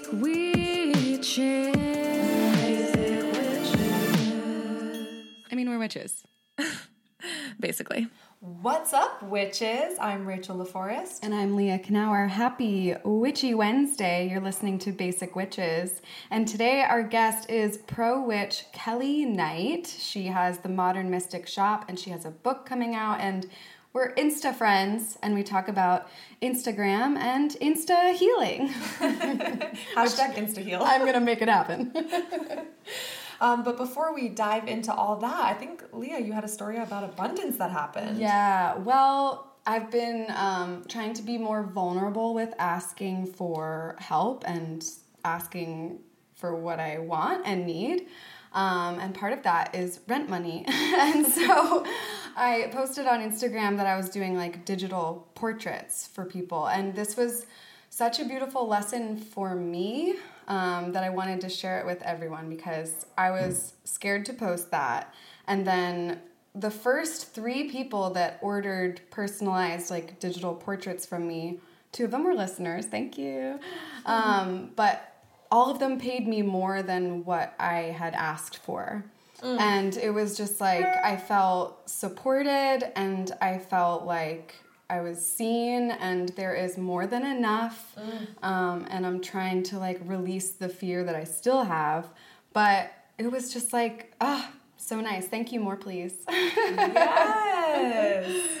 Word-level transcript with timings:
Basic 0.00 0.12
witches. 0.14 1.76
Basic 2.56 3.22
witches. 3.32 3.76
I 5.50 5.54
mean, 5.54 5.68
we're 5.68 5.78
witches. 5.78 6.24
Basically. 7.60 8.08
What's 8.40 8.94
up, 8.94 9.22
witches? 9.22 9.98
I'm 10.00 10.26
Rachel 10.26 10.56
LaForest. 10.56 11.18
And 11.22 11.34
I'm 11.34 11.54
Leah 11.54 11.80
Knauer. 11.80 12.30
Happy 12.30 12.94
Witchy 13.04 13.52
Wednesday. 13.52 14.26
You're 14.30 14.40
listening 14.40 14.78
to 14.78 14.92
Basic 14.92 15.36
Witches. 15.36 16.00
And 16.30 16.48
today 16.48 16.80
our 16.80 17.02
guest 17.02 17.50
is 17.50 17.76
pro 17.76 18.22
witch 18.22 18.64
Kelly 18.72 19.26
Knight. 19.26 19.86
She 19.86 20.28
has 20.28 20.60
the 20.60 20.70
Modern 20.70 21.10
Mystic 21.10 21.46
Shop 21.46 21.84
and 21.88 21.98
she 21.98 22.08
has 22.08 22.24
a 22.24 22.30
book 22.30 22.64
coming 22.64 22.94
out. 22.94 23.20
And 23.20 23.46
we're 23.92 24.14
Insta 24.14 24.54
friends 24.54 25.18
and 25.22 25.34
we 25.34 25.42
talk 25.42 25.68
about 25.68 26.08
Instagram 26.40 27.16
and 27.16 27.50
Insta 27.60 28.14
healing. 28.14 28.68
Hashtag 29.96 30.34
Insta 30.34 30.58
heal. 30.58 30.80
I'm 30.82 31.02
going 31.02 31.14
to 31.14 31.20
make 31.20 31.42
it 31.42 31.48
happen. 31.48 31.92
Um, 33.42 33.64
but 33.64 33.78
before 33.78 34.14
we 34.14 34.28
dive 34.28 34.68
into 34.68 34.92
all 34.92 35.16
that, 35.16 35.40
I 35.44 35.54
think 35.54 35.82
Leah, 35.94 36.18
you 36.18 36.34
had 36.34 36.44
a 36.44 36.48
story 36.48 36.76
about 36.76 37.04
abundance 37.04 37.56
that 37.56 37.70
happened. 37.70 38.18
Yeah, 38.18 38.76
well, 38.76 39.54
I've 39.66 39.90
been 39.90 40.26
um, 40.36 40.84
trying 40.88 41.14
to 41.14 41.22
be 41.22 41.38
more 41.38 41.62
vulnerable 41.62 42.34
with 42.34 42.52
asking 42.58 43.28
for 43.28 43.96
help 43.98 44.44
and 44.46 44.84
asking 45.24 46.00
for 46.34 46.54
what 46.54 46.80
I 46.80 46.98
want 46.98 47.46
and 47.46 47.66
need. 47.66 48.08
Um, 48.52 48.98
and 48.98 49.14
part 49.14 49.32
of 49.32 49.42
that 49.44 49.74
is 49.74 50.00
rent 50.08 50.28
money. 50.28 50.64
and 50.68 51.26
so 51.26 51.86
I 52.36 52.68
posted 52.72 53.06
on 53.06 53.20
Instagram 53.20 53.76
that 53.76 53.86
I 53.86 53.96
was 53.96 54.08
doing 54.08 54.36
like 54.36 54.64
digital 54.64 55.28
portraits 55.34 56.06
for 56.06 56.24
people. 56.24 56.66
And 56.66 56.94
this 56.94 57.16
was 57.16 57.46
such 57.90 58.20
a 58.20 58.24
beautiful 58.24 58.66
lesson 58.66 59.16
for 59.16 59.54
me 59.54 60.16
um, 60.48 60.92
that 60.92 61.04
I 61.04 61.10
wanted 61.10 61.40
to 61.42 61.48
share 61.48 61.80
it 61.80 61.86
with 61.86 62.02
everyone 62.02 62.48
because 62.48 63.06
I 63.16 63.30
was 63.30 63.74
scared 63.84 64.24
to 64.26 64.32
post 64.32 64.70
that. 64.70 65.14
And 65.46 65.66
then 65.66 66.20
the 66.54 66.70
first 66.70 67.32
three 67.32 67.70
people 67.70 68.10
that 68.10 68.38
ordered 68.42 69.00
personalized 69.10 69.90
like 69.90 70.18
digital 70.18 70.54
portraits 70.54 71.06
from 71.06 71.26
me, 71.26 71.60
two 71.92 72.04
of 72.04 72.10
them 72.10 72.24
were 72.24 72.34
listeners, 72.34 72.86
thank 72.86 73.16
you. 73.16 73.60
Um, 74.06 74.70
but 74.74 75.09
all 75.50 75.70
of 75.70 75.78
them 75.78 75.98
paid 75.98 76.28
me 76.28 76.42
more 76.42 76.82
than 76.82 77.24
what 77.24 77.54
I 77.58 77.94
had 77.96 78.14
asked 78.14 78.58
for. 78.58 79.04
Mm. 79.42 79.60
And 79.60 79.96
it 79.96 80.10
was 80.10 80.36
just 80.36 80.60
like 80.60 80.84
I 80.84 81.16
felt 81.16 81.88
supported 81.88 82.92
and 82.94 83.32
I 83.40 83.58
felt 83.58 84.04
like 84.04 84.56
I 84.88 85.00
was 85.00 85.24
seen 85.24 85.90
and 85.92 86.28
there 86.30 86.54
is 86.54 86.76
more 86.76 87.06
than 87.06 87.24
enough. 87.24 87.96
Mm. 87.96 88.44
Um, 88.46 88.86
and 88.90 89.06
I'm 89.06 89.20
trying 89.20 89.62
to 89.64 89.78
like 89.78 90.00
release 90.04 90.50
the 90.50 90.68
fear 90.68 91.04
that 91.04 91.14
I 91.14 91.24
still 91.24 91.64
have. 91.64 92.08
But 92.52 92.92
it 93.18 93.30
was 93.30 93.52
just 93.52 93.72
like, 93.72 94.12
ah, 94.20 94.50
oh, 94.50 94.54
so 94.76 95.00
nice. 95.00 95.26
Thank 95.26 95.52
you 95.52 95.60
more, 95.60 95.76
please. 95.76 96.24
yes. 96.28 97.16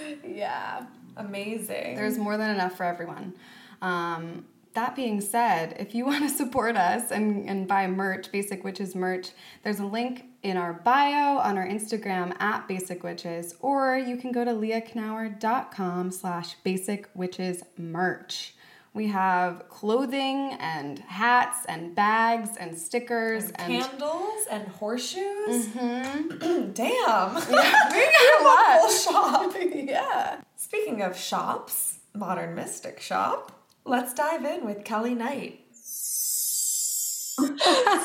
yeah. 0.26 0.86
Amazing. 1.16 1.96
There's 1.96 2.18
more 2.18 2.36
than 2.36 2.50
enough 2.50 2.76
for 2.76 2.84
everyone. 2.84 3.34
Um, 3.82 4.44
that 4.74 4.94
being 4.96 5.20
said, 5.20 5.76
if 5.78 5.94
you 5.94 6.04
want 6.10 6.22
to 6.28 6.34
support 6.34 6.76
us 6.76 7.10
and, 7.10 7.48
and 7.48 7.66
buy 7.68 7.86
merch, 7.86 8.30
Basic 8.32 8.62
Witches 8.64 8.94
merch, 8.94 9.30
there's 9.62 9.80
a 9.80 9.86
link 9.86 10.24
in 10.42 10.56
our 10.56 10.72
bio 10.72 11.38
on 11.38 11.58
our 11.58 11.66
Instagram 11.66 12.34
at 12.40 12.66
Basic 12.66 13.02
Witches, 13.02 13.54
or 13.60 13.98
you 13.98 14.16
can 14.16 14.32
go 14.32 14.44
to 14.44 14.52
leahknauer.com 14.52 16.10
slash 16.10 16.54
basic 16.64 17.08
witches 17.14 17.62
merch. 17.76 18.54
We 18.92 19.06
have 19.08 19.68
clothing 19.68 20.56
and 20.58 20.98
hats 20.98 21.64
and 21.66 21.94
bags 21.94 22.56
and 22.58 22.76
stickers 22.76 23.50
and, 23.52 23.72
and 23.74 23.84
candles 23.84 24.46
and 24.50 24.66
horseshoes. 24.66 25.66
Mm-hmm. 25.68 26.70
Damn. 26.72 27.36
Yeah, 27.50 27.88
we 27.90 28.06
got 28.06 28.40
a 28.40 28.44
lot. 28.44 28.90
shop. 28.90 29.54
yeah. 29.72 30.40
Speaking 30.56 31.02
of 31.02 31.16
shops, 31.16 31.98
Modern 32.14 32.54
Mystic 32.56 33.00
Shop, 33.00 33.52
let's 33.90 34.14
dive 34.14 34.44
in 34.44 34.64
with 34.64 34.84
Kelly 34.84 35.14
Knight. 35.14 35.60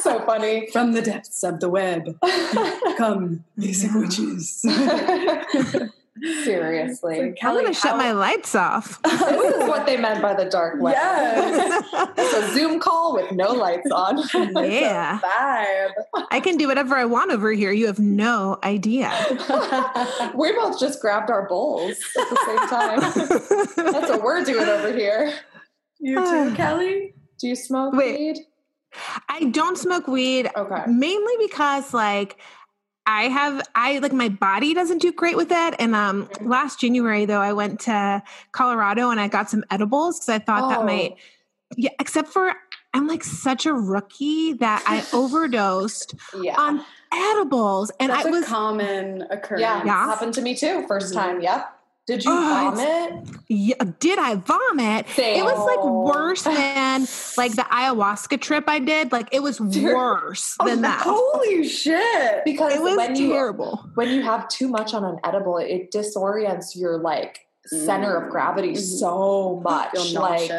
so 0.02 0.24
funny. 0.26 0.68
From 0.72 0.94
the 0.94 1.02
depths 1.02 1.44
of 1.44 1.60
the 1.60 1.70
web 1.70 2.18
come 2.98 3.44
basic 3.58 3.92
witches. 3.94 4.62
Seriously. 6.44 7.22
Like, 7.22 7.38
I'm 7.44 7.54
going 7.54 7.68
to 7.68 7.74
shut 7.74 7.98
my 7.98 8.14
lights 8.14 8.56
off. 8.56 9.02
this 9.04 9.22
is 9.22 9.70
what 9.70 9.86
they 9.86 9.98
meant 9.98 10.22
by 10.22 10.34
the 10.34 10.46
dark 10.46 10.82
web. 10.82 10.94
Yes. 10.96 11.84
it's 12.18 12.34
a 12.34 12.54
Zoom 12.54 12.80
call 12.80 13.14
with 13.14 13.32
no 13.34 13.52
lights 13.52 13.92
on. 13.92 14.20
Yeah. 14.56 15.20
vibe. 15.20 15.92
I 16.32 16.40
can 16.40 16.56
do 16.58 16.68
whatever 16.68 16.96
I 16.96 17.06
want 17.06 17.32
over 17.32 17.52
here. 17.52 17.72
You 17.72 17.86
have 17.88 18.00
no 18.00 18.58
idea. 18.64 19.12
we 20.34 20.54
both 20.54 20.80
just 20.80 21.02
grabbed 21.02 21.30
our 21.30 21.48
bowls 21.48 21.98
at 22.18 22.30
the 22.30 22.38
same 22.46 22.68
time. 22.70 23.00
That's 23.92 24.10
what 24.10 24.24
we're 24.24 24.44
doing 24.46 24.68
over 24.68 24.94
here. 24.94 25.34
You 26.06 26.16
too, 26.50 26.56
Kelly? 26.56 27.14
Do 27.40 27.48
you 27.48 27.56
smoke 27.56 27.94
Wait. 27.94 28.18
weed? 28.20 28.38
I 29.28 29.46
don't 29.46 29.78
smoke 29.78 30.08
weed. 30.08 30.50
Okay. 30.56 30.84
Mainly 30.88 31.34
because 31.40 31.94
like 31.94 32.38
I 33.06 33.24
have 33.24 33.62
I 33.76 34.00
like 34.00 34.14
my 34.14 34.30
body 34.30 34.74
doesn't 34.74 35.02
do 35.02 35.12
great 35.12 35.36
with 35.36 35.52
it. 35.52 35.76
And 35.80 35.94
um 35.96 36.28
Mm-hmm. 36.28 36.48
last 36.50 36.80
January 36.80 37.26
though 37.26 37.42
I 37.42 37.54
went 37.54 37.82
to 37.82 38.24
Colorado 38.54 39.10
and 39.10 39.20
I 39.20 39.28
got 39.28 39.50
some 39.50 39.64
edibles 39.70 40.20
because 40.20 40.30
I 40.30 40.40
thought 40.40 40.70
that 40.70 40.80
Oh. 40.80 40.84
might 40.86 41.16
yeah, 41.76 41.90
except 42.00 42.30
for 42.30 42.54
I'm 42.94 43.08
like 43.08 43.24
such 43.26 43.66
a 43.66 43.74
rookie 43.74 44.54
that 44.54 44.82
I 44.88 45.04
overdosed 45.18 46.16
Yeah. 46.42 46.56
on 46.58 46.82
edibles 47.14 47.92
and 48.00 48.12
That's 48.12 48.26
I 48.26 48.30
a 48.30 48.32
was 48.32 48.46
common 48.46 49.24
occurrence. 49.30 49.62
yeah. 49.62 49.84
Yeah. 49.84 50.06
Happened 50.06 50.34
to 50.36 50.42
me 50.42 50.56
too. 50.56 50.86
1st 50.88 51.14
time. 51.14 51.42
Yep. 51.42 51.75
Did 52.08 52.24
you 52.24 52.32
Oh, 52.32 52.72
vomit? 52.76 53.28
yeah, 53.48 53.76
did 54.00 54.20
I 54.20 54.36
vomit? 54.36 55.08
Same. 55.10 55.40
It 55.40 55.44
was 55.44 55.58
like 55.66 55.84
worse 55.84 56.44
than 56.44 57.08
like 57.36 57.54
the 57.56 57.64
ayahuasca 57.64 58.40
trip 58.42 58.66
I 58.68 58.78
did. 58.80 59.12
Like 59.12 59.28
it 59.32 59.42
was 59.42 59.58
Dude. 59.58 59.86
worse 59.86 60.56
than 60.64 60.82
that. 60.88 61.02
Holy 61.04 61.68
shit. 61.68 62.44
Because 62.46 62.74
It 62.76 62.82
was 62.84 62.96
when 62.96 63.16
you 63.16 63.30
terrible. 63.34 63.90
when 63.96 64.10
you 64.10 64.22
have 64.22 64.48
too 64.50 64.68
much 64.68 64.94
on 64.94 65.04
an 65.04 65.18
edible, 65.24 65.58
it 65.58 65.92
disorients 65.92 66.76
your 66.76 66.98
like 67.00 67.40
center 67.66 68.16
of 68.16 68.30
gravity 68.32 68.74
Mhm. 68.74 69.00
so 69.00 69.62
much. 69.64 70.14
Like. 70.14 70.52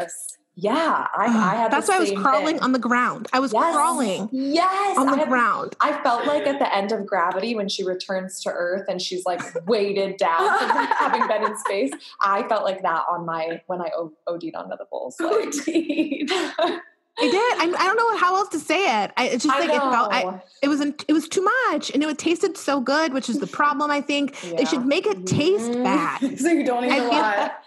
Yeah, 0.58 1.06
I, 1.14 1.24
I 1.26 1.54
had. 1.56 1.70
That's 1.70 1.86
the 1.86 1.92
why 1.92 1.96
I 1.96 2.00
was 2.00 2.10
crawling 2.12 2.54
thing. 2.56 2.62
on 2.62 2.72
the 2.72 2.78
ground. 2.78 3.28
I 3.32 3.40
was 3.40 3.52
Yes. 3.52 3.74
crawling 3.74 4.28
Yes, 4.32 4.96
on 4.98 5.08
I 5.08 5.12
the 5.12 5.18
had- 5.18 5.28
ground. 5.28 5.76
I 5.80 6.02
felt 6.02 6.26
like 6.26 6.46
at 6.46 6.58
the 6.58 6.74
end 6.74 6.92
of 6.92 7.06
Gravity 7.06 7.54
when 7.54 7.68
she 7.68 7.84
returns 7.84 8.40
to 8.42 8.50
Earth 8.50 8.86
and 8.88 9.00
she's 9.00 9.24
like 9.26 9.42
weighted 9.66 10.16
down 10.16 10.58
from 10.58 10.70
having 10.70 11.26
been 11.28 11.44
in 11.44 11.56
space. 11.58 11.90
I 12.22 12.48
felt 12.48 12.64
like 12.64 12.80
that 12.82 13.02
on 13.10 13.26
my 13.26 13.60
when 13.66 13.80
I 13.82 13.90
OD'd 14.26 14.54
on 14.54 14.72
edibles. 14.72 15.16
Like, 15.20 15.52
I 17.18 17.22
did. 17.22 17.34
I, 17.34 17.74
I 17.78 17.86
don't 17.86 17.96
know 17.96 18.16
how 18.18 18.36
else 18.36 18.50
to 18.50 18.58
say 18.58 19.04
it. 19.04 19.10
I, 19.16 19.28
it's 19.28 19.44
just 19.44 19.54
I 19.56 19.60
like 19.60 19.70
it 19.70 19.78
felt. 19.80 20.12
I, 20.12 20.40
it 20.62 20.68
was 20.68 20.80
it 20.82 21.12
was 21.14 21.28
too 21.28 21.42
much, 21.70 21.90
and 21.90 22.02
it 22.02 22.18
tasted 22.18 22.58
so 22.58 22.80
good, 22.80 23.14
which 23.14 23.30
is 23.30 23.38
the 23.38 23.46
problem. 23.46 23.90
I 23.90 24.00
think 24.02 24.36
Yeah. 24.44 24.56
they 24.58 24.64
should 24.66 24.84
make 24.84 25.06
it 25.06 25.26
taste 25.26 25.70
Mhm. 25.72 25.82
bad. 25.84 26.38
so 26.38 26.48
you 26.50 26.64
don't 26.64 26.84
eat 26.84 26.92
I 26.92 26.96
a 26.96 27.08
lot. 27.08 27.62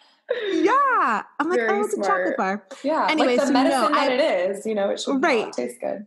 Yeah, 0.52 1.24
I'm 1.40 1.50
like, 1.50 1.60
Very 1.60 1.80
oh, 1.80 1.84
it's 1.84 1.94
a 1.94 2.02
chocolate 2.02 2.38
bar. 2.38 2.66
yeah, 2.84 3.08
Anyway, 3.10 3.38
like 3.38 3.40
the 3.42 3.48
so 3.48 3.54
medicine 3.54 3.82
no, 3.82 3.90
that 3.90 4.12
I- 4.12 4.14
it 4.14 4.52
is, 4.52 4.66
you 4.66 4.76
know, 4.76 4.90
it 4.90 5.00
should 5.00 5.24
Right. 5.24 5.52
taste 5.54 5.80
good. 5.82 6.06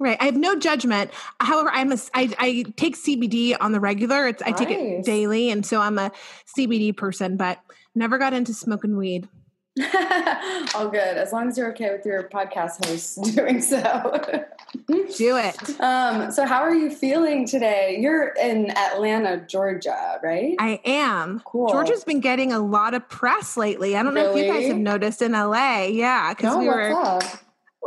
Right. 0.00 0.16
I 0.20 0.24
have 0.24 0.36
no 0.36 0.56
judgment. 0.56 1.12
However, 1.40 1.70
I'm 1.72 1.92
a 1.92 1.96
I, 2.12 2.34
I 2.38 2.64
take 2.76 2.96
CBD 2.96 3.56
on 3.58 3.70
the 3.72 3.78
regular. 3.80 4.26
It's 4.26 4.42
I 4.42 4.50
take 4.50 4.68
it 4.70 5.04
daily, 5.04 5.50
and 5.50 5.64
so 5.64 5.80
I'm 5.80 5.98
a 5.98 6.10
CBD 6.58 6.96
person. 6.96 7.36
But 7.36 7.60
never 7.94 8.18
got 8.18 8.32
into 8.34 8.52
smoking 8.52 8.96
weed. 8.96 9.28
All 10.74 10.88
good. 10.88 11.16
As 11.16 11.32
long 11.32 11.48
as 11.48 11.58
you're 11.58 11.70
okay 11.72 11.90
with 11.90 12.06
your 12.06 12.24
podcast 12.28 12.84
host 12.86 13.22
doing 13.34 13.60
so. 13.60 14.44
Do 14.86 15.36
it. 15.36 15.80
um, 15.80 16.30
so 16.30 16.46
how 16.46 16.60
are 16.60 16.74
you 16.74 16.90
feeling 16.90 17.46
today? 17.46 17.98
You're 18.00 18.28
in 18.40 18.70
Atlanta, 18.76 19.44
Georgia, 19.46 20.20
right? 20.22 20.54
I 20.58 20.80
am. 20.84 21.40
Cool. 21.44 21.68
Georgia's 21.68 22.04
been 22.04 22.20
getting 22.20 22.52
a 22.52 22.58
lot 22.60 22.94
of 22.94 23.08
press 23.08 23.56
lately. 23.56 23.96
I 23.96 24.02
don't 24.02 24.14
know 24.14 24.34
if 24.34 24.44
you 24.44 24.52
guys 24.52 24.66
have 24.68 24.76
noticed 24.78 25.22
in 25.22 25.32
LA. 25.32 25.84
Yeah, 25.86 26.34
because 26.34 26.54
No, 26.54 26.58
we 26.60 26.66
were 26.66 26.92
up? 26.92 27.22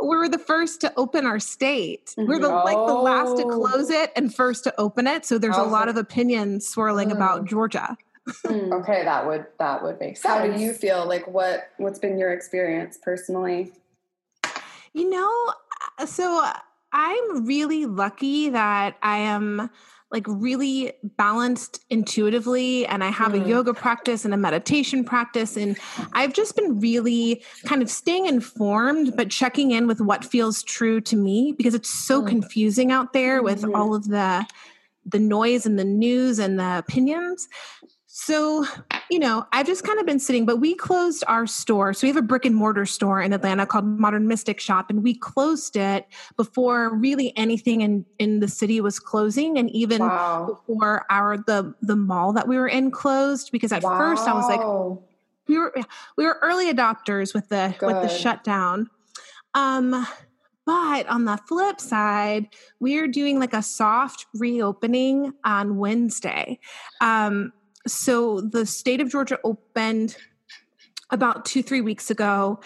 we 0.00 0.16
were 0.16 0.28
the 0.28 0.38
first 0.38 0.80
to 0.82 0.92
open 0.96 1.26
our 1.26 1.38
state. 1.40 2.14
We're 2.16 2.38
the 2.38 2.48
like 2.48 2.76
the 2.76 2.94
last 2.94 3.36
to 3.38 3.44
Oh. 3.44 3.48
close 3.48 3.90
it 3.90 4.12
and 4.14 4.34
first 4.34 4.64
to 4.64 4.74
open 4.78 5.06
it. 5.06 5.24
So 5.24 5.38
there's 5.38 5.56
a 5.56 5.62
lot 5.64 5.88
of 5.88 5.96
opinions 5.96 6.68
swirling 6.68 7.10
about 7.12 7.42
Mm. 7.42 7.48
Georgia. 7.48 7.96
Hmm. 8.46 8.72
Okay, 8.78 9.04
that 9.04 9.26
would 9.26 9.46
that 9.58 9.82
would 9.82 9.98
make 10.00 10.16
sense. 10.16 10.32
How 10.34 10.46
do 10.46 10.60
you 10.60 10.72
feel? 10.72 11.06
Like 11.06 11.26
what 11.26 11.70
what's 11.78 11.98
been 11.98 12.18
your 12.18 12.32
experience 12.32 12.98
personally? 13.00 13.72
You 14.94 15.10
know, 15.10 15.52
uh, 15.98 16.06
so 16.06 16.44
I'm 16.92 17.46
really 17.46 17.86
lucky 17.86 18.48
that 18.50 18.96
I 19.02 19.18
am 19.18 19.70
like 20.10 20.24
really 20.26 20.92
balanced 21.02 21.84
intuitively 21.90 22.86
and 22.86 23.04
I 23.04 23.10
have 23.10 23.32
Mm. 23.32 23.44
a 23.44 23.48
yoga 23.48 23.74
practice 23.74 24.24
and 24.24 24.32
a 24.32 24.38
meditation 24.38 25.04
practice 25.04 25.56
and 25.56 25.78
I've 26.14 26.32
just 26.32 26.56
been 26.56 26.80
really 26.80 27.42
kind 27.66 27.82
of 27.82 27.90
staying 27.90 28.24
informed 28.24 29.14
but 29.16 29.28
checking 29.28 29.70
in 29.72 29.86
with 29.86 30.00
what 30.00 30.24
feels 30.24 30.62
true 30.62 31.02
to 31.02 31.16
me 31.16 31.52
because 31.56 31.74
it's 31.74 31.90
so 31.90 32.22
Mm. 32.22 32.28
confusing 32.28 32.90
out 32.90 33.12
there 33.12 33.42
with 33.42 33.62
Mhm. 33.62 33.76
all 33.76 33.94
of 33.94 34.08
the 34.08 34.46
the 35.04 35.18
noise 35.18 35.64
and 35.66 35.78
the 35.78 35.84
news 35.84 36.38
and 36.38 36.58
the 36.58 36.78
opinions. 36.78 37.48
So, 38.20 38.66
you 39.12 39.20
know, 39.20 39.46
I've 39.52 39.64
just 39.64 39.84
kind 39.84 40.00
of 40.00 40.04
been 40.04 40.18
sitting, 40.18 40.44
but 40.44 40.56
we 40.56 40.74
closed 40.74 41.22
our 41.28 41.46
store. 41.46 41.94
So 41.94 42.04
we 42.04 42.08
have 42.08 42.16
a 42.16 42.26
brick 42.26 42.44
and 42.44 42.54
mortar 42.54 42.84
store 42.84 43.22
in 43.22 43.32
Atlanta 43.32 43.64
called 43.64 43.84
Modern 43.84 44.26
Mystic 44.26 44.58
Shop, 44.58 44.90
and 44.90 45.04
we 45.04 45.14
closed 45.14 45.76
it 45.76 46.04
before 46.36 46.92
really 46.92 47.32
anything 47.36 47.80
in, 47.80 48.04
in 48.18 48.40
the 48.40 48.48
city 48.48 48.80
was 48.80 48.98
closing, 48.98 49.56
and 49.56 49.70
even 49.70 50.00
Wow. 50.02 50.46
before 50.46 51.06
our 51.10 51.36
the 51.36 51.72
the 51.80 51.94
mall 51.94 52.32
that 52.32 52.48
we 52.48 52.56
were 52.58 52.66
in 52.66 52.90
closed. 52.90 53.52
Because 53.52 53.70
at 53.70 53.82
first 53.82 54.26
I 54.26 54.32
was 54.32 54.48
like, 54.48 54.66
Wow. 54.66 54.98
we 55.46 55.56
were 55.56 55.72
we 56.16 56.24
were 56.24 56.40
early 56.42 56.74
adopters 56.74 57.32
with 57.32 57.48
the 57.50 57.72
with 57.80 58.02
the 58.02 58.08
shutdown. 58.08 58.90
Um, 59.54 60.06
but 60.66 61.06
on 61.08 61.24
the 61.24 61.38
flip 61.46 61.80
side, 61.80 62.48
we 62.80 62.98
are 62.98 63.06
doing 63.06 63.38
like 63.38 63.54
a 63.54 63.62
soft 63.62 64.26
reopening 64.34 65.32
on 65.44 65.76
Wednesday. 65.78 66.58
Um, 67.00 67.52
so 67.92 68.40
the 68.40 68.66
state 68.66 69.00
of 69.00 69.10
Georgia 69.10 69.38
opened 69.44 70.16
about 71.10 71.44
two, 71.44 71.62
three 71.62 71.80
weeks 71.80 72.10
ago. 72.10 72.60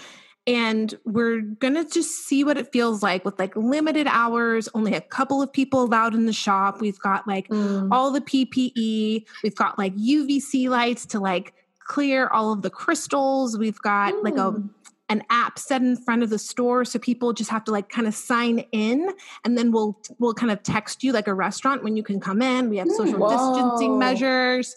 And 0.45 0.93
we're 1.05 1.41
gonna 1.41 1.85
just 1.85 2.27
see 2.27 2.43
what 2.43 2.59
it 2.59 2.73
feels 2.73 3.01
like 3.01 3.25
with 3.25 3.39
like 3.39 3.55
limited 3.55 4.09
hours, 4.09 4.69
only 4.75 4.93
a 4.95 5.01
couple 5.01 5.41
of 5.41 5.53
people 5.53 5.83
allowed 5.85 6.15
in 6.15 6.27
the 6.27 6.33
shop. 6.33 6.81
We've 6.81 6.99
got 6.99 7.29
like 7.29 7.47
Mm. 7.49 7.89
all 7.93 8.11
the 8.11 8.21
PPE. 8.21 9.25
We've 9.45 9.55
got 9.55 9.79
like 9.79 9.95
UVC 9.97 10.69
lights 10.69 11.07
to 11.07 11.21
like 11.21 11.55
clear 11.87 12.27
all 12.27 12.53
of 12.53 12.63
the 12.63 12.71
crystals. 12.71 13.57
We've 13.57 13.81
got 13.81 14.25
like 14.25 14.35
a 14.35 14.51
Mm. 14.53 14.71
an 15.09 15.23
app 15.31 15.61
set 15.61 15.81
in 15.83 15.95
front 15.97 16.23
of 16.25 16.31
the 16.31 16.39
store 16.39 16.85
so 16.87 16.99
people 16.99 17.33
just 17.35 17.51
have 17.51 17.63
to 17.65 17.71
like 17.71 17.89
kind 17.91 18.07
of 18.09 18.15
sign 18.15 18.61
in 18.73 19.11
and 19.45 19.57
then 19.59 19.71
we'll 19.71 20.01
we'll 20.19 20.33
kind 20.35 20.51
of 20.51 20.63
text 20.65 21.05
you 21.05 21.13
like 21.13 21.29
a 21.29 21.35
restaurant 21.35 21.85
when 21.85 21.97
you 21.97 22.03
can 22.03 22.19
come 22.19 22.43
in. 22.43 22.69
We 22.69 22.79
have 22.79 22.91
social 22.91 23.19
Whoa. 23.21 23.29
distancing 23.29 23.97
measures. 23.99 24.75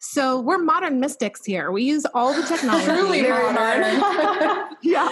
So 0.00 0.40
we're 0.40 0.58
modern 0.58 0.98
mystics 0.98 1.44
here. 1.44 1.70
We 1.70 1.84
use 1.84 2.06
all 2.14 2.32
the 2.34 2.42
technology. 2.42 2.86
Truly 2.86 3.20
Very 3.22 3.52
modern. 3.52 4.74
Yeah. 4.82 5.08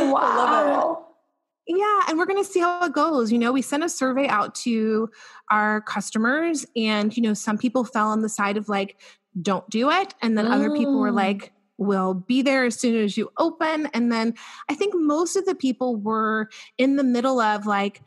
Wow. 0.00 1.06
Yeah, 1.66 2.00
and 2.08 2.18
we're 2.18 2.26
going 2.26 2.42
to 2.42 2.48
see 2.50 2.60
how 2.60 2.84
it 2.84 2.92
goes. 2.92 3.30
You 3.32 3.38
know, 3.38 3.52
we 3.52 3.62
sent 3.62 3.84
a 3.84 3.88
survey 3.88 4.26
out 4.28 4.54
to 4.56 5.08
our 5.50 5.80
customers, 5.82 6.66
and, 6.76 7.14
you 7.16 7.22
know, 7.22 7.32
some 7.34 7.56
people 7.58 7.84
fell 7.84 8.08
on 8.08 8.20
the 8.22 8.28
side 8.28 8.56
of 8.56 8.68
like, 8.68 9.00
don't 9.40 9.68
do 9.70 9.90
it. 9.90 10.14
And 10.22 10.36
then 10.38 10.46
other 10.46 10.70
people 10.74 10.98
were 10.98 11.10
Mm. 11.10 11.16
like, 11.16 11.52
we'll 11.76 12.14
be 12.14 12.40
there 12.42 12.64
as 12.66 12.78
soon 12.78 12.96
as 12.96 13.16
you 13.16 13.30
open. 13.38 13.86
And 13.94 14.12
then 14.12 14.34
I 14.68 14.74
think 14.74 14.94
most 14.94 15.36
of 15.36 15.44
the 15.44 15.54
people 15.54 15.96
were 15.96 16.48
in 16.78 16.96
the 16.96 17.04
middle 17.04 17.40
of 17.40 17.66
like, 17.66 18.02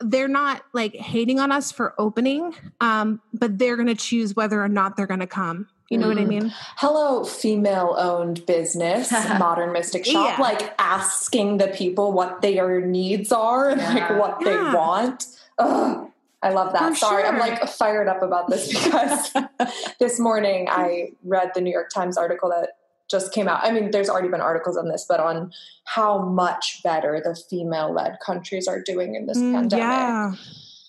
they're 0.00 0.28
not 0.28 0.62
like 0.72 0.94
hating 0.94 1.40
on 1.40 1.50
us 1.52 1.72
for 1.72 1.94
opening, 1.98 2.54
um, 2.80 3.20
but 3.32 3.58
they're 3.58 3.76
going 3.76 3.88
to 3.88 3.94
choose 3.94 4.36
whether 4.36 4.62
or 4.62 4.68
not 4.68 4.96
they're 4.96 5.06
going 5.06 5.20
to 5.20 5.26
come. 5.26 5.68
You 5.88 5.98
know 5.98 6.08
what 6.08 6.18
I 6.18 6.24
Mm. 6.24 6.28
mean? 6.28 6.54
Hello, 6.76 7.22
female 7.24 7.94
owned 7.96 8.44
business, 8.44 9.10
Modern 9.38 9.72
Mystic 9.72 10.04
Shop, 10.04 10.36
Yeah. 10.36 10.42
like 10.42 10.74
asking 10.80 11.58
the 11.58 11.68
people 11.68 12.12
what 12.12 12.42
their 12.42 12.80
needs 12.80 13.30
are 13.30 13.70
and 13.70 13.80
like 13.80 13.96
Yeah. 14.10 14.18
what 14.18 14.40
they 14.40 14.56
want. 14.74 15.26
Ugh, 15.58 16.08
I 16.42 16.50
love 16.50 16.72
that. 16.72 16.90
For 16.90 16.96
Sorry, 16.96 17.24
I'm 17.24 17.38
like 17.38 17.66
fired 17.68 18.08
up 18.08 18.20
about 18.22 18.48
this 18.50 18.68
because 18.68 19.32
this 20.00 20.18
morning 20.18 20.66
I 20.68 21.12
read 21.24 21.52
the 21.54 21.60
New 21.60 21.72
York 21.72 21.90
Times 21.90 22.18
article 22.18 22.50
that 22.50 22.70
just 23.10 23.32
came 23.32 23.48
out. 23.48 23.60
I 23.62 23.70
mean, 23.70 23.90
there's 23.90 24.08
already 24.08 24.28
been 24.28 24.40
articles 24.40 24.76
on 24.76 24.88
this, 24.88 25.04
but 25.08 25.20
on 25.20 25.52
how 25.84 26.18
much 26.18 26.82
better 26.82 27.20
the 27.24 27.34
female 27.48 27.92
led 27.92 28.18
countries 28.24 28.66
are 28.66 28.80
doing 28.80 29.14
in 29.14 29.26
this 29.26 29.38
Mm, 29.38 29.52
pandemic. 29.52 29.82
yeah. 29.84 30.32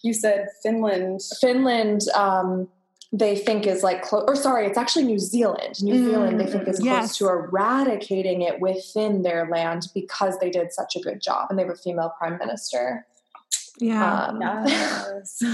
You 0.03 0.13
said 0.13 0.47
Finland. 0.63 1.21
Finland, 1.41 2.01
um, 2.15 2.67
they 3.13 3.35
think 3.37 3.65
is 3.65 3.83
like, 3.83 4.01
close, 4.01 4.25
or 4.27 4.35
sorry, 4.35 4.65
it's 4.67 4.77
actually 4.77 5.05
New 5.05 5.19
Zealand. 5.19 5.81
New 5.81 5.95
Mm, 5.95 6.05
Zealand, 6.05 6.39
they 6.39 6.45
think 6.45 6.67
is 6.67 6.79
yes. 6.83 6.97
close 6.99 7.17
to 7.17 7.27
eradicating 7.29 8.41
it 8.41 8.59
within 8.59 9.21
their 9.23 9.47
land 9.49 9.87
because 9.93 10.37
they 10.39 10.49
did 10.49 10.73
such 10.73 10.95
a 10.95 10.99
good 10.99 11.21
job, 11.21 11.47
and 11.49 11.57
they 11.57 11.63
have 11.63 11.71
a 11.71 11.75
female 11.75 12.13
prime 12.17 12.37
minister. 12.37 13.05
Yeah. 13.79 14.25
Um, 14.27 14.41
Yes. 14.68 15.41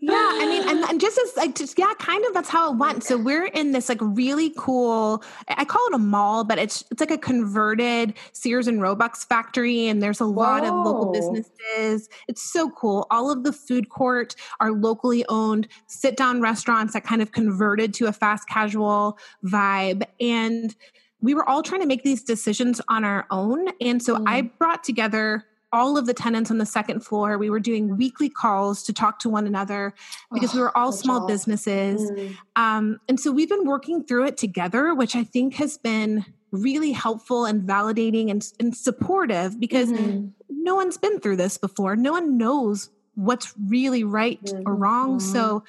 Yeah, 0.00 0.12
I 0.12 0.46
mean, 0.46 0.68
and, 0.68 0.84
and 0.84 1.00
just 1.00 1.18
as 1.18 1.34
like, 1.34 1.54
just, 1.54 1.78
yeah, 1.78 1.94
kind 1.98 2.22
of 2.26 2.34
that's 2.34 2.50
how 2.50 2.70
it 2.72 2.76
went. 2.76 3.02
So 3.04 3.16
we're 3.16 3.46
in 3.46 3.72
this 3.72 3.88
like 3.88 4.00
really 4.02 4.52
cool. 4.54 5.24
I 5.48 5.54
I 5.60 5.64
call 5.64 5.80
it 5.86 5.94
a 5.94 5.98
mall, 5.98 6.44
but 6.44 6.58
it's 6.58 6.84
it's 6.90 7.00
like 7.00 7.10
a 7.10 7.16
converted 7.16 8.12
Sears 8.32 8.66
and 8.66 8.82
Roebuck's 8.82 9.24
factory, 9.24 9.88
and 9.88 10.02
there's 10.02 10.20
a 10.20 10.26
lot 10.26 10.62
of 10.62 10.74
local 10.74 11.10
businesses. 11.10 12.10
It's 12.28 12.42
so 12.42 12.68
cool. 12.70 13.06
All 13.10 13.30
of 13.30 13.44
the 13.44 13.52
food 13.52 13.88
court 13.88 14.34
are 14.60 14.72
locally 14.72 15.24
owned 15.30 15.68
sit 15.86 16.18
down 16.18 16.42
restaurants 16.42 16.92
that 16.92 17.04
kind 17.04 17.22
of 17.22 17.32
converted 17.32 17.94
to 17.94 18.06
a 18.06 18.12
fast 18.12 18.46
casual 18.46 19.18
vibe, 19.42 20.02
and 20.20 20.74
we 21.22 21.32
were 21.32 21.48
all 21.48 21.62
trying 21.62 21.80
to 21.80 21.86
make 21.86 22.02
these 22.02 22.22
decisions 22.22 22.82
on 22.88 23.04
our 23.04 23.26
own. 23.30 23.68
And 23.80 24.02
so 24.02 24.16
Mm. 24.16 24.24
I 24.26 24.42
brought 24.42 24.84
together 24.84 25.46
all 25.74 25.98
of 25.98 26.06
the 26.06 26.14
tenants 26.14 26.50
on 26.50 26.58
the 26.58 26.64
second 26.66 27.00
floor. 27.00 27.36
We 27.36 27.50
were 27.50 27.60
doing 27.60 27.96
weekly 27.96 28.28
calls 28.30 28.82
to 28.84 28.92
talk 28.92 29.18
to 29.20 29.28
one 29.28 29.46
another 29.46 29.92
because 30.32 30.54
we 30.54 30.60
Oh, 30.60 30.62
were 30.64 30.78
all 30.78 30.92
small 30.92 31.20
job. 31.20 31.28
businesses. 31.28 32.10
Mm. 32.10 32.36
Um, 32.56 33.00
and 33.08 33.18
so 33.18 33.32
we've 33.32 33.48
been 33.48 33.66
working 33.66 34.04
through 34.04 34.26
it 34.26 34.36
together, 34.36 34.94
which 34.94 35.16
I 35.16 35.24
think 35.24 35.54
has 35.54 35.76
been 35.76 36.24
really 36.52 36.92
helpful 36.92 37.44
and 37.44 37.68
validating 37.68 38.30
and, 38.30 38.46
and 38.60 38.76
supportive 38.76 39.58
because 39.58 39.90
Mhm. 39.90 40.30
no 40.48 40.76
one's 40.76 40.96
been 40.96 41.18
through 41.18 41.36
this 41.36 41.58
before. 41.58 41.96
No 41.96 42.12
one 42.12 42.38
knows 42.38 42.90
what's 43.16 43.52
really 43.68 44.04
right 44.04 44.38
or 44.64 44.74
wrong. 44.74 45.18
So 45.20 45.64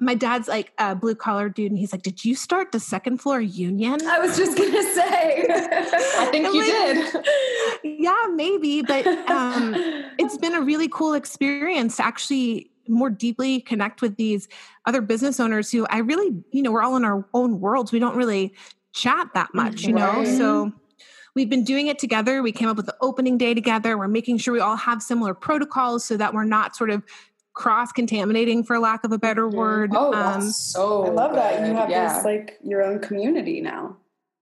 my 0.00 0.14
dad's 0.14 0.46
like 0.48 0.72
a 0.78 0.94
blue 0.94 1.14
collar 1.14 1.48
dude, 1.48 1.70
and 1.72 1.78
he's 1.78 1.92
like, 1.92 2.02
Did 2.02 2.24
you 2.24 2.34
start 2.34 2.72
the 2.72 2.80
second 2.80 3.18
floor 3.18 3.40
union? 3.40 3.98
I 4.06 4.18
was 4.18 4.36
just 4.36 4.56
gonna 4.56 4.82
say. 4.94 5.46
I 5.50 6.28
think 6.30 6.46
I'm 6.46 6.54
you 6.54 6.60
like- 6.60 7.12
did. 7.12 8.00
yeah, 8.00 8.26
maybe. 8.34 8.82
But 8.82 9.06
um, 9.28 9.74
it's 10.18 10.36
been 10.38 10.54
a 10.54 10.60
really 10.60 10.88
cool 10.88 11.14
experience 11.14 11.96
to 11.96 12.04
actually 12.06 12.70
more 12.88 13.10
deeply 13.10 13.60
connect 13.60 14.00
with 14.00 14.16
these 14.16 14.48
other 14.86 15.00
business 15.02 15.38
owners 15.40 15.70
who 15.70 15.86
I 15.90 15.98
really, 15.98 16.42
you 16.52 16.62
know, 16.62 16.72
we're 16.72 16.82
all 16.82 16.96
in 16.96 17.04
our 17.04 17.26
own 17.34 17.60
worlds. 17.60 17.92
We 17.92 17.98
don't 17.98 18.16
really 18.16 18.54
chat 18.94 19.28
that 19.34 19.50
much, 19.52 19.82
you 19.82 19.92
know? 19.92 20.06
Right. 20.06 20.26
So 20.26 20.72
we've 21.34 21.50
been 21.50 21.64
doing 21.64 21.88
it 21.88 21.98
together. 21.98 22.42
We 22.42 22.50
came 22.50 22.66
up 22.68 22.78
with 22.78 22.86
the 22.86 22.96
opening 23.02 23.36
day 23.36 23.52
together. 23.52 23.98
We're 23.98 24.08
making 24.08 24.38
sure 24.38 24.54
we 24.54 24.60
all 24.60 24.76
have 24.76 25.02
similar 25.02 25.34
protocols 25.34 26.04
so 26.04 26.16
that 26.16 26.32
we're 26.32 26.44
not 26.44 26.74
sort 26.76 26.88
of 26.88 27.02
cross 27.58 27.92
contaminating, 27.92 28.64
for 28.64 28.78
lack 28.78 29.04
of 29.04 29.12
a 29.12 29.18
better 29.18 29.48
word. 29.48 29.90
Oh, 29.94 30.14
Um, 30.14 30.40
that's 30.40 30.56
so. 30.56 31.04
I 31.04 31.10
love 31.10 31.34
that 31.34 31.66
you 31.66 31.74
have 31.74 31.90
yeah. 31.90 32.14
this 32.14 32.24
like 32.24 32.58
your 32.62 32.82
own 32.82 33.00
community 33.00 33.60
now. 33.60 33.96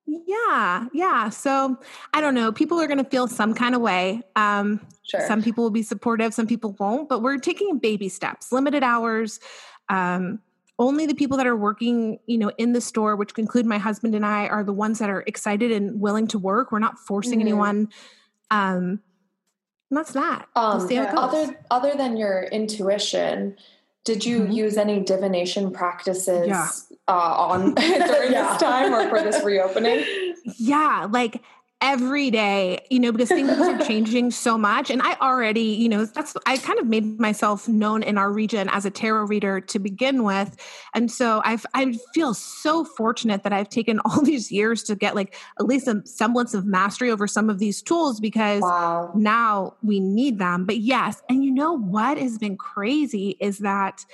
yeah, 0.06 0.86
yeah. 0.92 1.28
So 1.30 1.76
I 2.14 2.20
don't 2.20 2.34
know. 2.34 2.52
People 2.52 2.78
are 2.80 2.86
going 2.86 3.02
to 3.02 3.10
feel 3.10 3.26
some 3.26 3.54
kind 3.54 3.74
of 3.74 3.80
way. 3.80 4.22
Um, 4.36 4.80
Sure. 5.02 5.24
Some 5.28 5.40
people 5.40 5.62
will 5.62 5.70
be 5.70 5.84
supportive, 5.84 6.34
some 6.34 6.48
people 6.48 6.74
won't, 6.80 7.08
but 7.08 7.22
we're 7.22 7.38
taking 7.38 7.78
baby 7.78 8.08
steps, 8.08 8.50
limited 8.50 8.82
hours. 8.82 9.38
Um, 9.88 10.40
only 10.80 11.06
the 11.06 11.14
people 11.14 11.36
that 11.36 11.46
are 11.46 11.54
working, 11.56 12.18
you 12.26 12.36
know, 12.38 12.50
in 12.58 12.72
the 12.72 12.80
store, 12.80 13.14
which 13.14 13.30
include 13.38 13.66
my 13.66 13.78
husband 13.78 14.16
and 14.16 14.26
I, 14.26 14.48
are 14.48 14.64
the 14.64 14.72
ones 14.72 14.98
that 14.98 15.08
are 15.08 15.22
excited 15.28 15.70
and 15.70 16.00
willing 16.00 16.26
to 16.26 16.40
work. 16.40 16.72
We're 16.72 16.80
not 16.80 16.98
forcing 16.98 17.38
Mhm. 17.38 17.42
anyone. 17.42 17.88
Um, 18.50 19.00
and 19.90 19.96
that's 19.98 20.12
that. 20.12 20.46
Um, 20.56 20.86
see 20.86 20.96
how 20.96 21.04
it 21.04 21.14
goes. 21.14 21.18
other 21.18 21.58
other 21.70 21.94
than 21.96 22.16
your 22.16 22.42
intuition, 22.44 23.56
did 24.04 24.24
you 24.24 24.40
Mhm. 24.40 24.54
use 24.54 24.76
any 24.76 25.00
divination 25.00 25.70
practices 25.70 26.46
Yeah. 26.48 26.68
uh, 27.08 27.12
on 27.12 27.74
during 27.74 28.32
Yeah. 28.32 28.52
this 28.52 28.60
time 28.62 28.94
or 28.94 29.08
for 29.08 29.22
this 29.22 29.42
reopening? 29.44 30.04
yeah, 30.58 31.06
like 31.10 31.42
every 31.86 32.32
day, 32.32 32.84
you 32.90 32.98
know, 32.98 33.12
because 33.12 33.28
things 33.28 33.48
are 33.48 33.78
changing 33.86 34.32
so 34.32 34.58
much. 34.58 34.90
And 34.90 35.00
I 35.02 35.14
already, 35.20 35.60
you 35.60 35.88
know, 35.88 36.04
that's, 36.04 36.36
I 36.44 36.56
kind 36.56 36.80
of 36.80 36.86
made 36.86 37.20
myself 37.20 37.68
known 37.68 38.02
in 38.02 38.18
our 38.18 38.32
region 38.32 38.68
as 38.72 38.84
a 38.84 38.90
tarot 38.90 39.26
reader 39.26 39.60
to 39.60 39.78
begin 39.78 40.24
with. 40.24 40.56
And 40.94 41.12
so 41.12 41.40
I've, 41.44 41.64
I 41.74 41.96
feel 42.12 42.34
so 42.34 42.84
fortunate 42.84 43.44
that 43.44 43.52
I've 43.52 43.68
taken 43.68 44.00
all 44.04 44.20
these 44.20 44.50
years 44.50 44.82
to 44.84 44.96
get 44.96 45.14
like 45.14 45.36
at 45.60 45.66
least 45.66 45.86
a 45.86 46.02
semblance 46.04 46.54
of 46.54 46.66
mastery 46.66 47.08
over 47.08 47.28
some 47.28 47.48
of 47.48 47.60
these 47.60 47.80
tools 47.82 48.18
because 48.18 48.62
Wow. 48.62 49.12
now 49.14 49.74
we 49.82 50.00
need 50.00 50.38
them. 50.40 50.64
But 50.64 50.78
yes, 50.78 51.22
and 51.28 51.44
you 51.44 51.52
know 51.52 51.72
what 51.74 52.18
has 52.18 52.36
been 52.36 52.56
crazy 52.56 53.36
is 53.38 53.58
that 53.58 54.04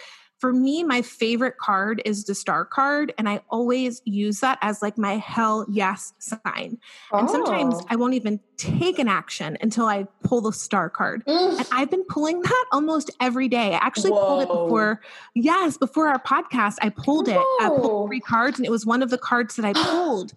for 0.43 0.53
me, 0.53 0.83
my 0.83 1.03
favorite 1.03 1.57
card 1.57 2.03
is 2.05 2.25
the 2.25 2.35
star 2.35 2.65
card, 2.65 3.15
and 3.17 3.29
I 3.29 3.43
always 3.49 4.03
use 4.05 4.41
that 4.41 4.59
as 4.61 4.83
like 4.83 4.99
my 4.99 5.17
hell 5.19 5.65
yes 5.71 6.15
sign. 6.19 6.79
And 7.13 7.31
sometimes 7.31 7.77
Oh. 7.77 7.87
I 7.89 7.95
won't 7.95 8.15
even 8.15 8.41
take 8.57 8.99
an 8.99 9.07
action 9.07 9.57
until 9.61 9.87
I 9.87 10.09
pull 10.25 10.41
the 10.41 10.53
star 10.53 10.91
card. 10.91 11.23
And 11.29 11.65
I've 11.71 11.93
been 11.93 12.03
pulling 12.09 12.43
that 12.43 12.65
almost 12.73 13.09
every 13.21 13.47
day. 13.47 13.73
I 13.75 13.77
actually 13.79 14.11
pulled 14.11 14.43
it 14.43 14.49
before, 14.49 15.01
yes, 15.37 15.77
before 15.79 16.09
our 16.09 16.19
podcast. 16.21 16.75
I 16.83 16.89
pulled 16.89 17.29
it. 17.29 17.37
I 17.37 17.69
pulled 17.69 18.09
three 18.09 18.19
cards, 18.19 18.59
and 18.59 18.67
it 18.67 18.71
was 18.73 18.85
one 18.85 19.01
of 19.05 19.11
the 19.11 19.19
cards 19.19 19.55
that 19.55 19.65
I 19.65 19.73
pulled. 19.91 20.33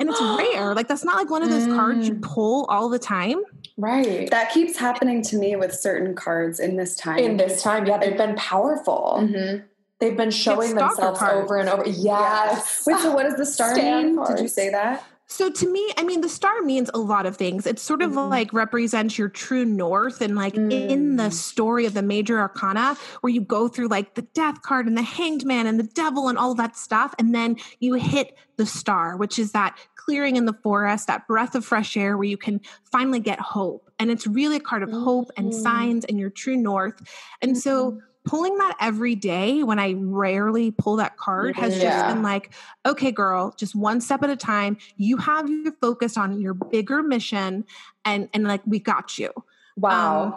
And 0.00 0.08
it's 0.08 0.20
rare. 0.20 0.74
Like 0.74 0.88
that's 0.88 1.04
not 1.04 1.14
like 1.16 1.30
one 1.30 1.44
of 1.44 1.50
those 1.50 1.66
cards 1.68 2.08
you 2.08 2.14
Mm. 2.14 2.22
pull 2.22 2.64
all 2.68 2.88
the 2.88 2.98
time. 2.98 3.38
Right. 3.80 4.30
That 4.30 4.50
keeps 4.52 4.76
happening 4.76 5.22
to 5.22 5.36
me 5.36 5.56
with 5.56 5.74
certain 5.74 6.14
cards 6.14 6.60
in 6.60 6.76
this 6.76 6.94
time. 6.96 7.18
In 7.18 7.36
this 7.36 7.62
time, 7.62 7.86
yeah, 7.86 7.98
they've 7.98 8.16
been 8.16 8.36
powerful. 8.36 9.18
Mhm. 9.22 9.64
They've 9.98 10.16
been 10.16 10.30
showing 10.30 10.74
themselves 10.74 11.18
cards. 11.18 11.44
over 11.44 11.56
and 11.56 11.68
over. 11.68 11.86
Yes. 11.86 12.84
Wait, 12.86 12.98
so 13.00 13.12
what 13.14 13.24
does 13.24 13.36
the 13.36 13.44
star 13.46 13.74
Stand 13.74 14.16
mean? 14.16 14.24
Did 14.26 14.40
you 14.40 14.48
say 14.48 14.70
that? 14.70 15.04
So 15.26 15.48
to 15.48 15.70
me, 15.70 15.92
I 15.96 16.02
mean, 16.02 16.22
the 16.22 16.28
star 16.28 16.60
means 16.62 16.90
a 16.92 16.98
lot 16.98 17.24
of 17.24 17.36
things. 17.36 17.64
It 17.64 17.78
sort 17.78 18.02
of 18.02 18.12
Mhm. 18.12 18.30
like 18.30 18.52
represents 18.52 19.16
your 19.16 19.28
true 19.28 19.64
north 19.64 20.20
and 20.22 20.34
like 20.34 20.56
in 20.56 21.16
the 21.16 21.24
Mm. 21.28 21.32
story 21.32 21.86
of 21.86 21.94
the 21.94 22.02
major 22.02 22.40
arcana 22.40 22.96
where 23.20 23.32
you 23.32 23.40
go 23.40 23.68
through 23.68 23.86
like 23.88 24.14
the 24.14 24.22
death 24.22 24.62
card 24.62 24.88
and 24.88 24.96
the 24.96 25.02
hanged 25.02 25.44
man 25.44 25.68
and 25.68 25.78
the 25.78 25.84
devil 25.84 26.28
and 26.28 26.36
all 26.36 26.54
that 26.56 26.76
stuff. 26.76 27.14
And 27.16 27.32
then 27.32 27.56
you 27.78 27.94
hit 27.94 28.36
the 28.56 28.66
star, 28.66 29.16
which 29.16 29.38
is 29.38 29.52
that 29.52 29.76
clearing 30.10 30.34
in 30.34 30.44
the 30.44 30.52
forest, 30.54 31.06
that 31.06 31.24
breath 31.28 31.54
of 31.54 31.64
fresh 31.64 31.96
air 31.96 32.16
where 32.16 32.24
you 32.26 32.36
can 32.36 32.60
finally 32.90 33.20
get 33.20 33.38
hope. 33.38 33.88
And 34.00 34.10
it's 34.10 34.26
really 34.26 34.56
a 34.56 34.60
card 34.60 34.82
of 34.82 34.90
hope 34.90 35.30
and 35.36 35.52
Mhm. 35.52 35.62
signs 35.62 36.04
and 36.04 36.18
your 36.18 36.30
true 36.30 36.56
north. 36.56 37.00
And 37.40 37.56
so 37.56 38.00
pulling 38.24 38.58
that 38.58 38.76
every 38.80 39.14
day 39.14 39.62
when 39.62 39.78
I 39.78 39.94
rarely 39.96 40.72
pull 40.72 40.96
that 40.96 41.16
card 41.16 41.54
has 41.54 41.80
just 41.80 42.06
been 42.08 42.22
like, 42.24 42.52
okay, 42.84 43.12
girl, 43.12 43.54
just 43.56 43.76
one 43.76 44.00
step 44.00 44.24
at 44.24 44.30
a 44.30 44.36
time. 44.36 44.78
You 44.96 45.16
have 45.18 45.48
your 45.48 45.70
focus 45.80 46.16
on 46.16 46.40
your 46.40 46.54
bigger 46.54 47.04
mission 47.04 47.64
and 48.04 48.28
and 48.34 48.42
like 48.44 48.62
we 48.66 48.80
got 48.80 49.16
you. 49.16 49.30
Wow. 49.76 50.24
Um, 50.24 50.34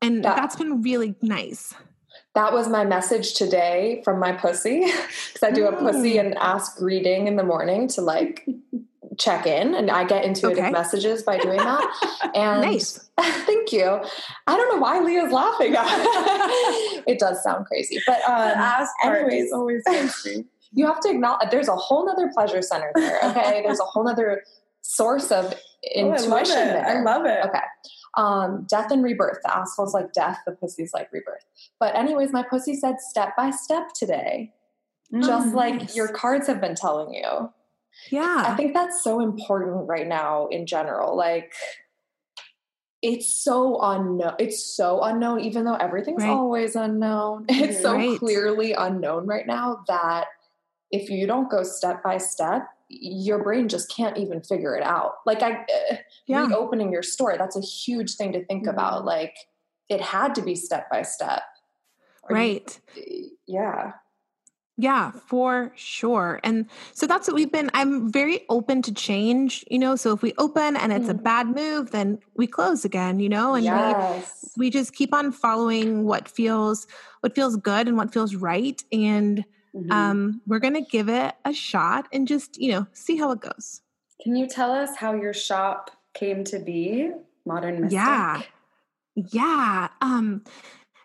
and 0.00 0.24
That- 0.24 0.36
that's 0.36 0.56
been 0.56 0.80
really 0.80 1.14
nice. 1.20 1.74
That 2.34 2.52
was 2.54 2.66
my 2.66 2.84
message 2.84 3.34
today 3.34 4.00
from 4.04 4.18
my 4.18 4.32
pussy. 4.32 4.80
Because 5.32 5.42
I 5.42 5.50
do 5.50 5.66
a 5.66 5.76
pussy 5.76 6.14
Mm. 6.14 6.20
and 6.20 6.34
ask 6.38 6.78
greeting 6.78 7.26
in 7.26 7.36
the 7.36 7.42
morning 7.42 7.88
to 7.88 8.00
like 8.00 8.46
check 9.18 9.46
in, 9.46 9.74
and 9.74 9.90
I 9.90 10.04
get 10.04 10.24
intuitive 10.24 10.58
Okay. 10.58 10.70
messages 10.70 11.22
by 11.22 11.38
doing 11.38 11.58
that. 11.58 12.30
And 12.34 12.62
Nice. 12.62 13.10
thank 13.20 13.72
you. 13.72 14.00
I 14.46 14.56
don't 14.56 14.74
know 14.74 14.80
why 14.80 15.00
Leah's 15.00 15.30
laughing. 15.30 15.74
it 17.06 17.18
does 17.18 17.42
sound 17.42 17.66
crazy, 17.66 18.00
but 18.06 18.22
um, 18.26 18.56
anyways, 19.04 19.44
is 19.44 19.52
always 19.52 19.82
you 20.72 20.86
have 20.86 21.00
to 21.00 21.10
acknowledge 21.10 21.50
there's 21.50 21.68
a 21.68 21.76
whole 21.76 22.06
nother 22.06 22.30
pleasure 22.32 22.62
center 22.62 22.90
there. 22.94 23.18
Okay, 23.24 23.60
there's 23.62 23.80
a 23.80 23.84
whole 23.84 24.04
nother 24.04 24.42
source 24.80 25.30
of 25.30 25.52
intuition 25.94 26.54
there. 26.68 26.86
I 26.86 27.02
love 27.02 27.26
it. 27.26 27.44
Okay. 27.44 27.60
Um, 28.14 28.66
death 28.68 28.90
and 28.90 29.02
rebirth. 29.04 29.38
The 29.44 29.54
asshole's 29.56 29.92
like 29.94 30.12
death, 30.14 30.38
the 30.46 30.52
pussy's 30.52 30.92
like 30.94 31.12
rebirth. 31.12 31.44
But 31.78 31.94
anyways, 31.94 32.32
my 32.32 32.42
pussy 32.42 32.74
said 32.74 32.96
step 33.00 33.36
by 33.36 33.50
step 33.50 33.88
today. 33.94 34.52
Just 35.20 35.48
Oh, 35.52 35.56
like 35.56 35.74
nice. 35.80 35.96
your 35.96 36.08
cards 36.08 36.46
have 36.46 36.60
been 36.62 36.74
telling 36.74 37.12
you. 37.12 37.50
I 38.12 38.54
think 38.56 38.74
that's 38.74 39.02
so 39.02 39.20
important 39.20 39.88
right 39.88 40.06
now 40.06 40.46
in 40.48 40.66
general. 40.66 41.16
Like 41.16 41.52
it's 43.02 43.32
so 43.42 43.80
unknown. 43.82 44.34
It's 44.38 44.64
so 44.76 45.00
unknown, 45.02 45.40
even 45.40 45.64
though 45.64 45.74
everything's 45.74 46.22
Right. 46.22 46.30
always 46.30 46.76
unknown. 46.76 47.46
It's 47.48 47.80
so 47.82 47.94
Right. 47.94 48.18
clearly 48.18 48.72
unknown 48.72 49.26
right 49.26 49.46
now 49.46 49.82
that 49.88 50.26
if 50.90 51.10
you 51.10 51.26
don't 51.26 51.50
go 51.50 51.62
step 51.64 52.02
by 52.02 52.18
step, 52.18 52.68
your 52.88 53.42
brain 53.42 53.68
just 53.68 53.90
can't 53.90 54.18
even 54.18 54.42
figure 54.42 54.76
it 54.76 54.82
out. 54.82 55.14
Like 55.26 55.42
I 55.42 55.62
uh, 55.90 55.96
Yeah. 56.26 56.46
reopening 56.46 56.92
your 56.92 57.02
store, 57.02 57.36
that's 57.38 57.56
a 57.56 57.60
huge 57.60 58.14
thing 58.16 58.32
to 58.34 58.44
think 58.44 58.66
about. 58.66 59.04
Like 59.04 59.34
it 59.88 60.00
had 60.00 60.34
to 60.36 60.42
be 60.42 60.54
step 60.54 60.88
by 60.90 61.02
step. 61.02 61.42
Or 62.22 62.36
you- 62.36 62.42
Right. 62.42 62.80
yeah. 63.46 63.92
Yeah, 64.82 65.12
for 65.12 65.70
sure. 65.76 66.40
And 66.42 66.66
so 66.92 67.06
that's 67.06 67.28
what 67.28 67.36
we've 67.36 67.52
been. 67.52 67.70
I'm 67.72 68.10
very 68.10 68.40
open 68.48 68.82
to 68.82 68.92
change, 68.92 69.64
you 69.70 69.78
know. 69.78 69.94
So 69.94 70.12
if 70.12 70.22
we 70.22 70.32
open 70.38 70.74
and 70.76 70.92
it's 70.92 71.08
a 71.08 71.14
Mm. 71.14 71.22
bad 71.22 71.46
move, 71.54 71.92
then 71.92 72.18
we 72.34 72.48
close 72.48 72.84
again, 72.84 73.20
you 73.20 73.28
know, 73.28 73.54
and 73.54 73.64
yes. 73.64 74.56
we 74.56 74.66
we 74.66 74.70
just 74.70 74.92
keep 74.92 75.14
on 75.14 75.30
following 75.30 76.02
what 76.04 76.28
feels 76.28 76.88
what 77.20 77.32
feels 77.36 77.54
good 77.56 77.86
and 77.86 77.96
what 77.96 78.12
feels 78.12 78.34
right. 78.34 78.82
And 78.90 79.44
Mhm. 79.72 79.92
um, 79.92 80.40
we're 80.48 80.58
gonna 80.58 80.80
give 80.96 81.08
it 81.08 81.36
a 81.44 81.52
shot 81.52 82.08
and 82.12 82.26
just, 82.26 82.58
you 82.60 82.72
know, 82.72 82.86
see 82.92 83.16
how 83.16 83.30
it 83.30 83.40
goes. 83.40 83.82
Can 84.20 84.34
you 84.34 84.48
tell 84.48 84.72
us 84.72 84.96
how 84.96 85.14
your 85.14 85.32
shop 85.32 85.92
came 86.12 86.42
to 86.44 86.58
be? 86.58 87.10
Modern 87.46 87.80
Mystic. 87.82 87.92
Yeah. 87.92 88.42
Yeah. 89.14 89.88
Um 90.00 90.42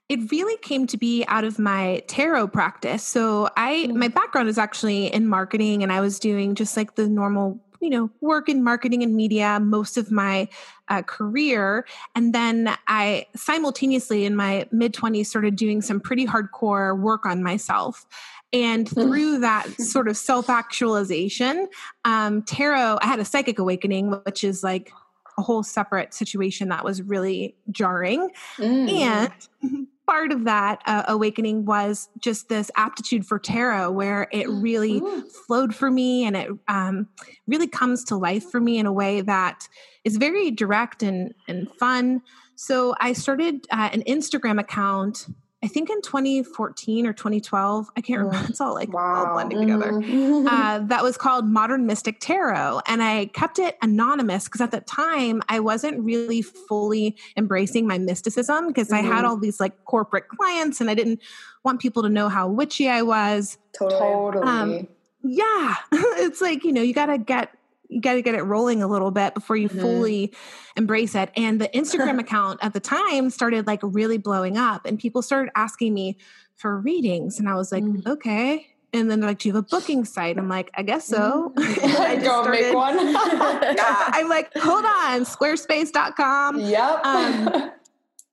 it 0.09 0.31
really 0.31 0.55
came 0.57 0.87
to 0.87 0.97
be 0.97 1.25
out 1.27 1.43
of 1.43 1.59
my 1.59 2.01
tarot 2.07 2.47
practice. 2.47 3.03
So 3.03 3.49
I 3.57 3.87
my 3.87 4.07
background 4.07 4.47
is 4.49 4.57
actually 4.57 5.07
in 5.13 5.27
marketing 5.27 5.83
and 5.83 5.91
I 5.91 5.99
was 5.99 6.19
doing 6.19 6.55
just 6.55 6.77
like 6.77 6.95
the 6.95 7.09
normal, 7.09 7.59
you 7.81 7.89
know, 7.89 8.09
work 8.21 8.47
in 8.47 8.63
marketing 8.63 9.03
and 9.03 9.15
media 9.15 9.59
most 9.59 9.97
of 9.97 10.09
my 10.09 10.47
uh, 10.87 11.01
career 11.01 11.85
and 12.15 12.33
then 12.33 12.73
I 12.87 13.27
simultaneously 13.35 14.23
in 14.23 14.35
my 14.35 14.65
mid 14.71 14.93
20s 14.93 15.25
started 15.25 15.57
doing 15.57 15.81
some 15.81 15.99
pretty 15.99 16.25
hardcore 16.25 16.97
work 16.97 17.25
on 17.25 17.43
myself. 17.43 18.05
And 18.53 18.87
through 18.87 19.39
that 19.39 19.69
sort 19.81 20.07
of 20.07 20.15
self 20.15 20.49
actualization, 20.49 21.67
um, 22.05 22.43
tarot, 22.43 22.99
I 23.01 23.07
had 23.07 23.19
a 23.19 23.25
psychic 23.25 23.59
awakening, 23.59 24.11
which 24.25 24.45
is 24.45 24.63
like 24.63 24.93
a 25.37 25.41
whole 25.41 25.63
separate 25.63 26.13
situation 26.13 26.69
that 26.69 26.85
was 26.85 27.01
really 27.01 27.57
jarring. 27.71 28.29
Mm. 28.57 28.89
And 28.89 29.87
part 30.07 30.31
of 30.31 30.45
that 30.45 30.81
uh, 30.85 31.03
awakening 31.07 31.65
was 31.65 32.09
just 32.19 32.47
this 32.49 32.71
aptitude 32.75 33.25
for 33.25 33.37
tarot, 33.37 33.91
where 33.91 34.27
it 34.31 34.47
really 34.49 35.01
flowed 35.45 35.75
for 35.75 35.91
me 35.91 36.25
and 36.25 36.35
it 36.35 36.49
um, 36.67 37.07
really 37.45 37.67
comes 37.67 38.03
to 38.05 38.15
life 38.15 38.49
for 38.49 38.59
me 38.59 38.77
in 38.77 38.85
a 38.85 38.93
way 38.93 39.21
that 39.21 39.67
is 40.03 40.17
very 40.17 40.49
direct 40.49 41.03
and, 41.03 41.33
and 41.47 41.69
fun. 41.73 42.21
So 42.55 42.95
I 42.99 43.13
started 43.13 43.67
uh, 43.69 43.89
an 43.91 44.03
Instagram 44.03 44.59
account. 44.59 45.27
I 45.63 45.67
think 45.67 45.89
in 45.89 46.01
2014 46.03 47.07
or 47.07 47.13
2012. 47.13 47.89
I 47.97 48.01
can't 48.01 48.19
remember. 48.21 48.47
It's 48.49 48.61
all 48.61 48.75
like 48.75 48.93
all 48.93 49.33
blending 49.33 49.61
together 49.61 50.03
uh, 50.47 50.79
that 50.85 51.01
was 51.01 51.17
called 51.17 51.47
Modern 51.47 51.87
Mystic 51.87 52.19
Tarot. 52.19 52.81
And 52.87 53.01
I 53.01 53.25
kept 53.27 53.57
it 53.57 53.75
anonymous 53.81 54.45
because 54.45 54.61
at 54.61 54.69
the 54.69 54.81
time 54.81 55.41
I 55.49 55.59
wasn't 55.59 55.99
really 56.03 56.43
fully 56.43 57.17
embracing 57.35 57.87
my 57.87 57.97
mysticism 57.97 58.67
because 58.67 58.91
I 58.91 59.01
had 59.01 59.25
Mhm. 59.25 59.29
all 59.29 59.37
these 59.37 59.59
like 59.59 59.83
corporate 59.85 60.27
clients 60.27 60.79
and 60.79 60.91
I 60.91 60.93
didn't 60.93 61.21
want 61.63 61.79
people 61.81 62.03
to 62.03 62.09
know 62.09 62.29
how 62.29 62.47
witchy 62.47 62.87
I 62.87 63.01
was. 63.01 63.57
Totally. 63.77 63.99
Totally. 63.99 64.47
Um, 64.47 64.87
Yeah, 65.23 65.75
it's 65.91 66.39
like, 66.39 66.63
you 66.63 66.71
know, 66.71 66.81
you 66.83 66.93
got 66.93 67.07
to 67.07 67.17
get. 67.17 67.49
You 67.89 68.01
got 68.01 68.13
to 68.13 68.21
get 68.21 68.35
it 68.35 68.43
rolling 68.43 68.81
a 68.83 68.87
little 68.87 69.11
bit 69.11 69.33
before 69.33 69.55
you 69.55 69.69
Mhm. 69.69 69.81
fully 69.81 70.33
embrace 70.75 71.15
it. 71.15 71.29
And 71.35 71.59
the 71.61 71.69
Instagram 71.69 72.19
account 72.25 72.59
at 72.61 72.73
the 72.73 72.79
time 72.79 73.29
started 73.29 73.65
like 73.67 73.79
really 73.83 74.17
blowing 74.17 74.57
up, 74.57 74.85
and 74.85 74.99
people 74.99 75.21
started 75.21 75.51
asking 75.55 75.93
me 75.93 76.17
for 76.55 76.79
readings. 76.79 77.39
And 77.39 77.47
I 77.47 77.55
was 77.55 77.71
like, 77.71 77.83
Mm. 77.83 78.05
okay. 78.07 78.67
And 78.93 79.11
then 79.11 79.19
they're 79.19 79.29
like, 79.29 79.39
do 79.39 79.49
you 79.49 79.53
have 79.55 79.63
a 79.65 79.67
booking 79.67 80.05
site? 80.05 80.37
I'm 80.37 80.47
like, 80.49 80.71
I 80.75 80.81
guess 80.81 81.05
so. 81.05 81.51
Mm. 81.57 81.99
I 81.99 82.15
Go 82.15 82.43
make 82.49 82.65
started- 82.65 82.73
one. 82.75 83.13
yeah, 83.13 84.09
I'm 84.13 84.29
like, 84.29 84.51
hold 84.57 84.85
on, 84.85 85.25
squarespace.com. 85.25 86.59
yep. 86.61 87.05
Um, 87.05 87.71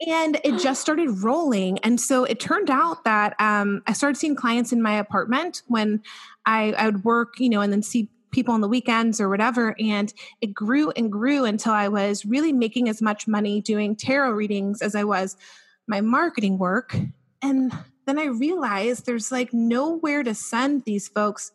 and 0.06 0.38
it 0.44 0.58
just 0.58 0.80
started 0.80 1.22
rolling. 1.22 1.78
And 1.80 2.00
so 2.00 2.24
it 2.24 2.40
turned 2.40 2.70
out 2.70 3.04
that 3.04 3.34
um, 3.40 3.82
I 3.86 3.92
started 3.92 4.16
seeing 4.16 4.34
clients 4.36 4.72
in 4.72 4.82
my 4.82 4.94
apartment 4.98 5.62
when 5.66 6.02
I, 6.46 6.72
I 6.72 6.86
would 6.86 7.04
work, 7.04 7.34
you 7.38 7.48
know, 7.48 7.60
and 7.60 7.72
then 7.72 7.82
see 7.82 8.08
people 8.34 8.52
on 8.52 8.60
the 8.60 8.68
weekends 8.68 9.20
or 9.20 9.28
whatever. 9.28 9.74
And 9.78 10.12
it 10.40 10.52
grew 10.52 10.90
and 10.90 11.10
grew 11.10 11.44
until 11.44 11.72
I 11.72 11.88
was 11.88 12.26
really 12.26 12.52
making 12.52 12.88
as 12.88 13.00
much 13.00 13.26
money 13.26 13.62
doing 13.62 13.96
tarot 13.96 14.32
readings 14.32 14.82
as 14.82 14.94
I 14.94 15.04
was 15.04 15.36
my 15.86 16.00
marketing 16.00 16.58
work. 16.58 16.96
And 17.40 17.72
then 18.06 18.18
I 18.18 18.26
realized 18.26 19.06
there's 19.06 19.32
like 19.32 19.54
nowhere 19.54 20.22
to 20.22 20.34
send 20.34 20.84
these 20.84 21.08
folks 21.08 21.52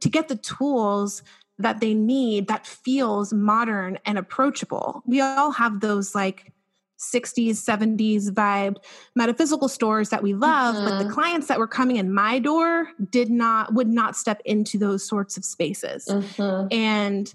to 0.00 0.08
get 0.08 0.28
the 0.28 0.36
tools 0.36 1.22
that 1.58 1.80
they 1.80 1.94
need 1.94 2.48
that 2.48 2.66
feels 2.66 3.32
modern 3.32 3.98
and 4.04 4.18
approachable. 4.18 5.02
We 5.06 5.20
all 5.20 5.50
have 5.52 5.80
those 5.80 6.14
like 6.14 6.52
60s, 6.96 7.64
70s 7.64 8.30
vibe 8.30 8.76
metaphysical 9.16 9.68
stores 9.68 10.10
that 10.10 10.22
we 10.22 10.34
love, 10.34 10.74
but 10.84 10.98
the 10.98 11.04
Mhm. 11.04 11.12
clients 11.12 11.48
that 11.48 11.58
were 11.58 11.66
coming 11.66 11.96
in 11.96 12.12
my 12.12 12.38
door 12.38 12.88
did 13.10 13.30
not, 13.30 13.74
would 13.74 13.88
not 13.88 14.16
step 14.16 14.40
into 14.44 14.78
those 14.78 15.06
sorts 15.06 15.36
of 15.36 15.44
spaces. 15.44 16.06
Mhm. 16.08 16.72
And 16.72 17.34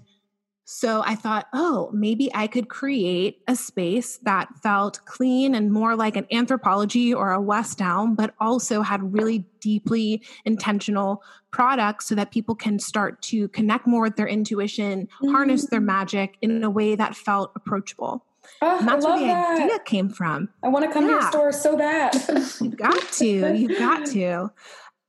So 0.72 1.02
I 1.04 1.16
thought, 1.16 1.46
oh, 1.52 1.90
maybe 1.92 2.32
I 2.32 2.46
could 2.46 2.68
create 2.68 3.42
a 3.48 3.56
space 3.56 4.18
that 4.18 4.46
felt 4.62 5.00
clean 5.04 5.52
and 5.52 5.72
more 5.72 5.96
like 5.96 6.14
an 6.14 6.26
Anthropologie 6.32 7.12
or 7.12 7.32
a 7.32 7.40
West 7.40 7.82
Elm, 7.82 8.14
but 8.14 8.34
also 8.38 8.82
had 8.82 9.12
really 9.12 9.44
deeply 9.58 10.22
intentional 10.44 11.24
products 11.50 12.06
so 12.06 12.14
that 12.14 12.30
people 12.30 12.54
can 12.54 12.78
start 12.78 13.20
to 13.22 13.48
connect 13.48 13.88
more 13.88 14.02
with 14.02 14.14
their 14.14 14.28
intuition, 14.28 15.08
mm-hmm. 15.08 15.32
harness 15.32 15.66
their 15.66 15.80
magic 15.80 16.36
in 16.40 16.62
a 16.62 16.70
way 16.70 16.94
that 16.94 17.16
felt 17.16 17.50
approachable. 17.56 18.24
Oh, 18.62 18.78
and 18.78 18.88
that's 18.88 19.04
where 19.04 19.18
the 19.18 19.26
that. 19.26 19.60
idea 19.60 19.78
came 19.84 20.08
from. 20.08 20.48
I 20.62 20.68
want 20.68 20.84
to 20.84 20.92
come 20.92 21.08
yeah. 21.08 21.16
to 21.16 21.22
your 21.22 21.30
store 21.30 21.52
so 21.52 21.76
bad. 21.76 22.14
you've 22.60 22.76
got 22.76 23.12
to. 23.12 23.56
You've 23.56 23.78
got 23.78 24.06
to. 24.08 24.52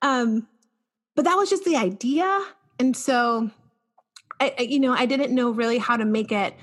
Um, 0.02 0.48
but 1.16 1.26
that 1.26 1.36
was 1.36 1.50
just 1.50 1.66
the 1.66 1.76
idea. 1.76 2.42
And 2.80 2.96
so, 2.96 3.50
I, 4.40 4.56
I, 4.58 4.62
you 4.64 4.80
know, 4.80 4.94
I 4.94 5.06
didn't 5.06 5.34
know 5.34 5.52
really 5.52 5.78
how 5.78 5.98
to 5.98 6.06
make 6.06 6.32
it 6.32 6.56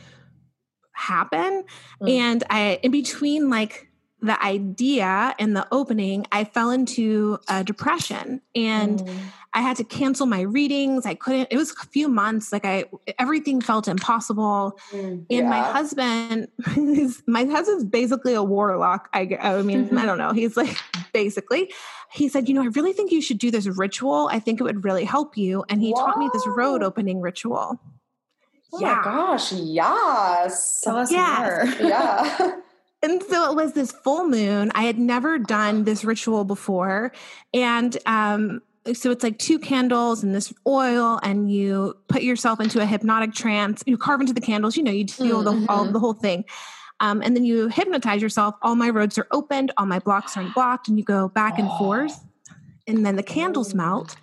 happen. 0.92 1.64
Mm. 2.02 2.10
And 2.10 2.44
I, 2.50 2.80
in 2.82 2.90
between 2.90 3.50
like 3.50 3.88
the 4.20 4.42
idea 4.42 5.34
and 5.38 5.56
the 5.56 5.66
opening, 5.70 6.26
I 6.32 6.44
fell 6.44 6.70
into 6.70 7.38
a 7.48 7.62
depression 7.62 8.40
and 8.54 8.98
mm. 8.98 9.18
I 9.52 9.60
had 9.60 9.76
to 9.76 9.84
cancel 9.84 10.26
my 10.26 10.40
readings. 10.40 11.06
I 11.06 11.14
couldn't, 11.14 11.48
it 11.50 11.56
was 11.56 11.70
a 11.70 11.87
few 11.87 12.08
months. 12.08 12.52
Like 12.52 12.64
I, 12.64 12.84
everything 13.18 13.60
felt 13.60 13.87
impossible. 13.87 14.78
Mm, 14.90 15.10
and 15.10 15.26
yeah. 15.28 15.48
my 15.48 15.60
husband, 15.60 16.48
is, 16.76 17.22
my 17.26 17.44
husband's 17.44 17.84
basically 17.84 18.34
a 18.34 18.42
warlock. 18.42 19.08
I, 19.12 19.38
I 19.40 19.62
mean, 19.62 19.87
mm-hmm. 19.87 19.98
I 19.98 20.04
don't 20.04 20.18
know. 20.18 20.32
He's 20.32 20.56
like, 20.56 20.76
basically, 21.12 21.72
he 22.12 22.28
said, 22.28 22.48
you 22.48 22.54
know, 22.54 22.62
I 22.62 22.66
really 22.66 22.92
think 22.92 23.12
you 23.12 23.22
should 23.22 23.38
do 23.38 23.50
this 23.50 23.66
ritual. 23.66 24.28
I 24.32 24.40
think 24.40 24.60
it 24.60 24.64
would 24.64 24.84
really 24.84 25.04
help 25.04 25.37
you. 25.37 25.64
And 25.68 25.80
he 25.80 25.92
Whoa. 25.92 26.06
taught 26.06 26.18
me 26.18 26.28
this 26.32 26.46
road 26.46 26.82
opening 26.82 27.20
ritual. 27.20 27.80
Oh 28.72 28.80
yeah. 28.80 28.96
my 28.96 29.04
gosh. 29.04 29.52
Yes. 29.52 30.80
Tell 30.82 30.96
us 30.96 31.10
yes. 31.10 31.80
more. 31.80 31.88
Yeah. 31.88 32.56
and 33.02 33.23
so 33.23 33.50
it 33.50 33.57
was 33.57 33.73
this 33.73 33.93
full 33.93 34.26
moon. 34.26 34.73
I 34.75 34.83
had 34.83 34.99
never 34.99 35.38
done 35.38 35.85
this 35.85 36.05
ritual 36.05 36.45
before. 36.45 37.12
And 37.55 37.97
um, 38.07 38.61
so 38.93 39.11
it's 39.11 39.23
like 39.23 39.38
two 39.38 39.59
candles 39.59 40.25
and 40.25 40.35
this 40.35 40.52
oil, 40.67 41.21
and 41.23 41.50
you 41.50 41.97
put 42.09 42.23
yourself 42.23 42.61
into 42.61 42.81
a 42.81 42.87
hypnotic 42.87 43.35
trance. 43.35 43.83
You 43.87 43.97
carve 43.97 44.21
into 44.21 44.33
the 44.33 44.40
candles, 44.40 44.76
you 44.76 44.83
know, 44.83 44.90
you 44.90 45.07
feel 45.07 45.45
mm-hmm. 45.45 45.64
the, 45.67 45.73
all, 45.73 45.85
the 45.85 46.00
whole 46.00 46.14
thing. 46.14 46.45
Um, 47.00 47.23
and 47.23 47.37
then 47.37 47.45
you 47.45 47.69
hypnotize 47.69 48.21
yourself. 48.21 48.57
All 48.62 48.75
my 48.75 48.90
roads 48.90 49.17
are 49.19 49.28
opened, 49.31 49.71
all 49.76 49.87
my 49.87 50.00
blocks 50.00 50.37
are 50.37 50.40
unblocked, 50.40 50.88
and 50.88 50.99
you 50.99 51.05
go 51.05 51.28
back 51.28 51.59
and 51.59 51.69
forth. 51.78 52.25
And 52.88 53.07
then 53.07 53.17
the 53.17 53.23
candles 53.23 53.75
melt. 53.75 54.17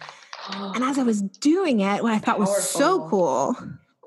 And 0.49 0.83
as 0.83 0.99
I 0.99 1.03
was 1.03 1.21
doing 1.21 1.79
it, 1.79 2.03
what 2.03 2.11
I 2.11 2.19
thought 2.19 2.39
was 2.39 2.67
so 2.67 3.07
cool 3.09 3.55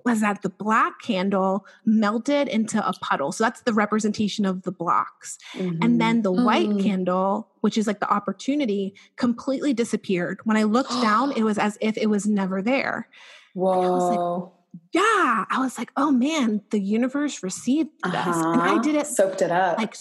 was 0.08 0.20
that 0.20 0.42
the 0.42 0.48
black 0.48 1.00
candle 1.00 1.66
melted 1.84 2.48
into 2.48 2.86
a 2.86 2.92
puddle. 2.94 3.32
So 3.32 3.44
that's 3.44 3.62
the 3.62 3.72
representation 3.72 4.44
of 4.44 4.62
the 4.62 4.72
blocks. 4.72 5.38
Mm-hmm. 5.54 5.82
And 5.82 6.00
then 6.00 6.22
the 6.22 6.32
white 6.32 6.68
mm. 6.68 6.82
candle, 6.82 7.48
which 7.60 7.78
is 7.78 7.86
like 7.86 8.00
the 8.00 8.10
opportunity, 8.12 8.94
completely 9.16 9.74
disappeared. 9.74 10.40
When 10.44 10.56
I 10.56 10.64
looked 10.64 10.90
down, 11.02 11.32
it 11.32 11.42
was 11.42 11.58
as 11.58 11.78
if 11.80 11.96
it 11.96 12.08
was 12.08 12.26
never 12.26 12.62
there. 12.62 13.08
Whoa. 13.54 14.52
yeah. 14.92 15.44
I 15.50 15.58
was 15.58 15.78
like, 15.78 15.90
oh 15.96 16.10
man, 16.10 16.62
the 16.70 16.80
universe 16.80 17.42
received 17.42 17.90
this. 18.04 18.14
Uh-huh. 18.14 18.52
And 18.52 18.62
I 18.62 18.80
did 18.80 18.94
it. 18.94 19.06
Soaked 19.06 19.42
it 19.42 19.50
up. 19.50 19.78
Like 19.78 19.94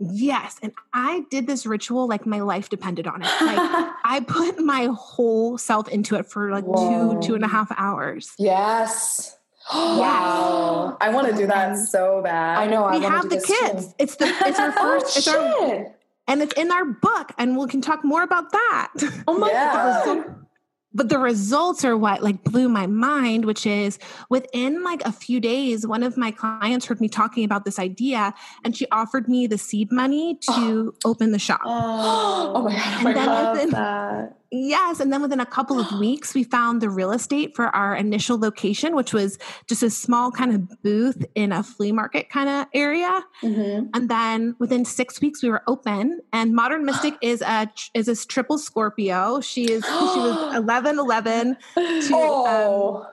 Yes. 0.00 0.58
And 0.62 0.72
I 0.94 1.24
did 1.30 1.46
this 1.46 1.66
ritual 1.66 2.08
like 2.08 2.24
my 2.24 2.40
life 2.40 2.68
depended 2.70 3.06
on 3.06 3.22
it. 3.22 3.26
Like 3.26 3.58
I 4.04 4.24
put 4.26 4.58
my 4.58 4.88
whole 4.94 5.58
self 5.58 5.88
into 5.88 6.16
it 6.16 6.26
for 6.26 6.50
like 6.50 6.64
Whoa. 6.64 7.14
two, 7.20 7.26
two 7.26 7.34
and 7.34 7.44
a 7.44 7.48
half 7.48 7.70
hours. 7.76 8.32
Yes. 8.38 9.36
wow. 9.74 10.96
I 11.00 11.10
want 11.10 11.28
to 11.28 11.36
do 11.36 11.46
that 11.46 11.76
so 11.76 12.22
bad. 12.22 12.58
I 12.58 12.66
know. 12.66 12.84
I 12.84 12.98
we 12.98 13.04
have 13.04 13.28
the 13.28 13.40
kids. 13.40 13.86
Too. 13.88 13.94
It's 13.98 14.16
the 14.16 14.26
it's 14.46 14.58
our 14.58 14.72
oh, 14.76 15.00
first 15.00 15.16
oh, 15.16 15.18
it's 15.18 15.28
our 15.28 15.94
and 16.26 16.42
it's 16.42 16.54
in 16.54 16.70
our 16.70 16.84
book 16.84 17.32
and 17.38 17.58
we 17.58 17.66
can 17.66 17.82
talk 17.82 18.04
more 18.04 18.22
about 18.22 18.50
that. 18.52 18.92
Oh 19.28 19.38
my 19.38 19.50
yeah. 19.50 20.02
god 20.04 20.36
but 20.92 21.08
the 21.08 21.18
results 21.18 21.84
are 21.84 21.96
what 21.96 22.22
like 22.22 22.42
blew 22.44 22.68
my 22.68 22.86
mind 22.86 23.44
which 23.44 23.66
is 23.66 23.98
within 24.28 24.82
like 24.82 25.02
a 25.04 25.12
few 25.12 25.40
days 25.40 25.86
one 25.86 26.02
of 26.02 26.16
my 26.16 26.30
clients 26.30 26.86
heard 26.86 27.00
me 27.00 27.08
talking 27.08 27.44
about 27.44 27.64
this 27.64 27.78
idea 27.78 28.34
and 28.64 28.76
she 28.76 28.86
offered 28.90 29.28
me 29.28 29.46
the 29.46 29.58
seed 29.58 29.90
money 29.92 30.38
to 30.40 30.94
oh. 31.04 31.10
open 31.10 31.32
the 31.32 31.38
shop. 31.38 31.60
Oh, 31.64 32.52
oh 32.56 32.62
my 32.62 32.72
god 32.72 33.04
oh 33.04 33.08
and 33.08 33.18
I 33.18 33.26
love 33.26 33.56
within, 33.56 33.70
that 33.70 34.39
Yes. 34.52 34.98
And 35.00 35.12
then 35.12 35.22
within 35.22 35.40
a 35.40 35.46
couple 35.46 35.78
of 35.78 35.90
weeks, 36.00 36.34
we 36.34 36.44
found 36.44 36.80
the 36.80 36.90
real 36.90 37.12
estate 37.12 37.54
for 37.54 37.66
our 37.66 37.94
initial 37.94 38.38
location, 38.38 38.94
which 38.94 39.12
was 39.12 39.38
just 39.68 39.82
a 39.82 39.90
small 39.90 40.30
kind 40.30 40.52
of 40.52 40.82
booth 40.82 41.24
in 41.34 41.52
a 41.52 41.62
flea 41.62 41.92
market 41.92 42.28
kind 42.30 42.48
of 42.48 42.66
area. 42.74 43.22
Mm-hmm. 43.42 43.86
And 43.94 44.08
then 44.08 44.56
within 44.58 44.84
six 44.84 45.20
weeks, 45.20 45.42
we 45.42 45.50
were 45.50 45.62
open. 45.66 46.20
And 46.32 46.54
Modern 46.54 46.84
Mystic 46.84 47.14
is 47.22 47.42
a 47.42 47.70
is 47.94 48.08
a 48.08 48.26
triple 48.26 48.58
Scorpio. 48.58 49.40
She 49.40 49.64
is 49.64 49.84
she 49.84 49.90
was 50.20 50.54
eleven 50.56 50.98
eleven 50.98 51.56
to 51.74 51.80
um, 51.82 52.10
oh. 52.14 52.96
um, 52.96 53.06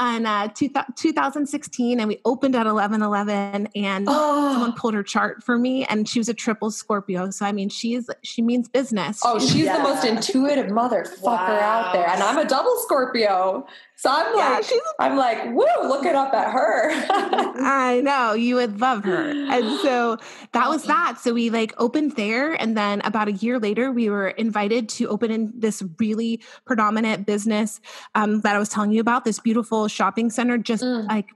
in 0.00 0.26
uh, 0.26 0.48
two, 0.48 0.70
2016 0.96 2.00
and 2.00 2.08
we 2.08 2.20
opened 2.24 2.54
at 2.54 2.66
1111 2.66 3.68
and 3.74 4.06
oh. 4.08 4.52
someone 4.52 4.72
pulled 4.74 4.94
her 4.94 5.02
chart 5.02 5.42
for 5.42 5.58
me 5.58 5.84
and 5.86 6.08
she 6.08 6.18
was 6.18 6.28
a 6.28 6.34
triple 6.34 6.70
scorpio 6.70 7.30
so 7.30 7.44
i 7.44 7.52
mean 7.52 7.68
she's 7.68 8.08
she 8.22 8.42
means 8.42 8.68
business 8.68 9.20
oh 9.24 9.38
she's 9.38 9.64
yeah. 9.64 9.76
the 9.76 9.82
most 9.82 10.04
intuitive 10.04 10.66
motherfucker 10.66 11.22
wow. 11.22 11.60
out 11.60 11.92
there 11.92 12.08
and 12.08 12.22
i'm 12.22 12.38
a 12.38 12.48
double 12.48 12.76
scorpio 12.78 13.66
so 14.02 14.10
I'm 14.10 14.36
yeah, 14.36 14.48
like, 14.54 14.66
I'm 14.98 15.16
like, 15.16 15.44
woo, 15.52 15.88
look 15.88 16.04
it 16.04 16.16
up 16.16 16.34
at 16.34 16.50
her. 16.50 16.90
I 16.90 18.00
know 18.02 18.32
you 18.32 18.56
would 18.56 18.80
love 18.80 19.04
her. 19.04 19.30
And 19.30 19.78
so 19.78 20.16
that 20.50 20.68
was 20.68 20.82
that. 20.86 21.20
So 21.20 21.32
we 21.32 21.50
like 21.50 21.72
opened 21.78 22.16
there. 22.16 22.52
And 22.60 22.76
then 22.76 23.00
about 23.04 23.28
a 23.28 23.32
year 23.32 23.60
later, 23.60 23.92
we 23.92 24.10
were 24.10 24.30
invited 24.30 24.88
to 24.88 25.06
open 25.06 25.30
in 25.30 25.52
this 25.54 25.84
really 26.00 26.42
predominant 26.64 27.26
business 27.26 27.80
um, 28.16 28.40
that 28.40 28.56
I 28.56 28.58
was 28.58 28.70
telling 28.70 28.90
you 28.90 29.00
about, 29.00 29.24
this 29.24 29.38
beautiful 29.38 29.86
shopping 29.86 30.30
center, 30.30 30.58
just 30.58 30.82
mm. 30.82 31.08
like 31.08 31.28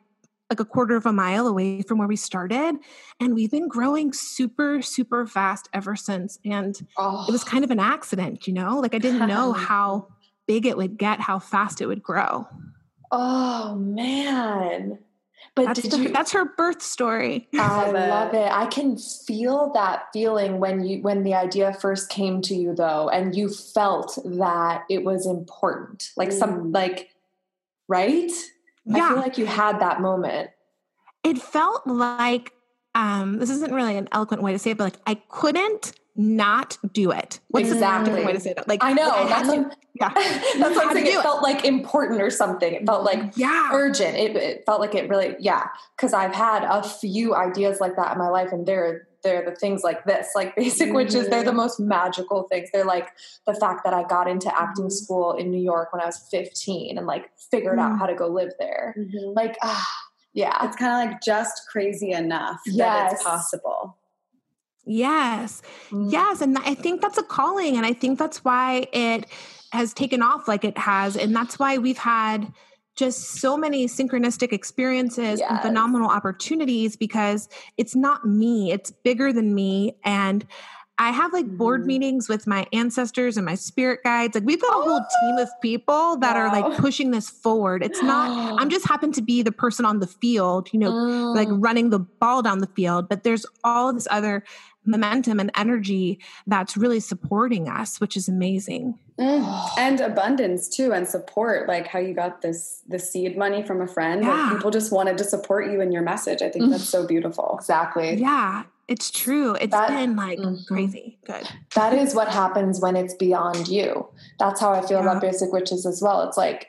like 0.51 0.59
a 0.59 0.65
quarter 0.65 0.97
of 0.97 1.07
a 1.07 1.13
mile 1.13 1.47
away 1.47 1.83
from 1.83 1.99
where 1.99 2.09
we 2.09 2.17
started. 2.17 2.77
And 3.21 3.35
we've 3.35 3.51
been 3.51 3.69
growing 3.69 4.13
super, 4.13 4.83
super 4.83 5.27
fast 5.27 5.69
ever 5.73 5.95
since. 5.95 6.39
And 6.45 6.77
oh. 6.97 7.27
it 7.29 7.33
was 7.33 7.45
kind 7.45 7.65
of 7.65 7.71
an 7.71 7.81
accident, 7.81 8.47
you 8.47 8.53
know? 8.53 8.79
Like 8.79 8.95
I 8.95 8.99
didn't 8.99 9.27
know 9.27 9.53
how 9.53 10.09
big 10.47 10.67
it 10.67 10.77
would 10.77 10.99
get, 10.99 11.21
how 11.21 11.39
fast 11.39 11.81
it 11.81 11.87
would 11.87 12.03
grow. 12.03 12.47
Oh 13.11 13.75
man. 13.77 14.99
But 15.55 15.67
that's, 15.67 15.89
the, 15.89 15.97
you, 15.97 16.09
that's 16.11 16.33
her 16.33 16.45
birth 16.45 16.83
story. 16.83 17.49
I 17.55 17.91
love 17.91 18.35
it. 18.35 18.51
I 18.51 18.67
can 18.67 18.99
feel 18.99 19.73
that 19.73 20.05
feeling 20.13 20.59
when 20.59 20.85
you 20.85 21.01
when 21.01 21.23
the 21.23 21.35
idea 21.35 21.73
first 21.73 22.11
came 22.11 22.43
to 22.43 22.55
you 22.55 22.75
though 22.75 23.09
and 23.09 23.35
you 23.35 23.49
felt 23.49 24.19
that 24.25 24.85
it 24.91 25.03
was 25.03 25.27
important. 25.27 26.11
Like 26.17 26.29
mm. 26.29 26.39
some 26.39 26.73
like 26.73 27.09
right? 27.89 28.31
Yeah. 28.85 29.07
I 29.07 29.09
feel 29.09 29.19
like 29.19 29.39
you 29.39 29.47
had 29.47 29.81
that 29.81 30.03
moment. 30.03 30.51
It 31.25 31.39
felt 31.39 31.87
like 31.87 32.53
um 32.95 33.39
this 33.39 33.49
isn't 33.49 33.73
really 33.73 33.97
an 33.97 34.09
eloquent 34.13 34.43
way 34.43 34.53
to 34.53 34.59
say 34.59 34.73
it, 34.73 34.77
but 34.77 34.85
like 34.85 35.01
I 35.07 35.15
couldn't 35.29 35.93
not 36.17 36.79
do 36.93 37.11
it. 37.11 37.41
What's 37.49 37.71
exactly. 37.71 38.21
the 38.21 38.27
way 38.27 38.33
to 38.33 38.41
say 38.41 38.53
that? 38.55 38.69
Like 38.69 38.83
I 38.83 38.93
know 38.93 39.09
like 39.09 39.27
I 39.27 39.29
that's 39.29 39.49
to, 39.49 39.71
yeah, 39.95 40.13
that's 40.15 40.77
what 40.77 40.87
I'm 40.87 40.93
saying. 40.93 41.07
It, 41.07 41.15
it 41.15 41.23
felt 41.23 41.43
like 41.43 41.65
important 41.65 42.23
or 42.23 42.31
something. 42.31 42.75
It 42.75 42.87
felt 42.87 43.05
like 43.05 43.37
yeah 43.37 43.71
urgent. 43.73 44.17
It, 44.17 44.37
it 44.37 44.65
felt 44.67 44.81
like 44.81 44.95
it 44.95 45.09
really 45.09 45.37
yeah. 45.39 45.69
Because 45.97 46.13
I've 46.13 46.35
had 46.35 46.65
a 46.65 46.83
few 46.83 47.35
ideas 47.35 47.81
like 47.81 47.97
that 47.97 48.13
in 48.13 48.19
my 48.19 48.29
life, 48.29 48.53
and 48.53 48.67
they're 48.67 49.07
they're 49.23 49.45
the 49.45 49.57
things 49.57 49.83
like 49.83 50.05
this, 50.05 50.29
like 50.35 50.55
basic 50.57 50.87
mm-hmm. 50.87 50.97
witches. 50.97 51.29
They're 51.29 51.43
the 51.43 51.51
mm-hmm. 51.51 51.57
most 51.57 51.81
magical 51.81 52.45
things. 52.45 52.71
They're 52.73 52.85
like 52.85 53.09
the 53.47 53.55
fact 53.55 53.83
that 53.85 53.93
I 53.93 54.05
got 54.05 54.29
into 54.29 54.49
acting 54.49 54.87
mm-hmm. 54.87 54.91
school 54.91 55.33
in 55.33 55.51
New 55.51 55.63
York 55.63 55.93
when 55.93 56.01
I 56.01 56.07
was 56.07 56.19
15 56.31 56.97
and 56.97 57.07
like 57.07 57.31
figured 57.51 57.79
mm-hmm. 57.79 57.95
out 57.95 57.99
how 57.99 58.07
to 58.07 58.15
go 58.15 58.29
live 58.29 58.53
there. 58.59 58.95
Mm-hmm. 58.99 59.33
Like 59.35 59.57
ah. 59.63 60.03
Yeah. 60.37 60.67
It's 60.67 60.77
kind 60.77 60.93
of 60.93 61.11
like 61.11 61.23
just 61.23 61.63
crazy 61.67 62.13
enough 62.13 62.61
yes. 62.67 62.77
that 62.77 63.13
it's 63.15 63.23
possible. 63.23 63.97
Yes. 64.87 65.63
Mm. 65.91 66.11
Yes. 66.13 66.41
And 66.41 66.57
I 66.59 66.75
think 66.75 67.01
that's 67.01 67.19
a 67.19 67.23
calling. 67.23 67.77
And 67.77 67.85
I 67.85 67.93
think 67.93 68.19
that's 68.19 68.45
why 68.45 68.87
it 68.93 69.27
has 69.73 69.93
taken 69.93 70.23
off 70.23 70.47
like 70.49 70.65
it 70.65 70.79
has. 70.79 71.17
And 71.17 71.35
that's 71.35 71.59
why 71.59 71.79
we've 71.79 71.99
had 71.99 72.53
just 72.95 73.35
so 73.41 73.57
many 73.59 73.87
synchronistic 73.87 74.53
experiences 74.53 75.41
yes. 75.41 75.51
and 75.51 75.61
phenomenal 75.61 76.09
opportunities 76.09 76.97
because 76.97 77.49
it's 77.77 77.95
not 77.95 78.25
me, 78.25 78.73
it's 78.73 78.91
bigger 78.91 79.33
than 79.35 79.55
me. 79.55 79.99
And 80.03 80.47
I 80.99 81.11
have 81.11 81.31
like 81.35 81.47
board 81.47 81.83
Mhm. 81.83 81.87
meetings 81.87 82.27
with 82.27 82.47
my 82.47 82.67
ancestors 82.73 83.37
and 83.37 83.45
my 83.45 83.55
spirit 83.55 84.01
guides. 84.03 84.35
Like 84.35 84.45
we've 84.47 84.63
got 84.63 84.71
a 84.71 84.83
whole 84.83 85.05
team 85.21 85.37
of 85.37 85.51
people 85.61 86.17
that 86.19 86.37
are 86.37 86.49
like 86.49 86.79
pushing 86.79 87.11
this 87.11 87.29
forward. 87.29 87.83
It's 87.85 88.03
not 88.03 88.31
I'm 88.59 88.71
just 88.71 88.87
happen 88.89 89.13
to 89.13 89.21
be 89.21 89.43
the 89.43 89.53
person 89.53 89.85
on 89.85 89.99
the 89.99 90.07
field, 90.07 90.71
you 90.73 90.79
know, 90.81 90.89
like 91.35 91.49
Mm. 91.49 91.59
running 91.63 91.91
the 91.91 91.99
ball 91.99 92.41
down 92.41 92.61
the 92.61 92.67
field, 92.69 93.11
but 93.11 93.25
there's 93.25 93.45
all 93.63 93.93
this 93.93 94.09
other 94.11 94.43
momentum 94.87 95.41
and 95.41 95.51
energy 95.57 96.19
that's 96.47 96.77
really 96.77 97.01
supporting 97.01 97.69
us, 97.69 98.01
which 98.01 98.17
is 98.17 98.29
amazing. 98.29 98.99
Mm. 99.19 99.45
And 99.79 100.01
abundance 100.01 100.69
too, 100.69 100.93
and 100.93 101.07
support, 101.09 101.69
like 101.69 101.87
how 101.87 101.99
you 101.99 102.15
got 102.15 102.43
this 102.43 102.83
the 102.89 102.99
seed 102.99 103.37
money 103.37 103.63
from 103.63 103.81
a 103.81 103.87
friend. 103.87 104.23
Yeah. 104.23 104.31
Like 104.45 104.53
people 104.57 104.71
just 104.71 104.93
wanted 104.93 105.19
to 105.19 105.25
support 105.25 105.71
you 105.71 105.81
in 105.81 105.93
your 105.93 106.03
message. 106.03 106.43
I 106.43 106.49
think 106.51 106.71
that's 106.71 106.89
so 106.89 107.07
beautiful. 107.07 107.57
exactly. 107.59 108.15
Yeah, 108.17 108.65
it's 108.89 109.11
true. 109.11 109.55
It's 109.55 109.73
That- 109.73 109.89
been 109.89 110.17
like 110.17 110.39
Mhm. 110.39 110.67
crazy. 110.67 111.19
Good. 111.27 111.49
That 111.75 111.93
is 111.95 112.15
what 112.15 112.29
happens 112.29 112.81
when 112.81 112.95
it's 112.97 113.15
beyond 113.15 113.69
you. 113.69 114.07
That's 114.39 114.61
how 114.61 114.73
I 114.73 114.81
feel 114.83 114.99
Yeah. 114.99 115.11
about 115.11 115.21
basic 115.23 115.53
witches 115.53 115.87
as 115.87 116.01
well. 116.03 116.23
It's 116.23 116.37
like 116.37 116.69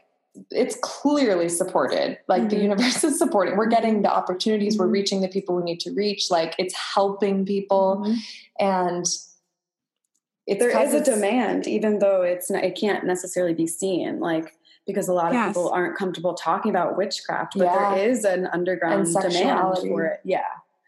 it's 0.52 0.76
clearly 0.82 1.50
supported. 1.50 2.18
Like 2.28 2.50
the 2.50 2.56
Mhm. 2.58 2.64
universe 2.64 3.04
is 3.04 3.18
supporting. 3.18 3.58
We're 3.58 3.68
getting 3.68 4.02
the 4.02 4.14
opportunities. 4.14 4.78
We're 4.78 4.88
Mhm. 4.88 4.92
reaching 4.94 5.22
the 5.22 5.28
people 5.28 5.56
we 5.56 5.64
need 5.64 5.80
to 5.82 5.92
reach. 5.92 6.30
Like 6.32 6.56
it's 6.58 6.74
helping 6.76 7.46
people, 7.46 8.06
and 8.60 9.06
it's 10.46 10.60
there 10.60 10.72
'cause 10.72 10.94
is 10.94 11.02
a 11.08 11.14
demand, 11.14 11.68
even 11.68 12.00
though 12.00 12.22
it's 12.22 12.50
not, 12.50 12.64
it 12.64 12.76
can't 12.80 13.04
necessarily 13.06 13.54
be 13.54 13.68
seen. 13.68 14.20
Like 14.20 14.54
because 14.86 15.10
a 15.10 15.14
lot 15.14 15.28
of 15.28 15.34
Yes. 15.34 15.50
people 15.50 15.70
aren't 15.70 15.98
comfortable 15.98 16.34
talking 16.34 16.70
about 16.72 16.96
witchcraft, 16.96 17.58
but 17.58 17.66
Yeah. 17.66 17.96
there 17.96 18.10
is 18.10 18.24
an 18.24 18.48
underground 18.48 19.06
demand 19.14 19.78
for 19.80 20.06
it. 20.06 20.22
Yeah. 20.24 20.40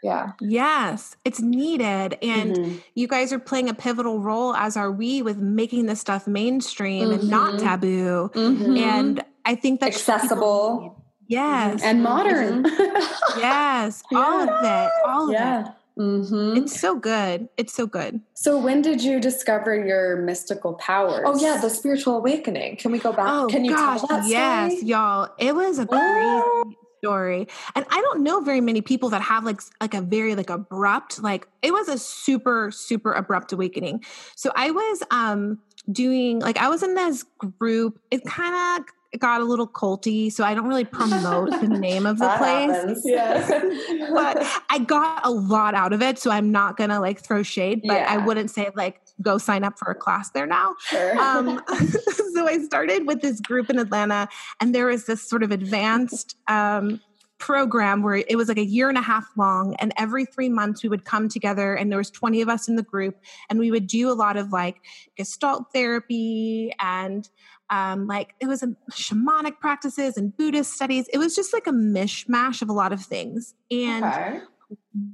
Yeah. 0.01 0.31
Yes, 0.39 1.17
it's 1.25 1.41
needed. 1.41 2.17
And 2.21 2.55
Mhm. 2.55 2.81
you 2.95 3.05
guys 3.09 3.33
are 3.33 3.39
playing 3.39 3.67
a 3.67 3.73
pivotal 3.73 4.21
role, 4.21 4.55
as 4.55 4.77
are 4.77 4.89
we, 4.89 5.21
with 5.21 5.35
making 5.39 5.87
this 5.87 5.99
stuff 5.99 6.25
mainstream 6.25 7.11
and 7.11 7.29
not 7.29 7.55
Mhm. 7.55 7.59
taboo. 7.59 8.31
Mhm. 8.33 8.77
And 8.79 9.25
I 9.49 9.55
think 9.55 9.79
that's 9.79 9.97
Accessible. 9.97 11.03
Yes. 11.27 11.81
and 11.83 12.03
modern. 12.03 12.65
Yes. 13.37 14.03
All 14.13 14.41
of 14.41 14.47
that. 14.61 14.91
All 15.07 15.25
of 15.27 15.31
yeah. 15.33 15.61
it. 15.69 15.71
Mhm. 15.99 16.57
It's 16.57 16.79
so 16.79 16.95
good. 16.95 17.49
It's 17.57 17.73
so 17.73 17.85
good. 17.85 18.21
So 18.33 18.57
when 18.57 18.81
did 18.81 19.03
you 19.03 19.19
discover 19.19 19.73
your 19.75 20.17
mystical 20.17 20.73
powers? 20.75 21.23
Oh 21.25 21.39
yeah, 21.39 21.57
the 21.59 21.69
spiritual 21.69 22.15
awakening. 22.17 22.77
Can 22.77 22.91
we 22.91 22.99
go 22.99 23.11
back? 23.11 23.27
Oh 23.27 23.47
Can 23.49 23.65
you 23.65 23.75
gosh, 23.75 23.99
tell 23.99 24.07
that 24.07 24.27
yes, 24.27 24.71
story? 24.71 24.85
y'all. 24.87 25.29
It 25.39 25.53
was 25.55 25.77
a 25.79 25.85
crazy 25.87 26.77
story. 27.03 27.47
And 27.75 27.85
I 27.89 28.01
don't 28.01 28.21
know 28.23 28.39
very 28.41 28.61
many 28.61 28.81
people 28.81 29.09
that 29.09 29.21
have 29.23 29.43
like 29.43 29.61
like 29.81 29.93
a 29.93 30.01
very 30.01 30.35
like 30.35 30.49
abrupt 30.49 31.21
like 31.23 31.47
it 31.61 31.71
was 31.71 31.87
a 31.89 31.97
super 31.97 32.71
super 32.71 33.11
abrupt 33.13 33.51
awakening. 33.51 34.03
So 34.35 34.51
I 34.55 34.71
was 34.71 35.03
um 35.11 35.59
doing 35.91 36.39
like 36.39 36.57
I 36.57 36.69
was 36.69 36.81
in 36.83 36.93
this 36.95 37.25
group. 37.59 37.99
It 38.11 38.23
kind 38.25 38.55
of 38.55 38.85
got 39.17 39.41
a 39.41 39.43
little 39.43 39.67
culty, 39.67 40.31
so 40.31 40.43
I 40.43 40.53
don't 40.53 40.67
really 40.67 40.85
promote 40.85 41.49
the 41.61 41.67
name 41.79 42.05
of 42.05 42.19
the 42.19 42.25
That 42.25 42.37
place. 42.37 42.71
happens. 42.71 43.01
Yeah. 43.05 44.09
but 44.13 44.61
I 44.69 44.79
got 44.79 45.25
a 45.25 45.31
lot 45.31 45.73
out 45.73 45.93
of 45.93 46.01
it, 46.01 46.19
so 46.19 46.29
I'm 46.29 46.51
not 46.51 46.77
gonna 46.77 46.99
like 46.99 47.21
throw 47.21 47.41
shade, 47.41 47.81
but 47.85 47.97
I 47.97 48.17
wouldn't 48.17 48.51
say 48.51 48.69
like 48.75 49.01
go 49.21 49.37
sign 49.37 49.63
up 49.63 49.79
for 49.79 49.89
a 49.91 49.95
class 49.95 50.29
there 50.31 50.45
now. 50.45 50.75
Sure. 50.79 51.19
Um, 51.19 51.61
so 52.33 52.47
I 52.47 52.59
started 52.63 53.07
with 53.07 53.21
this 53.21 53.41
group 53.41 53.69
in 53.69 53.79
Atlanta, 53.79 54.29
and 54.59 54.75
there 54.75 54.85
was 54.85 55.05
this 55.05 55.21
sort 55.27 55.41
of 55.41 55.51
advanced 55.51 56.37
um, 56.47 57.01
program 57.39 58.03
where 58.03 58.15
it 58.27 58.35
was 58.35 58.47
like 58.47 58.57
a 58.57 58.65
year 58.65 58.89
and 58.89 58.97
a 58.97 59.01
half 59.01 59.25
long, 59.35 59.75
and 59.79 59.91
every 59.97 60.25
three 60.25 60.49
months 60.49 60.83
we 60.83 60.89
would 60.89 61.05
come 61.05 61.27
together, 61.29 61.73
and 61.73 61.91
there 61.91 61.97
was 61.97 62.11
20 62.11 62.41
of 62.41 62.49
us 62.49 62.67
in 62.67 62.75
the 62.75 62.83
group, 62.83 63.15
and 63.49 63.57
we 63.57 63.71
would 63.71 63.87
do 63.87 64.11
a 64.11 64.13
lot 64.13 64.37
of 64.37 64.51
like 64.51 64.81
Gestalt 65.17 65.73
therapy 65.73 66.71
and 66.79 67.27
um, 67.69 68.07
like 68.07 68.35
it 68.39 68.47
was 68.47 68.63
a 68.63 68.67
shamanic 68.91 69.59
practices 69.59 70.17
and 70.17 70.35
Buddhist 70.35 70.73
studies. 70.73 71.07
It 71.13 71.17
was 71.17 71.35
just 71.35 71.53
like 71.53 71.67
a 71.67 71.71
mishmash 71.71 72.61
of 72.61 72.69
a 72.69 72.73
lot 72.73 72.91
of 72.93 73.01
things, 73.01 73.53
and 73.71 74.05
Okay. 74.05 74.39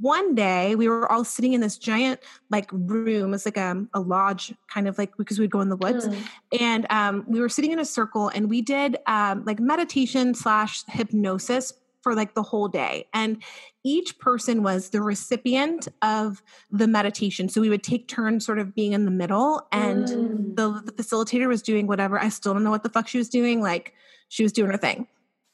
one 0.02 0.36
day 0.36 0.76
we 0.76 0.88
were 0.89 1.10
all 1.12 1.24
sitting 1.24 1.54
in 1.54 1.62
this 1.62 1.78
giant 1.78 2.20
like 2.50 2.70
room 2.74 3.34
it's 3.34 3.46
like 3.46 3.56
a, 3.56 3.86
a 3.94 4.00
lodge 4.02 4.54
kind 4.74 4.86
of 4.88 4.98
like 4.98 5.15
because 5.18 5.39
we'd 5.39 5.50
go 5.52 5.62
in 5.62 5.70
the 5.70 5.78
woods 5.78 6.08
Mm. 6.08 6.28
and 6.60 6.88
um, 6.89 7.24
we 7.28 7.39
were 7.39 7.48
sitting 7.48 7.72
in 7.72 7.80
a 7.80 7.86
circle 7.86 8.28
and 8.30 8.50
we 8.50 8.62
did 8.62 8.98
um, 9.08 9.44
like 9.46 9.60
meditation 9.62 10.34
slash 10.34 10.84
hypnosis 10.88 11.72
for 12.06 12.13
like 12.13 12.36
the 12.36 12.44
whole 12.44 12.68
day 12.68 13.08
and 13.15 13.41
each 13.84 14.20
person 14.20 14.62
was 14.62 14.91
the 14.91 15.02
recipient 15.02 15.88
of 16.04 16.44
the 16.70 16.88
meditation 16.88 17.50
so 17.50 17.60
we 17.60 17.68
would 17.68 17.82
take 17.82 18.08
turns 18.08 18.46
sort 18.46 18.60
of 18.60 18.76
being 18.76 18.94
in 18.94 19.06
the 19.06 19.12
middle 19.12 19.68
and 19.72 20.06
Mm. 20.08 20.56
the, 20.56 20.82
the 20.86 20.91
facilitator 20.91 21.48
was 21.48 21.63
doing 21.63 21.88
whatever 21.88 22.22
i 22.22 22.30
still 22.30 22.54
don't 22.54 22.63
know 22.63 22.70
what 22.70 22.84
the 22.84 22.89
fuck 22.89 23.08
she 23.08 23.18
was 23.18 23.28
doing 23.28 23.60
like 23.60 23.94
she 24.30 24.44
was 24.44 24.52
doing 24.54 24.70
her 24.70 24.78
thing 24.78 25.08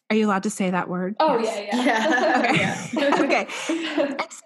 are 0.09 0.15
you 0.17 0.25
allowed 0.27 0.43
to 0.43 0.49
say 0.49 0.69
that 0.69 0.89
word 0.89 1.15
Oh 1.21 1.37
Yes. 1.39 1.69
yeah, 1.73 2.51
yeah. 2.53 2.87
Yeah. 2.99 3.15
okay. 3.23 3.47
And 4.09 4.27
so 4.29 4.43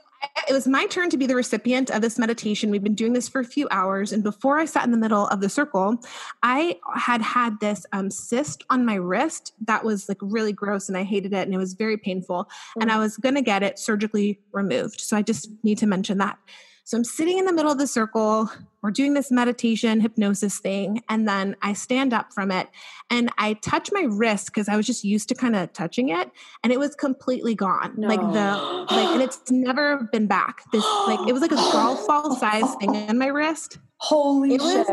it 0.48 0.54
was 0.54 0.67
my 0.67 0.86
turn 0.88 1.10
to 1.10 1.17
be 1.17 1.26
the 1.26 1.36
recipient 1.36 1.89
of 1.89 2.02
this 2.02 2.19
meditation. 2.19 2.69
We've 2.69 2.84
been 2.84 2.95
doing 2.95 3.13
this 3.13 3.30
for 3.30 3.39
a 3.39 3.45
few 3.45 3.67
hours. 3.71 4.12
And 4.12 4.21
before 4.24 4.60
I 4.60 4.65
sat 4.65 4.84
in 4.84 4.91
the 4.91 4.98
middle 4.98 5.28
of 5.28 5.41
the 5.41 5.50
circle, 5.50 5.98
I 6.43 6.78
had 6.93 7.21
had 7.21 7.60
this 7.60 7.86
um, 7.93 8.12
cyst 8.12 8.63
on 8.69 8.86
my 8.86 8.95
wrist 8.95 9.54
that 9.65 9.84
was 9.84 10.10
like 10.10 10.17
really 10.21 10.52
gross 10.52 10.89
and 10.89 10.98
I 10.98 11.04
hated 11.04 11.34
it 11.34 11.45
and 11.45 11.54
it 11.54 11.58
was 11.58 11.74
very 11.74 11.98
painful. 11.98 12.50
And 12.80 12.91
I 12.91 13.00
was 13.00 13.17
going 13.17 13.36
to 13.36 13.41
get 13.41 13.63
it 13.63 13.80
surgically 13.80 14.39
removed. 14.52 15.00
So 15.00 15.15
I 15.15 15.21
just 15.21 15.50
need 15.63 15.78
to 15.80 15.88
mention 15.88 16.17
that. 16.17 16.38
So 16.86 16.98
I'm 16.98 17.04
sitting 17.04 17.39
in 17.39 17.45
the 17.45 17.52
middle 17.52 17.71
of 17.71 17.80
the 17.80 17.88
circle. 17.88 18.48
We're 18.84 18.91
doing 18.91 19.15
this 19.15 19.32
meditation 19.32 20.02
hypnosis 20.02 20.60
thing. 20.60 21.02
And 21.10 21.28
then 21.28 21.56
I 21.63 21.74
stand 21.74 22.13
up 22.13 22.32
from 22.32 22.52
it 22.52 22.69
and 23.10 23.32
I 23.39 23.54
touch 23.54 23.89
my 23.91 24.04
wrist 24.04 24.48
because 24.48 24.69
I 24.69 24.78
was 24.78 24.86
just 24.86 25.04
used 25.04 25.28
to 25.30 25.36
kind 25.36 25.56
of 25.56 25.74
touching 25.74 26.10
it. 26.10 26.30
And 26.63 26.71
it 26.71 26.78
was 26.78 26.93
completely 26.93 27.56
gone. 27.56 27.95
Like 27.98 28.19
the, 28.19 28.86
like, 28.95 29.08
and 29.10 29.21
it's 29.24 29.50
never 29.50 30.08
been 30.12 30.28
back. 30.28 30.62
This, 30.71 30.86
like, 31.08 31.28
it 31.28 31.34
was 31.34 31.41
like 31.41 31.52
a 31.52 31.56
golf 31.56 32.06
ball 32.06 32.36
size 32.36 32.76
thing 32.76 32.93
in 32.93 33.17
my 33.17 33.28
wrist. 33.28 33.80
Holy 33.98 34.54
It 34.54 34.62
shit! 34.62 34.86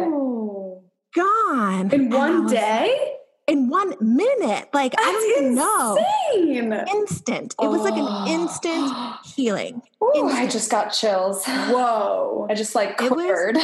Gone. 1.14 1.92
In 1.92 2.08
one 2.08 2.44
was- 2.44 2.52
day? 2.52 3.16
In 3.48 3.68
one 3.68 3.94
minute. 4.00 4.68
Like, 4.72 4.94
I 4.96 5.02
don't 5.02 5.30
even 5.38 5.54
know. 5.56 5.98
Insane. 6.34 6.72
Instant. 6.96 7.54
It 7.60 7.66
was 7.68 7.82
like 7.82 7.94
Oh. 7.96 8.24
an 8.24 8.28
instant 8.40 8.92
healing. 9.34 9.82
Ooh, 10.02 10.28
I 10.28 10.46
just 10.46 10.70
got 10.70 10.90
chills. 10.92 11.44
Whoa. 11.46 12.46
I 12.48 12.54
just 12.54 12.74
like 12.74 12.90
It 13.00 13.08
quivered. 13.08 13.56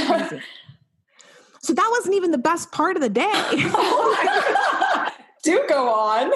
So 1.60 1.74
that 1.74 1.88
wasn't 1.90 2.14
even 2.14 2.30
the 2.30 2.38
best 2.38 2.70
part 2.72 2.96
of 2.96 3.02
the 3.02 3.08
day. 3.08 3.30
Oh 3.74 5.08
Do 5.44 5.64
go 5.68 5.88
on. 5.88 6.32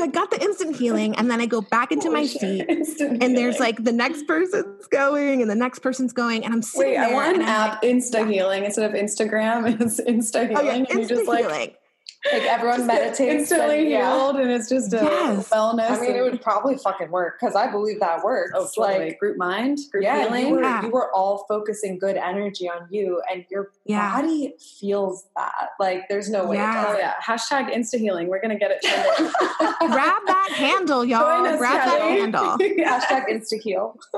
I 0.00 0.06
got 0.06 0.30
the 0.30 0.40
instant 0.40 0.76
healing 0.76 1.16
and 1.16 1.28
then 1.28 1.40
I 1.40 1.46
go 1.46 1.60
back 1.60 1.90
into 1.90 2.08
my 2.08 2.24
seat 2.24 2.64
and 3.00 3.36
there's 3.36 3.58
like 3.58 3.82
the 3.82 3.90
next 3.92 4.28
person's 4.28 4.86
going 4.86 5.42
and 5.42 5.50
the 5.50 5.56
next 5.56 5.80
person's 5.80 6.12
going 6.12 6.44
and 6.44 6.54
I'm 6.54 6.62
sitting 6.62 6.92
Wait, 6.92 6.96
there 6.98 7.10
I 7.10 7.12
want 7.12 7.36
an 7.36 7.42
app, 7.42 7.82
Insta 7.82 8.30
Healing, 8.30 8.64
instead 8.64 8.88
of 8.88 8.96
Instagram. 8.98 9.80
It's 9.80 10.00
Insta 10.00 10.48
like, 10.48 10.56
oh 10.56 10.62
yeah, 10.62 10.72
Healing. 10.74 10.86
and 10.90 11.00
you 11.00 11.06
just 11.08 11.26
like 11.26 11.40
healing. 11.40 11.54
Like 11.60 11.78
everyone 12.32 12.86
meditates. 12.86 13.20
instantly 13.50 13.80
and- 13.80 13.90
yeah. 13.90 14.12
healed, 14.16 14.36
and 14.36 14.50
it's 14.50 14.68
just 14.68 14.92
a 14.92 14.96
Yes. 14.96 15.48
wellness. 15.50 15.90
I 15.90 16.00
mean, 16.00 16.16
it 16.16 16.22
would 16.22 16.40
probably 16.42 16.76
fucking 16.76 17.10
work 17.10 17.38
because 17.40 17.54
I 17.54 17.70
believe 17.70 18.00
that 18.00 18.22
works. 18.24 18.52
oh, 18.54 18.66
totally. 18.74 19.06
like, 19.10 19.18
group 19.18 19.36
mind, 19.36 19.78
group 19.90 20.02
yeah, 20.04 20.22
healing. 20.24 20.46
you 20.48 20.54
were, 20.54 20.62
Yeah. 20.62 20.82
you 20.82 20.90
were 20.90 21.12
all 21.14 21.44
focusing 21.48 21.98
good 21.98 22.16
energy 22.16 22.68
on 22.68 22.86
you, 22.90 23.22
and 23.32 23.44
your 23.50 23.70
Yeah. 23.84 24.14
body 24.14 24.54
feels 24.80 25.24
that. 25.36 25.70
Like, 25.78 26.08
there's 26.08 26.28
no 26.30 26.46
way. 26.46 26.56
Yeah. 26.56 26.86
Oh 26.88 26.98
yeah, 26.98 27.12
hashtag 27.24 27.72
Insta 27.74 27.98
Healing. 27.98 28.28
We're 28.28 28.40
gonna 28.40 28.58
get 28.58 28.70
it 28.70 28.82
trending. 28.82 29.32
Grab 29.90 30.22
that 30.26 30.50
handle, 30.54 31.04
y'all. 31.04 31.56
Grab 31.56 31.86
that 31.88 32.00
handle. 32.00 32.56
Hashtag 32.58 33.26
insta 33.28 33.60
heal. 33.60 33.98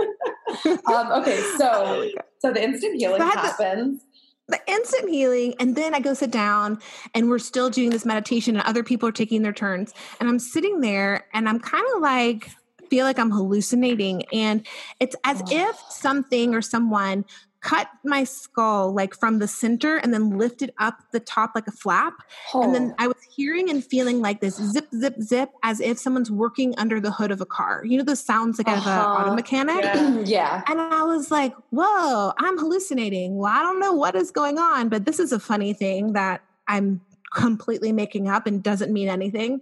um, 0.86 1.12
okay, 1.20 1.38
Oh 1.40 1.56
so 1.58 2.08
so 2.38 2.52
the 2.52 2.62
instant 2.62 2.96
healing 2.96 3.20
So 3.20 3.26
happens. 3.28 4.02
The 4.48 4.60
instant 4.66 5.08
healing 5.08 5.54
and 5.60 5.76
then 5.76 5.94
i 5.94 6.00
go 6.00 6.14
sit 6.14 6.30
down 6.30 6.78
and 7.14 7.28
we're 7.28 7.38
still 7.38 7.70
doing 7.70 7.90
this 7.90 8.04
meditation 8.04 8.56
and 8.56 8.64
other 8.66 8.82
people 8.82 9.08
are 9.08 9.12
taking 9.12 9.42
their 9.42 9.52
turns 9.52 9.92
and 10.20 10.28
i'm 10.28 10.38
sitting 10.38 10.80
there 10.80 11.26
and 11.34 11.48
i'm 11.48 11.60
kind 11.60 11.84
of 11.94 12.02
like 12.02 12.50
feel 12.88 13.04
like 13.04 13.18
i'm 13.18 13.30
hallucinating 13.30 14.24
and 14.32 14.66
it's 15.00 15.14
as 15.24 15.42
if 15.50 15.78
something 15.90 16.54
or 16.54 16.62
someone 16.62 17.24
cut 17.68 17.88
my 18.04 18.22
skull 18.24 18.92
like 19.00 19.12
from 19.14 19.38
the 19.40 19.48
center 19.48 19.96
and 20.02 20.14
then 20.14 20.24
lifted 20.38 20.70
up 20.78 20.96
the 21.12 21.20
top 21.20 21.48
like 21.54 21.66
a 21.66 21.72
flap 21.82 22.14
and 22.54 22.74
then 22.74 22.94
i 22.98 23.06
was 23.06 23.16
hearing 23.36 23.68
and 23.68 23.84
feeling 23.84 24.20
like 24.26 24.40
this 24.40 24.56
zip 24.72 24.86
zip 25.02 25.14
zip 25.30 25.50
as 25.62 25.80
if 25.80 25.98
someone's 25.98 26.30
working 26.30 26.74
under 26.78 26.98
the 27.00 27.10
hood 27.10 27.30
of 27.30 27.40
a 27.40 27.46
car 27.46 27.82
you 27.84 27.98
know 27.98 28.04
those 28.04 28.24
sounds 28.32 28.58
like 28.58 28.68
of 28.68 28.74
an 28.86 28.98
Uh-huh. 28.98 29.16
auto 29.22 29.34
mechanic 29.34 29.84
Yeah. 29.84 30.22
yeah. 30.36 30.62
and 30.70 30.80
I 30.80 31.02
was 31.02 31.30
like, 31.30 31.54
whoa, 31.70 32.32
I'm 32.38 32.56
hallucinating. 32.58 33.36
Well, 33.36 33.52
I 33.52 33.60
don't 33.62 33.80
know 33.80 33.92
what 33.92 34.14
is 34.14 34.30
going 34.30 34.58
on, 34.58 34.88
but 34.88 35.04
this 35.04 35.18
is 35.24 35.30
a 35.32 35.40
funny 35.50 35.72
thing 35.72 36.12
that 36.14 36.40
I'm 36.66 37.00
completely 37.34 37.92
making 37.92 38.28
up 38.28 38.46
and 38.46 38.62
doesn't 38.62 38.92
mean 38.92 39.08
anything. 39.08 39.60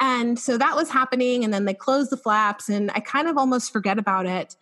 And 0.00 0.38
so 0.38 0.58
that 0.58 0.74
was 0.76 0.90
happening. 0.90 1.44
And 1.44 1.52
then 1.54 1.64
they 1.64 1.74
closed 1.74 2.10
the 2.10 2.16
flaps, 2.16 2.68
and 2.68 2.90
I 2.94 3.00
kind 3.00 3.28
of 3.28 3.38
almost 3.38 3.72
forget 3.72 3.98
about 3.98 4.26
it. 4.26 4.56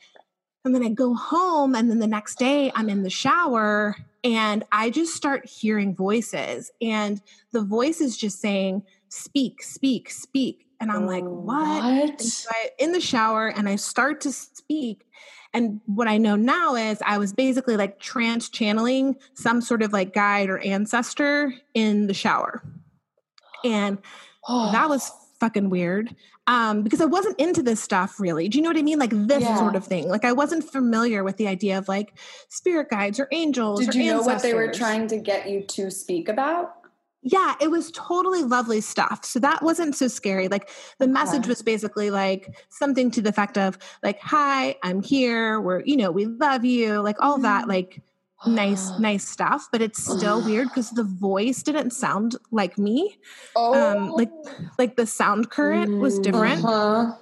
And 0.65 0.75
then 0.75 0.83
I 0.83 0.89
go 0.89 1.15
home, 1.15 1.75
and 1.75 1.91
then 1.91 1.99
the 1.99 2.07
next 2.07 2.39
day 2.39 2.73
I'm 2.75 2.89
in 2.89 3.03
the 3.03 3.11
shower 3.11 3.97
and 4.25 4.65
I 4.73 4.89
just 4.89 5.15
start 5.15 5.47
hearing 5.47 5.95
voices. 5.95 6.73
And 6.81 7.21
the 7.53 7.61
voice 7.61 8.01
is 8.01 8.17
just 8.17 8.41
saying, 8.41 8.83
Speak, 9.11 9.63
speak, 9.63 10.11
speak. 10.11 10.67
And 10.81 10.91
I'm 10.91 11.07
like, 11.07 11.23
oh, 11.23 11.29
What? 11.29 11.85
What? 11.85 12.21
So 12.21 12.49
I, 12.51 12.71
in 12.79 12.93
the 12.93 13.01
shower, 13.01 13.49
and 13.49 13.69
I 13.69 13.77
start 13.77 14.23
to 14.23 14.33
speak. 14.33 15.07
And 15.53 15.81
what 15.87 16.09
I 16.09 16.19
know 16.19 16.35
now 16.35 16.75
is 16.75 16.99
I 17.05 17.19
was 17.19 17.33
basically 17.33 17.77
like 17.77 18.01
trans 18.01 18.49
channeling 18.49 19.17
some 19.35 19.61
sort 19.61 19.83
of 19.83 19.93
like 19.93 20.13
guide 20.13 20.49
or 20.49 20.59
ancestor 20.59 21.55
in 21.75 22.09
the 22.09 22.15
shower. 22.15 22.65
And 23.63 23.99
oh. 24.49 24.73
that 24.73 24.89
was 24.89 25.13
fucking 25.39 25.69
weird 25.69 26.17
um, 26.47 26.83
because 26.83 27.01
I 27.01 27.07
wasn't 27.07 27.39
into 27.41 27.63
this 27.63 27.83
stuff 27.83 28.21
really. 28.21 28.49
Do 28.49 28.59
you 28.59 28.63
know 28.63 28.71
what 28.71 28.77
I 28.77 28.83
mean? 28.83 28.99
Like 28.99 29.13
this 29.13 29.43
Yeah. 29.43 29.57
sort 29.59 29.77
of 29.77 29.87
thing. 29.87 30.09
Like 30.09 30.25
I 30.25 30.33
wasn't 30.33 30.65
familiar 30.65 31.25
with 31.25 31.37
the 31.37 31.49
idea 31.49 31.79
of 31.79 31.89
like 31.89 32.19
spirit 32.49 32.91
guides 32.91 33.19
or 33.19 33.29
angels. 33.33 33.81
Did 33.81 33.95
or 33.95 33.99
you 33.99 34.13
know 34.13 34.23
what 34.23 34.43
they 34.43 34.55
were 34.55 34.73
trying 34.73 35.07
to 35.09 35.17
get 35.17 35.49
you 35.49 35.63
to 35.63 35.91
speak 35.91 36.29
about? 36.29 36.75
Yeah, 37.27 37.55
it 37.59 37.71
was 37.71 37.91
totally 37.93 38.43
lovely 38.43 38.83
stuff. 38.83 39.25
So 39.25 39.41
that 39.41 39.63
wasn't 39.63 39.97
so 39.97 40.09
scary. 40.09 40.49
Like 40.49 40.69
the 40.99 41.09
message 41.09 41.47
was 41.47 41.63
basically 41.63 42.11
like 42.11 42.55
something 42.69 43.11
to 43.13 43.23
the 43.23 43.31
effect 43.31 43.57
of 43.57 43.79
like, 44.03 44.21
"Hi, 44.21 44.77
I'm 44.83 45.03
here. 45.03 45.59
We're 45.59 45.81
you 45.87 45.97
know 45.97 46.11
we 46.11 46.27
love 46.27 46.67
you." 46.67 47.01
Like 47.01 47.17
all 47.21 47.39
that 47.39 47.67
like 47.67 48.03
nice 48.47 48.91
nice 48.99 49.27
stuff. 49.27 49.69
But 49.73 49.83
it's 49.83 50.03
still 50.03 50.45
weird 50.45 50.69
because 50.69 50.91
the 50.91 51.05
voice 51.05 51.63
didn't 51.63 51.91
sound 51.93 52.37
like 52.51 52.79
me. 52.79 53.19
Oh. 53.57 53.75
Um, 53.75 54.11
like 54.11 54.31
like 54.79 54.97
the 54.97 55.07
sound 55.07 55.51
current 55.51 55.99
was 55.99 56.19
different. 56.19 56.65
Uh-huh. 56.65 57.13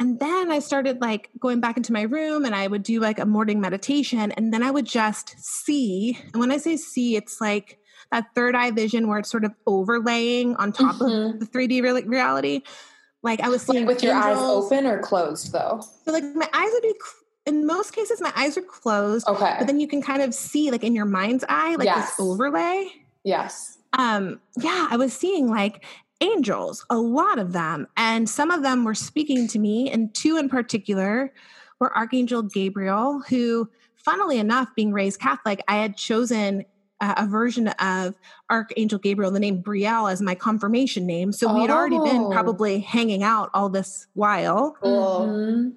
And 0.00 0.18
then 0.18 0.50
I 0.50 0.58
started 0.58 1.00
like 1.00 1.30
going 1.38 1.60
back 1.60 1.76
into 1.76 1.92
my 1.92 2.02
room 2.02 2.44
and 2.44 2.54
I 2.54 2.66
would 2.66 2.82
do 2.82 2.98
like 2.98 3.20
a 3.20 3.24
morning 3.26 3.60
meditation 3.60 4.32
and 4.32 4.52
then 4.52 4.62
I 4.62 4.70
would 4.72 4.86
just 4.86 5.36
see. 5.38 6.18
And 6.32 6.40
when 6.40 6.50
I 6.50 6.56
say 6.56 6.76
see, 6.76 7.14
it's 7.14 7.40
like 7.40 7.78
that 8.10 8.26
third 8.34 8.56
eye 8.56 8.72
vision 8.72 9.06
where 9.06 9.20
it's 9.20 9.30
sort 9.30 9.44
of 9.44 9.52
overlaying 9.68 10.56
on 10.56 10.72
top 10.72 10.96
Mhm. 10.96 11.34
of 11.34 11.40
the 11.40 11.46
3D 11.46 11.80
real- 11.80 12.02
reality. 12.06 12.62
Like 13.22 13.40
I 13.40 13.48
was 13.48 13.66
Like 13.68 13.76
seeing 13.76 13.86
with 13.86 14.02
your 14.02 14.14
eyes 14.14 14.36
open 14.36 14.84
or 14.84 14.98
closed 15.00 15.52
though? 15.52 15.80
So 16.04 16.12
like 16.12 16.24
my 16.34 16.48
eyes 16.52 16.70
would 16.72 16.82
be 16.82 16.94
in 17.46 17.66
most 17.66 17.92
cases 17.94 18.20
my 18.20 18.32
eyes 18.36 18.56
are 18.56 18.62
closed, 18.62 19.26
Okay. 19.28 19.56
but 19.58 19.66
then 19.66 19.78
you 19.80 19.86
can 19.88 20.00
kind 20.02 20.22
of 20.22 20.34
see 20.34 20.70
like 20.70 20.82
in 20.84 20.94
your 20.94 21.04
mind's 21.04 21.44
eye 21.48 21.74
like 21.76 21.86
Yes. 21.86 22.10
this 22.16 22.20
overlay 22.20 22.88
yes. 23.24 23.78
um 23.98 24.40
yeah 24.58 24.88
i 24.90 24.96
was 24.96 25.12
seeing 25.12 25.48
like 25.48 25.84
angels 26.20 26.84
a 26.90 26.96
lot 26.96 27.38
of 27.38 27.52
them 27.52 27.86
and 27.96 28.28
some 28.30 28.50
of 28.50 28.62
them 28.62 28.84
were 28.84 28.94
speaking 28.94 29.46
to 29.48 29.58
me 29.58 29.90
and 29.90 30.14
two 30.14 30.36
in 30.36 30.48
particular 30.48 31.32
were 31.80 31.94
archangel 31.96 32.42
gabriel 32.42 33.20
who 33.28 33.68
funnily 33.96 34.38
enough 34.38 34.68
being 34.74 34.92
raised 34.92 35.20
catholic 35.20 35.60
i 35.68 35.76
had 35.76 35.96
chosen 35.96 36.64
uh, 37.00 37.14
a 37.18 37.26
version 37.26 37.68
of 37.68 38.14
archangel 38.48 38.98
gabriel 38.98 39.30
the 39.30 39.40
name 39.40 39.62
brielle 39.62 40.10
as 40.10 40.22
my 40.22 40.34
confirmation 40.34 41.04
name 41.06 41.32
so 41.32 41.52
we 41.52 41.60
had 41.60 41.70
already 41.70 41.98
been 41.98 42.22
Oh. 42.22 42.30
probably 42.30 42.78
hanging 42.80 43.22
out 43.22 43.50
all 43.52 43.68
this 43.68 44.06
while 44.14 44.76
Cool. 44.82 45.26
Mhm. 45.28 45.72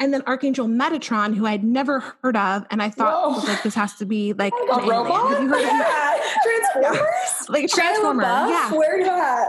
And 0.00 0.12
then 0.12 0.22
archangel 0.26 0.66
metatron 0.66 1.34
who 1.34 1.46
i'd 1.46 1.62
never 1.64 2.00
heard 2.22 2.36
of 2.36 2.64
and 2.70 2.82
i 2.82 2.90
thought 2.90 3.30
was 3.30 3.46
like 3.48 3.62
this 3.62 3.74
has 3.74 3.94
to 3.94 4.04
be 4.04 4.32
like 4.32 4.52
A 4.72 4.80
robot? 4.86 5.30
Have 5.30 5.42
you 5.42 5.48
heard 5.48 5.62
of 5.62 5.70
him? 5.70 5.82
Transformers? 6.42 7.48
like 7.48 7.64
a 7.64 7.68
transformer 7.68 8.22
yeah 8.22 8.72
Where 8.72 8.98
you 9.00 9.06
at? 9.08 9.46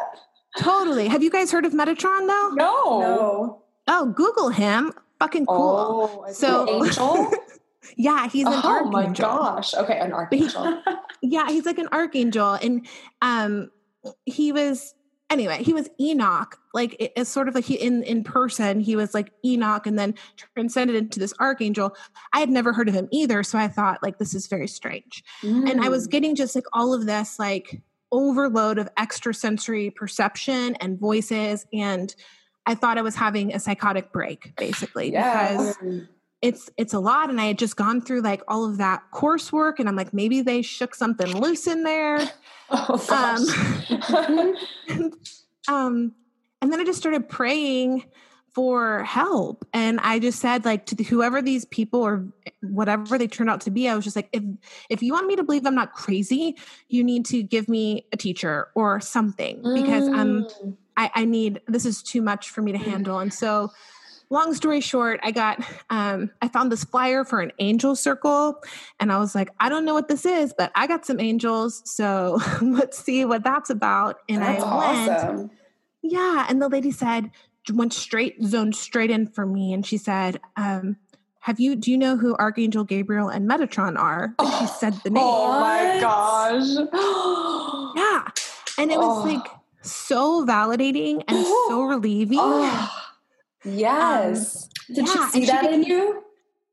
Totally. 0.58 1.10
Have 1.10 1.22
you 1.22 1.30
guys 1.30 1.52
heard 1.52 1.66
of 1.66 1.74
Metatron 1.74 2.28
though? 2.28 2.50
No. 2.54 3.00
No. 3.02 3.62
Oh, 3.90 4.06
Google 4.16 4.48
him. 4.48 4.94
Fucking 5.20 5.48
cool. 5.48 6.24
Oh, 6.26 6.32
So- 6.32 6.86
angel. 6.86 7.30
Yeah, 7.98 8.28
he's 8.30 8.48
an 8.48 8.54
oh 8.64 8.86
my 8.90 9.06
gosh. 9.08 9.74
Okay, 9.76 10.00
an 10.00 10.12
archangel. 10.12 10.82
Yeah, 11.22 11.48
he's 11.50 11.66
like 11.68 11.78
an 11.78 11.88
archangel, 11.92 12.54
and 12.54 12.86
um, 13.22 13.70
he 14.26 14.52
was 14.52 14.95
anyway. 15.30 15.64
He 15.64 15.74
was 15.74 15.90
Enoch. 16.00 16.58
Like 16.74 16.96
it- 17.00 17.14
it's 17.16 17.30
sort 17.30 17.48
of 17.48 17.56
like 17.56 17.66
he 17.66 17.76
in 17.76 18.04
in 18.04 18.24
person. 18.24 18.80
He 18.80 18.96
was 18.96 19.14
like 19.14 19.32
Enoch, 19.46 19.86
and 19.88 19.98
then 19.98 20.16
transcended 20.56 20.96
into 20.96 21.20
this 21.20 21.34
archangel. 21.40 21.96
I 22.34 22.40
had 22.40 22.50
never 22.50 22.74
heard 22.74 22.88
of 22.90 22.94
him 22.96 23.08
either, 23.12 23.44
so 23.44 23.58
I 23.58 23.68
thought 23.68 24.04
like 24.04 24.18
this 24.20 24.34
is 24.34 24.48
very 24.48 24.68
strange. 24.68 25.24
and 25.44 25.82
I 25.82 25.88
Mm. 25.88 25.92
was 25.92 26.08
getting 26.08 26.36
just 26.36 26.56
like 26.56 26.66
all 26.74 26.94
of 26.94 27.06
this 27.06 27.40
like 27.40 27.82
overload 28.12 28.78
of 28.78 28.88
extrasensory 29.00 29.90
perception 29.92 30.76
and 30.76 31.00
voices 31.00 31.66
and 31.74 32.16
I 32.68 32.74
thought 32.76 32.98
I 32.98 33.02
was 33.02 33.16
having 33.16 33.54
a 33.54 33.60
psychotic 33.60 34.12
break 34.14 34.54
basically 34.58 35.12
Yeah. 35.12 35.52
because 35.52 35.78
it's 36.46 36.70
it's 36.78 36.94
a 36.94 37.00
lot 37.00 37.32
and 37.32 37.42
I 37.42 37.46
had 37.46 37.58
just 37.58 37.76
gone 37.76 38.02
through 38.02 38.22
like 38.22 38.44
all 38.48 38.66
of 38.66 38.78
that 38.78 39.02
coursework 39.12 39.80
and 39.80 39.90
I'm 39.90 39.96
like 39.96 40.14
maybe 40.14 40.42
they 40.42 40.62
shook 40.62 40.94
something 40.94 41.40
loose 41.42 41.68
in 41.68 41.84
there. 41.84 42.30
Oh, 42.68 42.98
um, 44.10 44.56
um 45.68 46.14
and 46.64 46.74
then 46.74 46.80
I 46.80 46.84
just 46.84 46.98
started 46.98 47.30
praying 47.30 48.06
for 48.56 49.04
help 49.04 49.68
and 49.72 50.00
I 50.00 50.18
just 50.18 50.40
said 50.40 50.66
like 50.66 50.88
to 50.88 50.96
the, 50.96 51.04
whoever 51.04 51.44
these 51.44 51.64
people 51.66 52.02
or 52.02 52.26
whatever 52.64 53.20
they 53.20 53.28
turned 53.28 53.52
out 53.52 53.62
to 53.62 53.72
be 53.72 53.88
I 53.88 53.94
was 53.94 54.04
just 54.04 54.16
like 54.16 54.30
if 54.34 54.42
if 54.90 55.04
you 55.04 55.14
want 55.14 55.28
me 55.28 55.36
to 55.36 55.44
believe 55.44 55.64
I'm 55.68 55.76
not 55.76 55.94
crazy 55.94 56.58
you 56.90 57.04
need 57.04 57.24
to 57.28 57.44
give 57.44 57.70
me 57.70 58.08
a 58.12 58.18
teacher 58.18 58.70
or 58.74 59.00
something 59.00 59.62
because 59.76 60.10
I'm 60.12 60.48
Mm. 60.64 60.78
I, 60.98 61.12
I 61.14 61.26
need 61.26 61.62
this 61.68 61.86
is 61.86 62.02
too 62.02 62.24
much 62.24 62.50
for 62.50 62.64
me 62.64 62.72
to 62.72 62.80
handle 62.80 63.20
and 63.20 63.32
so 63.32 63.70
long 64.30 64.54
story 64.54 64.82
short 64.82 65.20
i 65.24 65.32
got 65.32 65.60
um, 65.90 66.30
i 66.42 66.48
found 66.48 66.72
this 66.72 66.84
flyer 66.84 67.24
for 67.24 67.42
an 67.42 67.52
angel 67.60 67.96
circle 67.96 68.62
and 69.00 69.12
i 69.12 69.18
was 69.20 69.36
like 69.36 69.50
i 69.60 69.70
don't 69.70 69.86
know 69.86 69.94
what 69.94 70.08
this 70.08 70.26
is 70.26 70.54
but 70.58 70.72
i 70.76 70.88
got 70.88 71.06
some 71.06 71.20
angels 71.20 71.82
so 71.86 72.40
let's 72.62 72.98
see 72.98 73.24
what 73.26 73.44
that's 73.44 73.70
about 73.70 74.18
and 74.28 74.42
That's 74.42 74.64
i 74.64 74.78
went 74.98 75.10
awesome. 75.12 75.52
yeah 76.02 76.46
and 76.50 76.62
the 76.62 76.70
lady 76.70 76.92
said 76.92 77.30
went 77.74 77.94
straight 77.94 78.42
zoned 78.44 78.76
straight 78.76 79.12
in 79.12 79.28
for 79.28 79.46
me 79.46 79.74
and 79.74 79.86
she 79.86 79.98
said 79.98 80.40
um, 80.58 80.98
have 81.40 81.60
you 81.60 81.76
do 81.76 81.92
you 81.92 81.98
know 81.98 82.16
who 82.18 82.36
archangel 82.38 82.84
gabriel 82.84 83.30
and 83.30 83.50
metatron 83.50 83.98
are 83.98 84.34
and 84.40 84.54
she 84.56 84.66
said 84.68 84.94
the 85.04 85.10
name 85.12 85.24
Oh 85.24 85.60
my 85.60 85.94
What? 85.96 86.02
gosh. 86.02 87.96
yeah 87.96 88.28
and 88.78 88.92
it 88.92 88.98
was 88.98 89.18
Oh. 89.20 89.24
like 89.28 89.46
so 89.82 90.46
validating 90.46 91.24
and 91.28 91.46
so 91.46 91.84
relieving 91.94 92.40
Oh, 92.42 92.90
yes. 93.66 94.70
Did 94.88 95.08
yeah, 95.08 95.14
she 95.14 95.20
see 95.32 95.40
and 95.40 95.48
that 95.50 95.62
be- 95.70 95.74
in 95.76 95.84
you? 95.84 96.22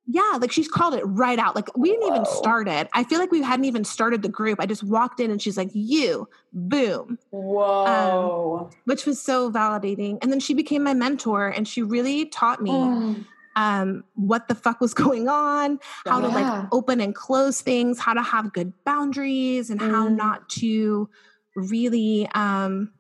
Yeah, 0.07 0.37
like 0.41 0.51
she's 0.51 0.69
called 0.69 0.95
it 0.95 1.03
right 1.05 1.39
out. 1.39 1.55
Like 1.55 1.75
we 1.77 1.91
didn't 1.91 2.09
even 2.09 2.25
start 2.27 2.67
it. 2.69 2.89
I 2.93 3.05
feel 3.05 3.21
like 3.21 3.31
we 3.31 3.41
hadn't 3.41 3.67
even 3.67 3.85
started 3.85 4.21
the 4.23 4.29
group. 4.29 4.59
I 4.61 4.67
just 4.67 4.83
walked 4.83 5.21
in 5.21 5.31
and 5.31 5.41
she's 5.41 5.57
like, 5.57 5.71
"You, 5.73 6.29
boom," 6.53 7.19
Whoa. 7.31 8.69
which 8.85 9.07
was 9.07 9.23
so 9.23 9.51
validating. 9.51 10.19
And 10.21 10.33
then 10.33 10.41
she 10.41 10.55
became 10.55 10.83
my 10.83 10.93
mentor, 10.93 11.49
and 11.49 11.67
she 11.69 11.83
really 11.83 12.27
taught 12.27 12.61
me 12.61 12.71
Mm. 12.73 13.25
um, 13.55 14.05
what 14.15 14.49
the 14.49 14.55
fuck 14.57 14.81
was 14.81 14.93
going 15.05 15.29
on, 15.29 15.79
how 16.05 16.21
to 16.21 16.29
like 16.29 16.65
open 16.73 17.01
and 17.01 17.15
close 17.15 17.61
things, 17.61 18.01
how 18.01 18.13
to 18.13 18.23
have 18.23 18.53
good 18.53 18.73
boundaries, 18.85 19.71
and 19.71 19.81
how 19.81 20.09
Mm. 20.09 20.17
not 20.17 20.49
to 20.61 21.09
really, 21.55 22.29
um, 22.35 22.91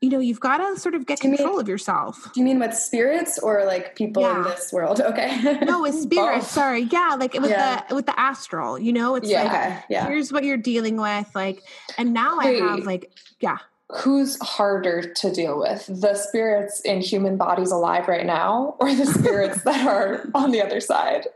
you 0.00 0.08
know, 0.08 0.18
you've 0.18 0.40
got 0.40 0.58
to 0.58 0.80
sort 0.80 0.94
of 0.94 1.04
get 1.06 1.20
Do 1.20 1.28
you 1.28 1.32
mean- 1.32 1.38
control 1.38 1.60
of 1.60 1.68
yourself. 1.68 2.32
Do 2.32 2.40
you 2.40 2.46
mean 2.46 2.58
with 2.58 2.74
spirits 2.74 3.38
or 3.38 3.64
like 3.66 3.94
people 3.96 4.24
in 4.26 4.42
this 4.44 4.72
world? 4.72 5.00
Okay. 5.10 5.58
No, 5.62 5.82
with 5.82 5.94
spirits. 5.94 6.44
Both. 6.46 6.50
Sorry, 6.50 6.82
yeah, 6.90 7.16
like 7.18 7.34
with 7.34 7.50
Yeah. 7.50 7.82
the 7.88 7.94
with 7.94 8.06
the 8.06 8.18
astral. 8.18 8.78
You 8.78 8.92
know, 8.92 9.14
it's 9.16 9.28
Yeah. 9.28 9.42
like. 9.44 9.84
Yeah. 9.90 10.06
here's 10.06 10.32
what 10.32 10.44
you're 10.44 10.56
dealing 10.56 10.96
with 10.96 11.26
like 11.34 11.62
and 11.98 12.12
now 12.14 12.38
i 12.38 12.46
have 12.54 12.86
like 12.86 13.10
yeah 13.40 13.58
Who's 14.02 14.38
harder 14.40 15.12
to 15.14 15.32
deal 15.32 15.58
with? 15.58 15.84
The 15.88 16.14
spirits 16.14 16.80
in 16.82 17.00
human 17.00 17.36
bodies 17.36 17.72
alive 17.72 18.06
right 18.06 18.24
now 18.24 18.76
or 18.78 18.94
the 18.94 19.04
spirits 19.04 19.62
that 19.64 19.84
are 19.86 20.24
on 20.34 20.52
the 20.52 20.62
other 20.62 20.80
side? 20.80 21.26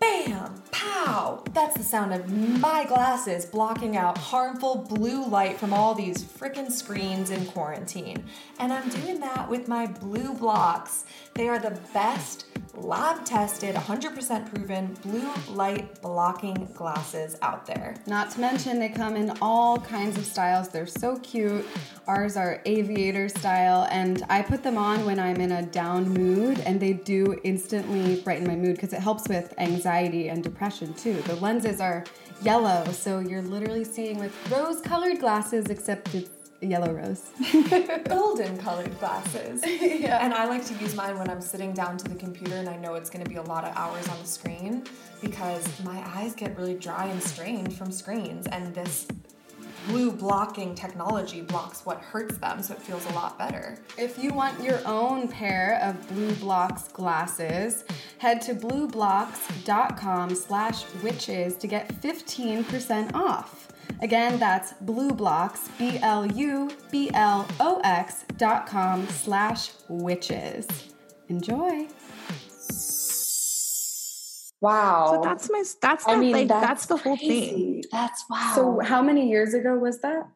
Bam! 0.00 0.60
Pow! 0.72 1.44
That's 1.52 1.76
the 1.76 1.84
sound 1.84 2.12
of 2.12 2.28
my 2.60 2.84
glasses 2.84 3.46
blocking 3.46 3.96
out 3.96 4.18
harmful 4.18 4.86
blue 4.88 5.24
light 5.24 5.56
from 5.56 5.72
all 5.72 5.94
these 5.94 6.24
frickin' 6.24 6.70
screens 6.70 7.30
in 7.30 7.46
quarantine. 7.46 8.24
And 8.58 8.72
I'm 8.72 8.88
doing 8.88 9.20
that 9.20 9.48
with 9.48 9.68
my 9.68 9.86
BLUblox. 9.86 11.04
They 11.34 11.48
are 11.48 11.60
the 11.60 11.78
best 11.92 12.46
lab 12.76 13.24
tested, 13.24 13.74
100% 13.74 14.54
proven 14.54 14.94
blue 15.02 15.32
light 15.50 16.00
blocking 16.02 16.68
glasses 16.74 17.36
out 17.42 17.66
there. 17.66 17.96
Not 18.06 18.30
to 18.32 18.40
mention, 18.40 18.78
they 18.78 18.88
come 18.88 19.16
in 19.16 19.36
all 19.40 19.78
kinds 19.78 20.18
of 20.18 20.24
styles. 20.24 20.68
They're 20.68 20.86
so 20.86 21.18
cute. 21.18 21.66
Ours 22.06 22.36
are 22.36 22.60
aviator 22.64 23.28
style, 23.28 23.86
and 23.90 24.22
I 24.28 24.42
put 24.42 24.62
them 24.62 24.76
on 24.76 25.04
when 25.04 25.18
I'm 25.18 25.40
in 25.40 25.52
a 25.52 25.62
down 25.62 26.08
mood, 26.08 26.60
and 26.60 26.80
they 26.80 26.92
do 26.92 27.40
instantly 27.44 28.20
brighten 28.20 28.46
my 28.46 28.56
mood 28.56 28.76
because 28.76 28.92
it 28.92 29.00
helps 29.00 29.28
with 29.28 29.54
anxiety 29.58 30.28
and 30.28 30.42
depression 30.42 30.92
too. 30.94 31.14
The 31.22 31.36
lenses 31.36 31.80
are 31.80 32.04
yellow, 32.42 32.84
so 32.92 33.20
you're 33.20 33.42
literally 33.42 33.84
seeing 33.84 34.18
with 34.18 34.32
rose 34.50 34.80
colored 34.80 35.20
glasses, 35.20 35.66
except 35.66 36.14
it's 36.14 36.30
yellow 36.66 36.92
rose. 36.92 37.30
Golden 38.08 38.56
colored 38.58 38.98
glasses. 38.98 39.62
yeah. 39.66 40.24
And 40.24 40.34
I 40.34 40.46
like 40.46 40.64
to 40.66 40.74
use 40.74 40.94
mine 40.94 41.18
when 41.18 41.28
I'm 41.28 41.40
sitting 41.40 41.72
down 41.72 41.96
to 41.98 42.04
the 42.08 42.14
computer 42.14 42.56
and 42.56 42.68
I 42.68 42.76
know 42.76 42.94
it's 42.94 43.10
going 43.10 43.24
to 43.24 43.30
be 43.30 43.36
a 43.36 43.42
lot 43.42 43.64
of 43.64 43.76
hours 43.76 44.08
on 44.08 44.18
the 44.20 44.26
screen 44.26 44.84
because 45.20 45.66
my 45.84 46.02
eyes 46.14 46.34
get 46.34 46.56
really 46.58 46.74
dry 46.74 47.06
and 47.06 47.22
strained 47.22 47.74
from 47.74 47.90
screens, 47.90 48.46
and 48.48 48.74
this 48.74 49.06
blue 49.86 50.10
blocking 50.10 50.74
technology 50.74 51.42
blocks 51.42 51.84
what 51.84 51.98
hurts 51.98 52.36
them, 52.38 52.62
so 52.62 52.74
it 52.74 52.80
feels 52.80 53.04
a 53.06 53.12
lot 53.12 53.38
better. 53.38 53.78
If 53.98 54.22
you 54.22 54.32
want 54.32 54.62
your 54.62 54.80
own 54.86 55.28
pair 55.28 55.78
of 55.82 55.96
BLUblox 56.08 56.92
glasses, 56.92 57.84
head 58.18 58.40
to 58.42 58.54
blublox.com 58.54 60.34
slash 60.34 60.84
witches 61.02 61.56
to 61.56 61.66
get 61.66 61.88
15% 62.00 63.14
off. 63.14 63.68
Again, 64.02 64.38
that's 64.38 64.72
BLUblox, 64.84 65.68
B-L-U-B-L-O-X 65.78 66.24
dot 68.36 68.66
com 68.66 69.08
slash 69.08 69.70
witches. 69.88 70.66
Enjoy. 71.28 71.86
Wow. 74.60 75.12
So 75.14 75.20
that's 75.22 75.50
my 75.50 75.62
that's 75.80 76.06
I 76.06 76.14
the, 76.14 76.20
mean, 76.20 76.32
like 76.32 76.48
that's, 76.48 76.66
that's 76.66 76.86
the 76.86 76.96
whole 76.96 77.16
thing. 77.16 77.82
That's 77.92 78.24
wow. 78.30 78.52
So, 78.54 78.80
how 78.82 79.02
many 79.02 79.28
years 79.28 79.52
ago 79.54 79.76
was 79.76 80.00
that? 80.00 80.26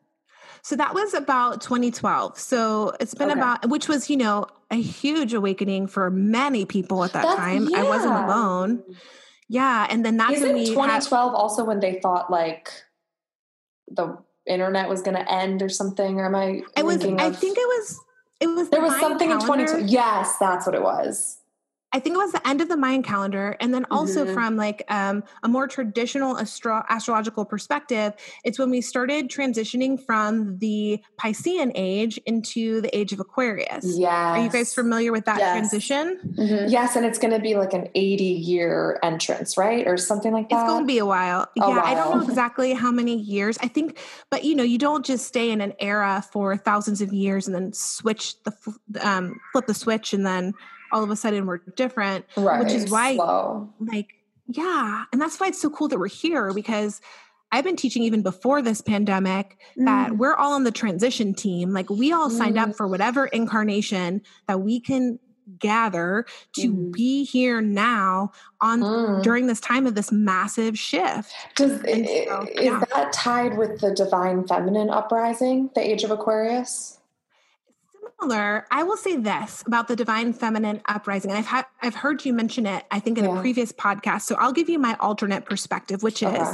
So 0.63 0.77
that 0.77 0.93
was 0.95 1.15
about 1.15 1.61
2012. 1.63 2.39
So 2.39 2.93
it's 3.01 3.15
been 3.15 3.31
Okay. 3.31 3.39
about 3.41 3.69
which 3.71 3.89
was, 3.89 4.11
you 4.11 4.17
know, 4.19 4.47
a 4.71 4.77
huge 4.77 5.33
awakening 5.33 5.87
for 5.87 6.11
many 6.11 6.65
people 6.67 7.05
at 7.05 7.13
that 7.15 7.23
That's- 7.23 7.39
time. 7.39 7.75
I 7.75 7.85
wasn't 7.85 8.13
alone. 8.15 8.83
Yeah, 9.49 9.87
and 9.89 10.05
then 10.05 10.19
that's 10.19 10.33
Isn't 10.35 10.47
when 10.49 10.57
we 10.57 10.67
had 10.67 10.75
2012 10.75 11.35
also 11.35 11.65
when 11.65 11.81
they 11.81 11.99
thought 12.03 12.31
like 12.31 12.71
the 13.91 14.19
internet 14.47 14.89
was 14.89 15.03
going 15.03 15.17
to 15.17 15.33
end 15.33 15.63
or 15.63 15.69
something? 15.69 16.19
Or 16.19 16.27
am 16.27 16.35
I? 16.35 16.63
I 16.77 16.83
was 16.83 16.97
thinking 16.97 17.21
I 17.21 17.31
think 17.31 17.57
it 17.59 17.67
was 17.67 18.01
it 18.41 18.47
was 18.47 18.71
there 18.71 18.81
the 18.81 18.87
was 18.87 19.01
something 19.01 19.31
in 19.31 19.39
calendar. 19.39 19.65
2012. 19.67 19.91
Yes, 19.91 20.37
that's 20.39 20.67
what 20.67 20.75
it 20.75 20.83
was. 20.83 21.38
I 21.91 22.01
think 22.01 22.17
it 22.17 22.19
was 22.19 22.33
the 22.33 22.47
end 22.47 22.61
of 22.61 22.69
the 22.69 22.77
Mayan 22.77 23.03
calendar, 23.03 23.57
and 23.61 23.73
then 23.73 23.87
also 23.91 24.27
Mhm. 24.27 24.35
from 24.35 24.57
like 24.57 24.83
um, 24.91 25.25
a 25.43 25.49
more 25.49 25.67
traditional 25.67 26.37
astro- 26.39 26.85
astrological 26.91 27.47
perspective, 27.47 28.13
it's 28.45 28.59
when 28.59 28.69
we 28.69 28.83
started 28.83 29.31
transitioning 29.31 29.99
from 30.05 30.59
the 30.59 31.01
Piscean 31.19 31.73
age 31.75 32.19
into 32.27 32.83
the 32.83 32.95
age 32.97 33.13
of 33.15 33.21
Aquarius. 33.21 33.97
Yeah, 33.99 34.35
Are 34.35 34.39
you 34.39 34.51
guys 34.51 34.75
familiar 34.75 35.13
with 35.13 35.25
that 35.25 35.39
Yes. 35.39 35.53
transition? 35.53 36.19
Mhm. 36.39 36.71
Yes, 36.71 36.95
and 36.95 37.07
it's 37.07 37.19
going 37.19 37.33
to 37.33 37.41
be 37.41 37.55
like 37.55 37.73
an 37.73 37.89
80 37.95 38.25
year 38.25 38.99
entrance, 39.03 39.57
right? 39.57 39.87
Or 39.87 39.97
something 39.97 40.33
like 40.33 40.51
that. 40.51 40.57
It's 40.57 40.69
going 40.69 40.83
to 40.83 40.87
be 40.87 40.99
a 40.99 41.07
while. 41.07 41.43
A 41.43 41.49
yeah, 41.57 41.81
I 41.83 41.95
don't 41.95 42.19
know 42.19 42.23
exactly 42.29 42.75
how 42.75 42.91
many 42.91 43.17
years. 43.17 43.57
I 43.63 43.69
think, 43.69 43.99
but 44.31 44.45
you 44.45 44.55
know, 44.55 44.63
you 44.63 44.77
don't 44.77 45.07
just 45.07 45.27
stay 45.27 45.51
in 45.51 45.63
an 45.63 45.73
era 45.79 46.23
for 46.33 46.55
thousands 46.57 47.01
of 47.01 47.15
years 47.15 47.47
and 47.47 47.55
then 47.55 47.73
switch 47.73 48.35
the 48.45 48.53
um, 49.01 49.41
flip 49.53 49.67
the 49.67 49.75
switch 49.75 50.13
and 50.13 50.27
then 50.27 50.53
all 50.93 51.03
of 51.03 51.11
a 51.11 51.17
sudden 51.17 51.47
we're 51.47 51.59
different. 51.77 52.25
right. 52.37 52.63
which 52.63 52.73
is 52.73 52.91
why- 52.91 53.15
Slow. 53.17 53.69
Like, 53.81 54.09
yeah, 54.47 55.05
and 55.13 55.21
that's 55.21 55.39
why 55.39 55.49
it's 55.49 55.61
so 55.61 55.71
cool 55.71 55.89
that 55.89 55.99
we're 55.99 56.09
here 56.09 56.53
because 56.55 57.01
I've 57.51 57.65
been 57.65 57.77
teaching 57.77 58.03
even 58.03 58.23
before 58.23 58.61
this 58.63 58.81
pandemic 58.83 59.59
that 59.77 60.11
Mm. 60.11 60.19
we're 60.19 60.35
all 60.35 60.53
on 60.53 60.65
the 60.65 60.71
transition 60.71 61.33
team. 61.35 61.73
Like, 61.73 61.89
we 61.89 62.13
all 62.13 62.29
signed 62.31 62.57
Mm. 62.57 62.69
up 62.71 62.77
for 62.77 62.87
whatever 62.87 63.27
incarnation 63.27 64.21
that 64.47 64.61
we 64.61 64.81
can 64.81 65.19
gather 65.59 66.27
to 66.57 66.71
Mhm. 66.71 66.93
be 66.93 67.25
here 67.25 67.63
now 67.63 68.33
on 68.61 68.81
Mm. 68.83 69.23
during 69.23 69.47
this 69.47 69.61
time 69.61 69.87
of 69.87 69.95
this 69.95 70.13
massive 70.13 70.79
shift. 70.79 71.33
Does, 71.57 71.81
so, 71.81 71.87
is 71.87 72.65
yeah. 72.65 72.83
that 72.95 73.15
tied 73.15 73.57
with 73.57 73.81
the 73.81 73.95
divine 73.95 74.47
feminine 74.47 74.91
uprising, 74.91 75.71
the 75.75 75.81
age 75.81 76.05
of 76.05 76.11
Aquarius? 76.11 76.98
Similar, 78.21 78.67
I 78.71 78.83
will 78.83 78.97
say 78.97 79.17
this 79.17 79.63
about 79.67 79.87
the 79.87 79.95
divine 79.95 80.33
feminine 80.33 80.81
uprising, 80.87 81.31
and 81.31 81.39
I've 81.39 81.47
had 81.47 81.67
I've 81.83 81.95
heard 81.95 82.25
you 82.25 82.33
mention 82.33 82.67
it. 82.67 82.85
I 82.91 82.99
think 82.99 83.17
in 83.17 83.25
Yeah. 83.25 83.39
a 83.39 83.41
previous 83.41 83.71
podcast. 83.71 84.23
So 84.23 84.35
I'll 84.37 84.53
give 84.53 84.69
you 84.69 84.79
my 84.79 84.97
alternate 84.99 85.45
perspective, 85.45 86.03
which 86.03 86.23
is 86.23 86.49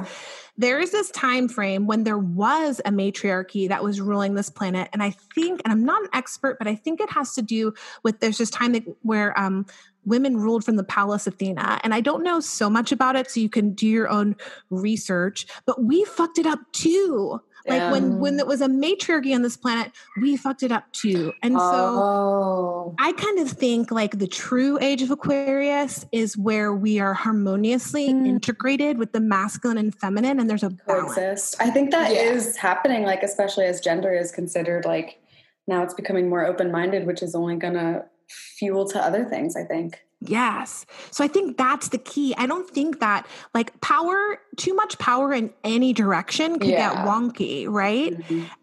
there 0.59 0.79
is 0.79 0.91
this 0.93 1.11
time 1.13 1.49
frame 1.49 1.87
when 1.87 2.05
there 2.05 2.19
was 2.19 2.83
a 2.85 2.93
matriarchy 2.93 3.67
that 3.69 3.83
was 3.83 3.99
ruling 4.01 4.35
this 4.35 4.51
planet, 4.51 4.91
and 4.93 5.03
I 5.03 5.11
think, 5.35 5.63
and 5.65 5.73
I'm 5.73 5.85
not 5.85 6.03
an 6.03 6.11
expert, 6.13 6.59
but 6.59 6.69
I 6.69 6.75
think 6.75 7.01
it 7.01 7.11
has 7.11 7.35
to 7.35 7.43
do 7.43 7.73
with 8.03 8.21
there's 8.21 8.39
this 8.39 8.51
time 8.51 8.73
that, 8.73 8.85
where 9.03 9.37
um, 9.41 9.65
women 10.05 10.37
ruled 10.37 10.65
from 10.65 10.77
the 10.77 10.85
Palace 10.85 11.27
Athena, 11.27 11.81
and 11.83 11.95
I 11.95 12.03
don't 12.03 12.23
know 12.23 12.41
so 12.41 12.69
much 12.69 12.93
about 12.93 13.17
it, 13.17 13.31
so 13.31 13.41
you 13.41 13.49
can 13.49 13.73
do 13.73 13.87
your 13.87 14.11
own 14.11 14.37
research. 14.69 15.47
But 15.65 15.83
we 15.83 16.05
fucked 16.05 16.39
it 16.39 16.47
up 16.47 16.61
too. 16.73 17.41
Like 17.67 17.91
when 17.91 18.19
when 18.19 18.37
there 18.37 18.45
was 18.47 18.61
a 18.61 18.69
matriarchy 18.69 19.35
on 19.35 19.43
this 19.43 19.57
planet, 19.57 19.91
we 20.21 20.37
fucked 20.37 20.63
it 20.63 20.71
up 20.71 20.93
too. 20.93 21.33
And 21.43 21.55
so 21.55 21.61
oh. 21.63 22.95
I 22.99 23.13
kind 23.13 23.39
of 23.39 23.51
think 23.51 23.91
like 23.91 24.19
the 24.19 24.27
true 24.27 24.79
age 24.81 25.01
of 25.03 25.11
Aquarius 25.11 26.05
is 26.13 26.37
where 26.37 26.75
we 26.75 27.01
are 27.01 27.15
harmoniously 27.15 28.09
Mm. 28.09 28.27
integrated 28.27 28.99
with 28.99 29.13
the 29.13 29.21
masculine 29.21 29.79
and 29.79 29.95
feminine, 29.95 30.39
and 30.39 30.49
there's 30.51 30.63
a 30.63 30.71
balance. 30.71 31.15
coexist. 31.15 31.57
I 31.61 31.71
think 31.71 31.91
that 31.93 32.11
is 32.13 32.55
Yeah. 32.55 32.61
happening, 32.61 33.05
like 33.05 33.23
especially 33.23 33.65
as 33.65 33.81
gender 33.81 34.13
is 34.13 34.31
considered 34.31 34.85
like 34.85 35.19
now 35.67 35.83
it's 35.83 35.95
becoming 35.95 36.29
more 36.29 36.45
open 36.45 36.71
minded, 36.71 37.07
which 37.07 37.23
is 37.23 37.35
only 37.35 37.57
gonna 37.57 38.05
fuel 38.29 38.87
to 38.89 39.01
other 39.01 39.25
things, 39.25 39.57
I 39.57 39.65
think. 39.65 40.01
Yes. 40.27 40.87
So 41.11 41.23
I 41.25 41.29
think 41.29 41.57
that's 41.59 41.89
the 41.89 41.99
key. 41.99 42.35
I 42.37 42.47
don't 42.47 42.69
think 42.69 43.01
that 43.01 43.27
like 43.55 43.81
power, 43.81 44.39
too 44.57 44.75
much 44.75 44.99
power 44.99 45.33
in 45.33 45.53
any 45.63 45.93
direction 45.93 46.59
could 46.59 46.71
Yeah. 46.71 46.95
get 46.95 47.07
wonky, 47.07 47.67
right? 47.69 48.15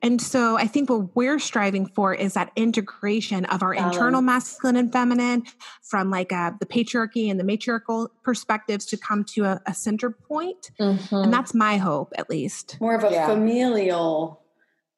And 0.02 0.22
so 0.22 0.58
I 0.58 0.68
think 0.68 0.90
what 0.90 1.16
we're 1.16 1.40
striving 1.40 1.86
for 1.86 2.14
is 2.14 2.34
that 2.34 2.52
integration 2.56 3.46
of 3.46 3.62
our 3.64 3.74
internal 3.74 4.22
masculine 4.22 4.76
and 4.76 4.92
feminine 4.92 5.44
from 5.84 6.10
like 6.10 6.32
uh, 6.34 6.52
the 6.60 6.66
patriarchy 6.66 7.30
and 7.30 7.40
the 7.40 7.44
matriarchal 7.44 8.10
perspectives 8.24 8.86
to 8.88 8.98
come 8.98 9.24
to 9.26 9.46
a, 9.46 9.62
a 9.66 9.74
center 9.74 10.10
point. 10.10 10.72
Mhm. 10.80 11.24
And 11.26 11.34
that's 11.34 11.54
my 11.54 11.78
hope, 11.78 12.14
at 12.18 12.30
least. 12.30 12.78
More 12.82 12.96
of 12.96 13.04
a 13.04 13.12
Yeah. 13.12 13.28
familial 13.28 14.41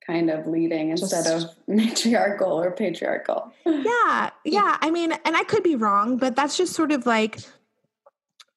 kind 0.06 0.30
of 0.30 0.48
leading 0.48 0.90
instead 0.90 1.24
Just- 1.26 1.48
of 1.48 1.56
matriarchal 1.68 2.52
or 2.62 2.72
patriarchal. 2.72 3.52
Yeah. 3.66 4.30
Yeah. 4.44 4.78
I 4.82 4.92
mean, 4.92 5.14
and 5.26 5.36
I 5.36 5.44
could 5.44 5.64
be 5.64 5.76
wrong, 5.76 6.18
but 6.18 6.36
that's 6.36 6.58
just 6.58 6.74
sort 6.74 6.92
of 6.92 7.06
like, 7.06 7.40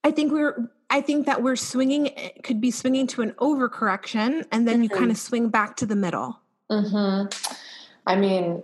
I 0.04 0.10
think 0.10 0.32
we're, 0.32 0.70
I 0.90 1.00
think 1.00 1.26
that 1.26 1.42
we're 1.42 1.56
swinging, 1.56 2.10
could 2.42 2.60
be 2.60 2.70
swinging 2.70 3.06
to 3.08 3.22
an 3.22 3.32
overcorrection 3.32 4.44
and 4.52 4.66
then 4.66 4.82
you 4.82 4.88
Mhm. 4.90 4.96
kind 4.98 5.10
of 5.10 5.16
swing 5.18 5.48
back 5.48 5.76
to 5.76 5.86
the 5.86 5.96
middle. 5.96 6.40
hmm 6.70 7.24
I 8.08 8.14
mean, 8.16 8.62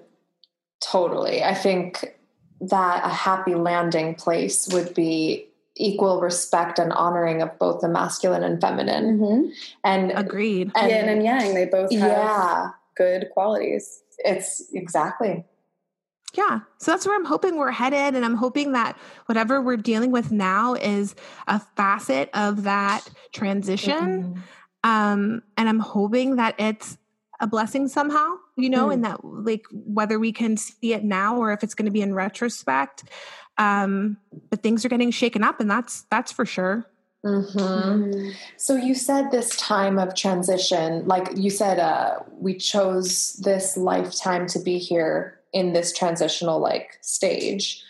totally. 0.80 1.42
I 1.42 1.54
think 1.54 2.16
that 2.60 3.04
a 3.04 3.08
happy 3.08 3.54
landing 3.56 4.14
place 4.14 4.68
would 4.72 4.94
be 4.94 5.48
equal 5.82 6.20
respect 6.20 6.78
and 6.78 6.92
honoring 6.92 7.42
of 7.42 7.58
both 7.58 7.80
the 7.80 7.88
masculine 7.88 8.42
and 8.44 8.60
feminine. 8.60 9.18
Mm-hmm. 9.18 9.50
And 9.84 10.12
Agreed. 10.14 10.70
and 10.76 10.90
Yin 10.90 11.08
and 11.08 11.22
yang, 11.24 11.54
they 11.54 11.66
both 11.66 11.90
have 11.92 12.00
yeah, 12.00 12.68
good 12.96 13.28
qualities. 13.32 14.02
it's 14.18 14.62
exactly. 14.72 15.44
Yeah. 16.34 16.60
So 16.78 16.90
that's 16.92 17.04
where 17.06 17.14
I'm 17.14 17.26
hoping 17.26 17.58
we're 17.58 17.70
headed. 17.72 18.14
And 18.14 18.24
I'm 18.24 18.36
hoping 18.36 18.72
that 18.72 18.96
whatever 19.26 19.60
we're 19.60 19.76
dealing 19.76 20.12
with 20.12 20.30
now 20.32 20.72
is 20.74 21.14
a 21.46 21.60
facet 21.76 22.30
of 22.32 22.62
that 22.62 23.06
transition. 23.34 24.34
Mhm. 24.34 24.38
Um, 24.88 25.42
and 25.58 25.68
I'm 25.68 25.78
hoping 25.80 26.36
that 26.36 26.54
it's 26.58 26.96
a 27.40 27.46
blessing 27.46 27.86
somehow, 27.88 28.36
you 28.56 28.70
know, 28.70 28.86
Mm. 28.88 28.92
and 28.94 29.04
that 29.04 29.24
like 29.24 29.64
whether 29.72 30.18
we 30.18 30.32
can 30.32 30.56
see 30.56 30.94
it 30.94 31.04
now 31.04 31.36
or 31.36 31.52
if 31.52 31.62
it's 31.62 31.74
going 31.74 31.86
to 31.86 31.92
be 31.92 32.00
in 32.02 32.14
retrospect. 32.14 33.04
Um, 33.58 34.16
but 34.50 34.62
things 34.62 34.84
are 34.84 34.88
getting 34.88 35.10
shaken 35.10 35.44
up 35.44 35.60
and 35.60 35.70
that's 35.70 36.02
that's 36.10 36.32
for 36.32 36.46
sure. 36.46 36.86
Mhm. 37.24 38.34
So 38.56 38.74
you 38.74 38.94
said 38.94 39.30
this 39.30 39.56
time 39.56 39.98
of 39.98 40.14
transition, 40.14 41.06
like 41.06 41.36
you 41.36 41.50
said, 41.50 41.78
uh, 41.78 42.20
we 42.32 42.56
chose 42.56 43.34
this 43.34 43.76
lifetime 43.76 44.46
to 44.48 44.58
be 44.58 44.78
here 44.78 45.40
in 45.52 45.72
this 45.72 45.92
transitional 45.92 46.58
like 46.58 46.98
stage. 47.00 47.84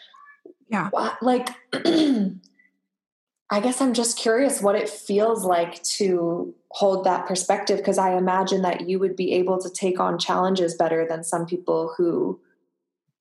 Yeah. 0.68 0.90
Like, 1.22 1.48
I 3.50 3.60
guess 3.60 3.80
I'm 3.80 3.92
just 3.92 4.18
curious 4.18 4.62
what 4.62 4.74
it 4.74 4.88
feels 4.88 5.44
like 5.44 5.82
to 5.84 6.54
hold 6.70 7.04
that 7.04 7.26
perspective 7.26 7.76
because 7.78 7.98
I 7.98 8.16
imagine 8.16 8.62
that 8.62 8.88
you 8.88 8.98
would 8.98 9.14
be 9.14 9.32
able 9.34 9.60
to 9.60 9.68
take 9.68 10.00
on 10.00 10.18
challenges 10.18 10.74
better 10.74 11.06
than 11.06 11.22
some 11.22 11.44
people 11.44 11.92
who 11.96 12.40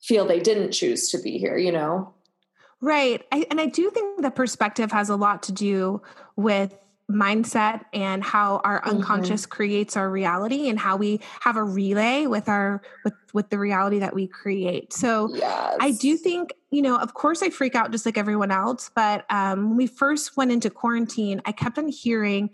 feel 0.02 0.26
they 0.26 0.40
didn't 0.40 0.72
choose 0.72 1.10
to 1.10 1.18
be 1.18 1.38
here, 1.38 1.58
you 1.58 1.72
know? 1.72 2.14
Right. 2.82 3.24
I, 3.32 3.46
and 3.52 3.62
I 3.62 3.68
do 3.68 3.90
think 3.92 4.22
the 4.22 4.32
perspective 4.32 4.92
has 4.92 5.10
a 5.10 5.16
lot 5.16 5.44
to 5.44 5.52
do 5.52 6.02
with 6.36 6.76
mindset 7.10 7.84
and 7.94 8.24
how 8.24 8.62
our 8.64 8.84
unconscious 8.86 9.46
creates 9.46 9.98
our 9.98 10.10
reality 10.10 10.70
and 10.70 10.80
how 10.80 10.96
we 10.96 11.20
have 11.42 11.58
a 11.58 11.64
relay 11.64 12.26
with 12.26 12.48
our 12.48 12.82
with 13.04 13.14
with 13.34 13.50
the 13.50 13.60
reality 13.60 14.00
that 14.00 14.14
we 14.14 14.28
create. 14.28 14.94
So 14.94 15.30
Yes. 15.34 15.78
I 15.80 15.92
do 15.92 16.18
think, 16.18 16.54
you 16.70 16.82
know, 16.82 16.98
of 16.98 17.14
course 17.14 17.44
I 17.44 17.50
freak 17.50 17.76
out 17.76 17.92
just 17.92 18.06
like 18.06 18.18
everyone 18.18 18.52
else, 18.52 18.90
but 18.94 19.26
um, 19.30 19.70
when 19.70 19.78
we 19.78 19.88
first 19.88 20.36
went 20.38 20.52
into 20.52 20.70
quarantine, 20.70 21.42
I 21.46 21.52
kept 21.52 21.78
on 21.78 21.88
hearing 21.88 22.50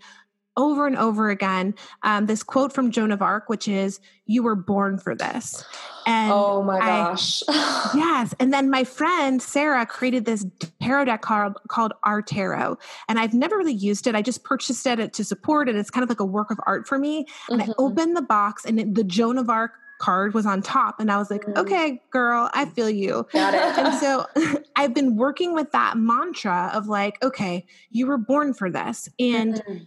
over 0.58 0.86
and 0.86 0.96
over 0.98 1.30
again 1.30 1.74
um, 2.02 2.26
this 2.26 2.42
quote 2.42 2.74
from 2.74 2.90
Joan 2.90 3.10
of 3.12 3.22
Arc, 3.22 3.48
which 3.48 3.66
is, 3.68 4.00
You 4.26 4.42
were 4.42 4.54
born 4.56 4.98
for 4.98 5.14
this. 5.14 5.64
And 6.06 6.30
oh 6.32 6.62
my 6.62 6.78
I- 6.78 6.86
gosh. 7.10 7.42
Yes. 7.94 8.34
And 8.38 8.52
then 8.52 8.68
my 8.68 8.84
friend 8.84 9.40
Sarah 9.40 9.86
created 9.86 10.26
this 10.26 10.44
tarot 10.82 11.06
deck 11.06 11.22
called, 11.22 11.54
called 11.68 11.92
Our 12.02 12.20
Tarot. 12.20 12.76
And 13.08 13.18
I've 13.18 13.32
never 13.32 13.56
really 13.56 13.72
used 13.72 14.06
it. 14.06 14.14
I 14.14 14.20
just 14.20 14.44
purchased 14.44 14.86
it 14.86 15.12
to 15.14 15.24
support 15.24 15.68
it. 15.70 15.76
It's 15.76 15.90
kind 15.90 16.02
of 16.02 16.10
like 16.10 16.20
a 16.20 16.24
work 16.26 16.50
of 16.50 16.58
art 16.66 16.86
for 16.86 16.98
me. 16.98 17.24
And 17.48 17.62
I 17.62 17.66
Mhm. 17.66 17.74
opened 17.78 18.16
the 18.16 18.22
box 18.22 18.64
and 18.66 18.78
it, 18.80 18.94
the 18.94 19.04
Joan 19.04 19.38
of 19.38 19.48
Arc 19.48 19.72
card 20.00 20.32
was 20.34 20.46
on 20.46 20.62
top. 20.62 21.00
And 21.00 21.10
I 21.10 21.16
was 21.18 21.30
like, 21.30 21.44
Mm. 21.44 21.56
okay, 21.58 22.00
girl, 22.10 22.50
I 22.54 22.66
feel 22.66 22.88
you. 22.90 23.26
Got 23.32 23.54
it. 23.54 23.78
And 23.78 23.94
so 23.98 24.26
I've 24.76 24.94
been 24.94 25.16
working 25.16 25.54
with 25.54 25.72
that 25.72 25.96
mantra 25.96 26.70
of 26.74 26.86
like, 26.88 27.22
okay, 27.24 27.64
you 27.90 28.06
were 28.06 28.18
born 28.18 28.54
for 28.54 28.70
this. 28.70 29.08
And 29.18 29.54
Mhm. 29.54 29.86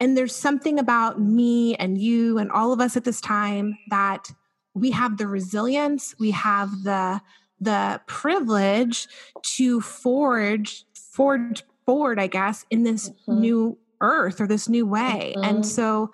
And 0.00 0.16
there's 0.16 0.34
something 0.34 0.78
about 0.78 1.20
me 1.20 1.76
and 1.76 1.98
you 1.98 2.38
and 2.38 2.50
all 2.50 2.72
of 2.72 2.80
us 2.80 2.96
at 2.96 3.04
this 3.04 3.20
time 3.20 3.78
that 3.90 4.30
we 4.74 4.90
have 4.92 5.18
the 5.18 5.26
resilience, 5.26 6.14
we 6.18 6.30
have 6.32 6.70
the 6.84 7.20
the 7.62 8.00
privilege 8.06 9.06
to 9.42 9.80
forge 9.82 10.84
forge 10.94 11.62
forward, 11.84 12.18
I 12.18 12.26
guess, 12.26 12.64
in 12.70 12.84
this 12.84 13.10
Mhm. 13.28 13.38
new 13.40 13.78
earth 14.00 14.40
or 14.40 14.46
this 14.46 14.68
new 14.68 14.86
way. 14.86 15.34
Mhm. 15.36 15.44
And 15.44 15.66
so 15.66 16.10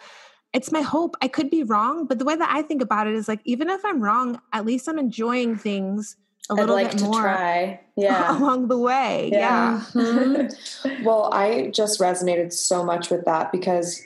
it's 0.52 0.72
my 0.72 0.80
hope. 0.82 1.16
I 1.22 1.28
could 1.28 1.50
be 1.50 1.62
wrong, 1.62 2.06
but 2.06 2.18
the 2.18 2.24
way 2.24 2.36
that 2.36 2.50
I 2.52 2.62
think 2.62 2.82
about 2.82 3.06
it 3.06 3.14
is 3.14 3.28
like 3.28 3.40
even 3.44 3.68
if 3.70 3.84
I'm 3.84 4.00
wrong, 4.00 4.40
at 4.52 4.66
least 4.66 4.88
I'm 4.88 4.98
enjoying 4.98 5.56
things 5.56 6.16
a 6.50 6.54
I'd 6.54 6.56
little 6.60 6.74
like 6.74 6.90
bit 6.92 6.98
to 6.98 7.04
more 7.04 7.20
try. 7.20 7.80
Yeah. 7.96 8.38
along 8.38 8.68
the 8.68 8.78
way. 8.78 9.30
Yeah. 9.32 9.82
Mhm. 9.92 11.04
well, 11.04 11.30
I 11.32 11.68
just 11.68 11.98
resonated 12.00 12.52
so 12.52 12.84
much 12.84 13.10
with 13.10 13.24
that 13.24 13.52
because 13.52 14.02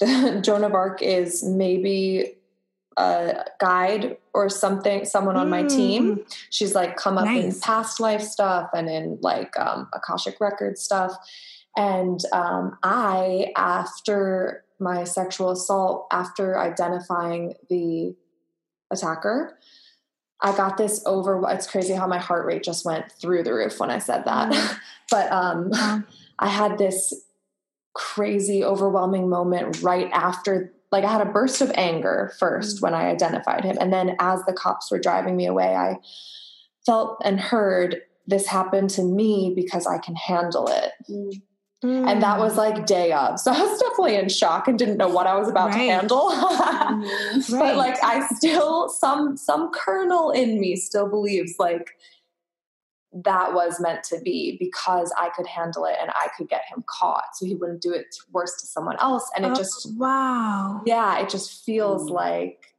the, 0.00 0.40
Joan 0.44 0.64
of 0.64 0.74
Arc 0.74 1.02
is 1.02 1.42
maybe 1.44 2.34
a 2.96 3.44
guide 3.60 4.16
or 4.34 4.48
something, 4.48 5.04
someone 5.04 5.36
on 5.36 5.48
my 5.48 5.62
team. 5.62 6.24
She's 6.50 6.74
like 6.74 6.96
come 6.96 7.16
up 7.16 7.26
in 7.28 7.34
Nice. 7.46 7.60
past 7.60 8.00
life 8.00 8.22
stuff 8.22 8.70
and 8.74 8.88
in 8.90 9.18
like 9.22 9.58
um, 9.58 9.88
Akashic 9.94 10.40
record 10.40 10.78
stuff. 10.78 11.16
And 11.76 12.18
um, 12.32 12.76
I, 12.82 13.52
after 13.56 14.64
my 14.80 15.04
sexual 15.04 15.50
assault, 15.50 16.08
after 16.10 16.58
identifying 16.58 17.54
the 17.70 18.16
attacker, 18.90 19.56
I 20.40 20.56
got 20.56 20.76
this 20.76 21.02
over. 21.04 21.42
It's 21.50 21.66
crazy 21.66 21.94
how 21.94 22.06
my 22.06 22.18
heart 22.18 22.46
rate 22.46 22.62
just 22.62 22.84
went 22.84 23.10
through 23.12 23.42
the 23.42 23.54
roof 23.54 23.80
when 23.80 23.90
I 23.90 23.98
said 23.98 24.24
that. 24.24 24.52
Mm. 24.52 24.78
but 25.10 25.32
um, 25.32 25.70
Wow. 25.70 26.02
I 26.38 26.48
had 26.48 26.78
this 26.78 27.12
crazy, 27.94 28.62
overwhelming 28.62 29.28
moment 29.28 29.82
right 29.82 30.08
after. 30.12 30.72
Like 30.92 31.04
I 31.04 31.12
had 31.12 31.26
a 31.26 31.30
burst 31.30 31.60
of 31.60 31.72
anger 31.74 32.32
first 32.38 32.78
mm. 32.78 32.82
when 32.82 32.94
I 32.94 33.08
identified 33.08 33.64
him, 33.64 33.76
and 33.80 33.92
then 33.92 34.16
as 34.20 34.44
the 34.44 34.52
cops 34.52 34.90
were 34.90 35.00
driving 35.00 35.36
me 35.36 35.46
away, 35.46 35.74
I 35.74 35.96
felt 36.86 37.20
and 37.24 37.40
heard 37.40 38.02
this 38.26 38.46
happened 38.46 38.90
to 38.90 39.02
me 39.02 39.52
because 39.56 39.86
I 39.86 39.98
can 39.98 40.14
handle 40.14 40.68
it. 40.68 40.92
Mm. 41.10 41.42
Mm. 41.84 42.08
And 42.10 42.22
that 42.22 42.38
Mm. 42.38 42.40
was 42.40 42.56
like 42.56 42.86
day 42.86 43.12
of. 43.12 43.38
So 43.38 43.52
I 43.56 43.60
was 43.62 43.78
definitely 43.78 44.16
in 44.16 44.28
shock 44.28 44.66
and 44.68 44.78
didn't 44.78 44.96
know 44.96 45.08
what 45.08 45.26
I 45.26 45.34
was 45.38 45.48
about 45.48 45.72
to 45.72 45.78
handle. 45.78 46.30
Mhm. 46.88 47.58
but 47.60 47.76
like 47.76 48.02
I 48.02 48.26
still 48.34 48.88
some 48.88 49.36
some 49.36 49.70
kernel 49.72 50.30
in 50.30 50.58
me 50.58 50.74
still 50.76 51.08
believes 51.08 51.54
like 51.58 51.90
that 53.12 53.54
was 53.54 53.80
meant 53.80 54.02
to 54.04 54.20
be 54.20 54.56
because 54.58 55.12
I 55.18 55.30
could 55.30 55.46
handle 55.46 55.84
it 55.86 55.96
and 56.00 56.10
I 56.10 56.28
could 56.36 56.48
get 56.48 56.62
him 56.68 56.84
caught 56.86 57.24
so 57.34 57.46
he 57.46 57.54
wouldn't 57.54 57.80
do 57.80 57.92
it 57.92 58.14
worse 58.32 58.60
to 58.60 58.66
someone 58.66 58.96
else. 59.00 59.30
And 59.36 59.44
it 59.46 59.52
Oh, 59.52 59.54
just 59.54 59.92
wow. 59.96 60.82
yeah, 60.84 61.18
it 61.20 61.28
just 61.30 61.64
feels 61.64 62.10
Mm. 62.10 62.14
like 62.14 62.74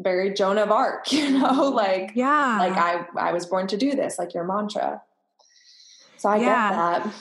very 0.00 0.34
Joan 0.34 0.58
of 0.58 0.70
Arc, 0.72 1.12
you 1.12 1.30
know, 1.38 1.68
like 1.70 2.12
Yeah. 2.14 2.56
like 2.58 2.76
I 2.76 3.06
I 3.16 3.32
was 3.32 3.46
born 3.46 3.66
to 3.68 3.76
do 3.76 3.94
this, 3.94 4.18
like 4.18 4.34
your 4.34 4.44
mantra. 4.44 5.02
So 6.16 6.28
I 6.28 6.36
Yeah. 6.38 6.70
get 6.70 6.76
that. 7.04 7.14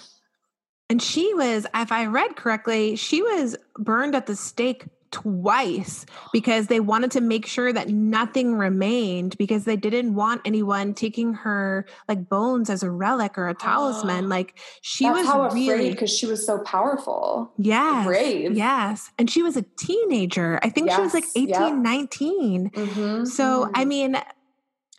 And 0.94 1.02
she 1.02 1.34
was, 1.34 1.66
if 1.74 1.92
I 1.92 2.06
read 2.06 2.36
correctly, 2.36 2.96
she 2.98 3.24
was 3.24 3.58
burned 3.80 4.14
at 4.14 4.28
the 4.28 4.36
stake 4.36 4.86
twice 5.10 6.06
because 6.32 6.68
they 6.68 6.80
wanted 6.80 7.10
to 7.14 7.22
make 7.22 7.48
sure 7.48 7.74
that 7.74 7.90
nothing 7.90 8.60
remained 8.60 9.36
because 9.40 9.66
they 9.66 9.76
didn't 9.76 10.14
want 10.14 10.42
anyone 10.46 10.94
taking 10.94 11.34
her 11.34 11.88
like 12.08 12.30
bones 12.30 12.70
as 12.70 12.84
a 12.84 12.92
relic 12.92 13.40
or 13.40 13.50
a 13.50 13.56
talisman. 13.56 14.30
like 14.38 14.60
she 14.82 15.10
was 15.10 15.26
how 15.26 15.42
afraid 15.46 15.68
really 15.68 15.90
because 15.90 16.16
she 16.16 16.28
was 16.28 16.46
so 16.46 16.60
powerful. 16.60 17.52
yes, 17.58 18.06
brave. 18.06 18.56
Yes. 18.56 19.10
And 19.18 19.32
she 19.32 19.42
was 19.42 19.58
a 19.58 19.66
teenager. 19.80 20.60
I 20.62 20.70
think 20.70 20.92
she 20.92 21.02
was 21.02 21.16
like 21.16 21.26
Yes, 21.34 21.36
18, 21.36 21.50
yep. 21.50 21.74
19. 21.74 22.70
Mm-hmm. 22.70 23.26
So 23.26 23.68
I 23.74 23.86
mean, 23.86 24.16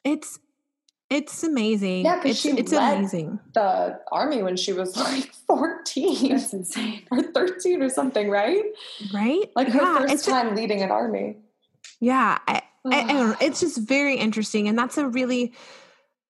it's 0.03 0.41
it's 1.11 1.43
amazing. 1.45 2.05
Yeah, 2.05 2.17
'cause 2.17 2.33
it's, 2.33 2.41
she 2.41 2.51
it's 2.51 2.73
led- 2.73 2.99
amazing. 2.99 3.39
the 3.55 4.01
army 4.11 4.43
when 4.43 4.57
she 4.57 4.73
was 4.73 4.97
like 5.09 5.31
14 5.47 6.31
That's 6.31 6.53
insane. 6.53 7.03
or 7.11 7.23
13 7.23 7.83
or 7.83 7.89
something, 7.89 8.29
right? 8.31 8.65
Right? 9.13 9.51
Like 9.55 9.69
her 9.69 9.81
Yeah, 9.81 9.99
first 9.99 10.13
it's- 10.15 10.27
time 10.27 10.55
leading 10.57 10.83
an 10.83 10.91
army. 10.91 11.37
Yeah, 12.01 12.39
I, 12.49 12.63
I, 12.87 13.01
I 13.01 13.07
don't 13.07 13.31
know. 13.31 13.37
It's 13.41 13.61
just 13.61 13.79
very 13.79 14.17
interesting, 14.17 14.69
and 14.69 14.77
that's 14.79 14.99
a 14.99 15.07
really 15.09 15.53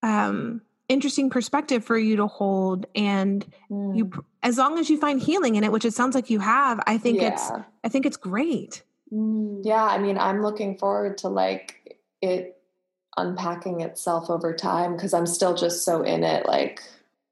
um, 0.03 0.61
interesting 0.89 1.31
perspective 1.31 1.85
for 1.85 1.97
you 1.97 2.17
to 2.17 2.27
hold. 2.27 2.87
And 2.95 3.45
Mm. 3.71 3.97
you, 3.97 4.11
as 4.43 4.59
long 4.59 4.79
as 4.79 4.91
you 4.91 4.99
find 4.99 5.21
healing 5.21 5.55
in 5.57 5.65
it, 5.65 5.73
which 5.73 5.85
it 5.85 5.95
sounds 5.95 6.15
like 6.15 6.31
you 6.31 6.39
have, 6.41 6.81
I 6.87 6.99
think 6.99 7.21
it's. 7.23 7.51
I 7.83 7.89
think 7.89 8.07
it's 8.07 8.17
great. 8.17 8.83
Mm. 9.13 9.61
yeah, 9.65 9.83
I 9.85 9.99
mean, 9.99 10.19
I'm 10.19 10.43
looking 10.43 10.77
forward 10.79 11.19
to 11.19 11.29
like 11.29 11.99
it 12.21 12.54
unpacking 13.17 13.81
itself 13.81 14.31
over 14.31 14.55
time 14.55 14.97
because 14.97 15.15
I'm 15.15 15.27
still 15.27 15.55
just 15.55 15.85
so 15.85 16.03
in 16.03 16.25
it. 16.25 16.47
Like 16.47 16.83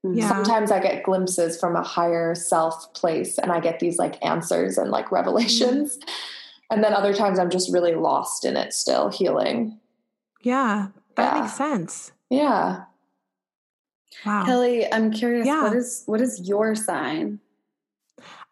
Yeah. 0.03 0.27
sometimes 0.27 0.71
I 0.71 0.79
get 0.79 1.03
glimpses 1.03 1.59
from 1.59 1.75
a 1.75 1.83
higher 1.83 2.35
self 2.35 2.93
place 2.93 3.37
and 3.37 3.51
I 3.51 3.59
get 3.59 3.79
these 3.79 3.97
like 3.97 4.23
answers 4.25 4.77
and 4.77 4.91
like 4.91 5.05
mm-hmm. 5.05 5.15
revelations. 5.15 5.99
And 6.71 6.83
then 6.83 6.93
other 6.93 7.13
times 7.13 7.39
I'm 7.39 7.49
just 7.49 7.71
really 7.71 7.93
lost 7.93 8.45
in 8.45 8.57
it 8.57 8.73
still 8.73 9.09
healing. 9.09 9.79
Yeah, 10.41 10.87
that 11.15 11.33
Yeah. 11.35 11.41
makes 11.41 11.53
sense. 11.53 12.11
Yeah. 12.29 12.83
Wow. 14.25 14.45
Kelly, 14.45 14.91
I'm 14.91 15.11
curious. 15.11 15.45
Yeah. 15.45 15.63
What 15.63 15.75
is 15.75 16.03
what 16.05 16.21
is 16.21 16.47
your 16.47 16.75
sign? 16.75 17.39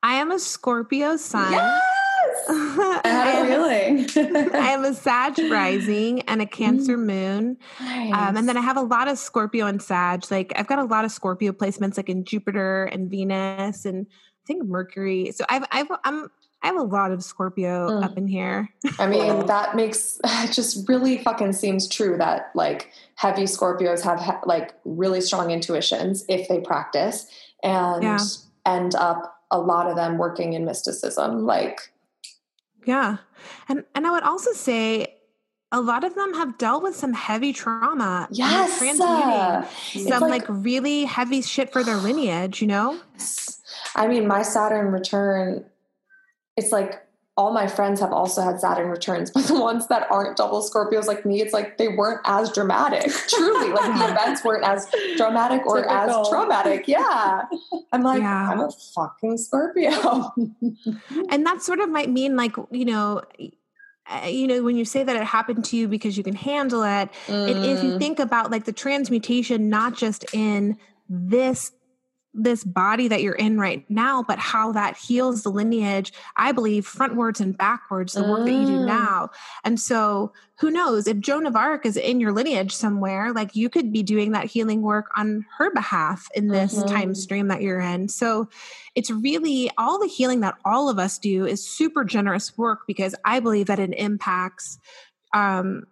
I 0.03 0.15
am 0.15 0.31
a 0.31 0.39
Scorpio 0.39 1.15
sign. 1.15 1.51
Yes. 1.51 1.81
I 3.03 3.45
had 3.47 3.49
a. 3.49 4.51
I 4.57 4.61
have 4.61 4.83
a 4.83 4.93
Sag 5.05 5.39
rising 5.51 6.21
and 6.23 6.41
a 6.41 6.45
Cancer 6.45 6.97
moon. 6.97 7.57
Nice. 7.79 8.13
Um, 8.13 8.37
and 8.37 8.47
then 8.49 8.57
I 8.57 8.61
have 8.61 8.77
a 8.77 8.81
lot 8.81 9.07
of 9.07 9.17
Scorpio 9.17 9.67
and 9.67 9.81
Sag. 9.81 10.29
Like 10.31 10.51
I've 10.55 10.67
got 10.67 10.79
a 10.79 10.83
lot 10.85 11.05
of 11.05 11.11
Scorpio 11.11 11.51
placements, 11.51 11.97
like 11.97 12.09
in 12.09 12.25
Jupiter 12.25 12.85
and 12.85 13.09
Venus, 13.09 13.85
and 13.85 14.07
I 14.09 14.43
think 14.47 14.65
Mercury. 14.65 15.31
So 15.31 15.45
I've 15.49 15.63
I've 15.71 15.87
I'm 16.03 16.29
I 16.63 16.67
have 16.67 16.75
a 16.75 16.83
lot 16.83 17.11
of 17.11 17.23
Scorpio 17.23 17.89
Mm. 17.89 18.03
up 18.03 18.17
in 18.17 18.27
here. 18.27 18.69
I 18.99 19.07
mean, 19.07 19.45
that 19.47 19.75
makes 19.75 20.19
it 20.23 20.51
just 20.51 20.87
really 20.87 21.17
fucking 21.17 21.53
seems 21.53 21.87
true 21.87 22.17
that 22.17 22.51
like 22.53 22.91
heavy 23.15 23.43
Scorpios 23.43 24.01
have 24.03 24.19
ha- 24.19 24.41
like 24.45 24.73
really 24.85 25.21
strong 25.21 25.49
intuitions 25.51 26.23
if 26.29 26.47
they 26.47 26.59
practice 26.59 27.27
and 27.63 28.03
Yeah. 28.03 28.19
end 28.65 28.93
up 28.95 29.37
a 29.49 29.59
lot 29.59 29.87
of 29.87 29.95
them 29.95 30.17
working 30.19 30.53
in 30.53 30.63
mysticism. 30.65 31.45
Like, 31.45 31.91
Yeah. 32.85 33.17
And 33.69 33.83
and 33.95 34.05
I 34.07 34.11
would 34.11 34.23
also 34.23 34.51
say 34.53 35.17
a 35.71 35.79
lot 35.79 36.03
of 36.03 36.15
them 36.15 36.33
have 36.33 36.57
dealt 36.57 36.83
with 36.83 36.95
some 36.95 37.13
heavy 37.13 37.53
trauma. 37.53 38.27
yes, 38.31 38.77
transmuting 38.77 39.69
it's 39.93 40.07
some 40.09 40.21
like- 40.21 40.41
like, 40.41 40.45
really 40.49 41.05
heavy 41.05 41.41
shit 41.41 41.71
for 41.71 41.83
their 41.83 41.95
lineage, 42.07 42.61
you 42.61 42.67
know? 42.67 42.99
I 43.95 44.07
mean, 44.07 44.27
my 44.27 44.41
Saturn 44.41 44.91
return, 44.91 45.65
it's 46.57 46.71
like 46.71 47.01
all 47.37 47.53
my 47.53 47.65
friends 47.65 47.99
have 48.01 48.11
also 48.11 48.41
had 48.41 48.59
Saturn 48.59 48.89
returns, 48.89 49.31
but 49.31 49.45
the 49.45 49.59
ones 49.59 49.87
that 49.87 50.05
aren't 50.11 50.35
double 50.37 50.61
Scorpios 50.61 51.05
like 51.05 51.25
me, 51.25 51.41
it's 51.41 51.53
like 51.53 51.77
they 51.77 51.87
weren't 51.87 52.19
as 52.25 52.51
dramatic. 52.51 53.09
Truly, 53.29 53.69
like 53.71 53.97
the 53.97 54.09
events 54.11 54.43
weren't 54.43 54.65
as 54.65 54.87
dramatic 55.15 55.65
or 55.65 55.77
Typical. 55.81 56.21
as 56.21 56.29
traumatic. 56.29 56.87
Yeah. 56.87 57.43
I'm 57.93 58.03
like, 58.03 58.21
Yeah. 58.21 58.49
I'm 58.51 58.59
a 58.59 58.69
fucking 58.93 59.37
Scorpio. 59.37 60.33
and 61.29 61.45
that 61.45 61.61
sort 61.61 61.79
of 61.79 61.89
might 61.89 62.09
mean 62.09 62.35
like 62.35 62.55
you 62.69 62.85
know 62.85 63.21
uh, 64.09 64.25
you 64.27 64.47
know 64.47 64.61
when 64.63 64.75
you 64.75 64.83
say 64.85 65.03
that 65.03 65.15
it 65.15 65.23
happened 65.23 65.63
to 65.65 65.77
you 65.77 65.87
because 65.87 66.17
you 66.17 66.23
can 66.23 66.35
handle 66.35 66.83
it 66.83 67.09
it 67.29 67.55
if 67.57 67.83
you 67.83 67.91
Mm. 67.91 67.99
think 67.99 68.19
about 68.19 68.51
like 68.51 68.65
the 68.65 68.73
transmutation 68.73 69.69
not 69.69 69.95
just 69.95 70.25
in 70.33 70.77
this 71.09 71.71
this 72.33 72.63
body 72.63 73.07
that 73.09 73.21
you're 73.21 73.35
in 73.35 73.59
right 73.59 73.83
now 73.89 74.23
but 74.23 74.39
how 74.39 74.71
that 74.71 74.95
heals 74.95 75.43
the 75.43 75.49
lineage 75.49 76.13
i 76.37 76.51
believe 76.51 76.87
frontwards 76.87 77.41
and 77.41 77.57
backwards 77.57 78.13
the 78.13 78.23
work 78.23 78.45
that 78.45 78.53
you 78.53 78.65
do 78.65 78.79
Mm. 78.79 78.85
now 78.85 79.29
and 79.65 79.79
so 79.79 80.31
who 80.59 80.71
knows 80.71 81.07
if 81.07 81.19
joan 81.19 81.45
of 81.45 81.55
arc 81.57 81.85
is 81.85 81.97
in 81.97 82.21
your 82.21 82.31
lineage 82.31 82.73
somewhere 82.73 83.33
like 83.33 83.55
you 83.55 83.69
could 83.69 83.91
be 83.91 84.01
doing 84.01 84.31
that 84.31 84.45
healing 84.45 84.81
work 84.81 85.07
on 85.17 85.45
her 85.57 85.71
behalf 85.73 86.27
in 86.33 86.47
this 86.47 86.83
Mhm. 86.83 86.87
time 86.87 87.15
stream 87.15 87.47
that 87.49 87.61
you're 87.61 87.81
in 87.81 88.07
so 88.07 88.47
it's 88.95 89.11
really 89.11 89.69
all 89.77 89.99
the 89.99 90.07
healing 90.07 90.39
that 90.41 90.55
all 90.63 90.89
of 90.89 90.99
us 90.99 91.17
do 91.17 91.45
is 91.45 91.67
super 91.67 92.03
generous 92.03 92.57
work 92.57 92.81
because 92.87 93.15
I 93.25 93.39
believe 93.39 93.67
that 93.67 93.79
it 93.79 93.93
impacts 93.97 94.79
um, 95.33 95.83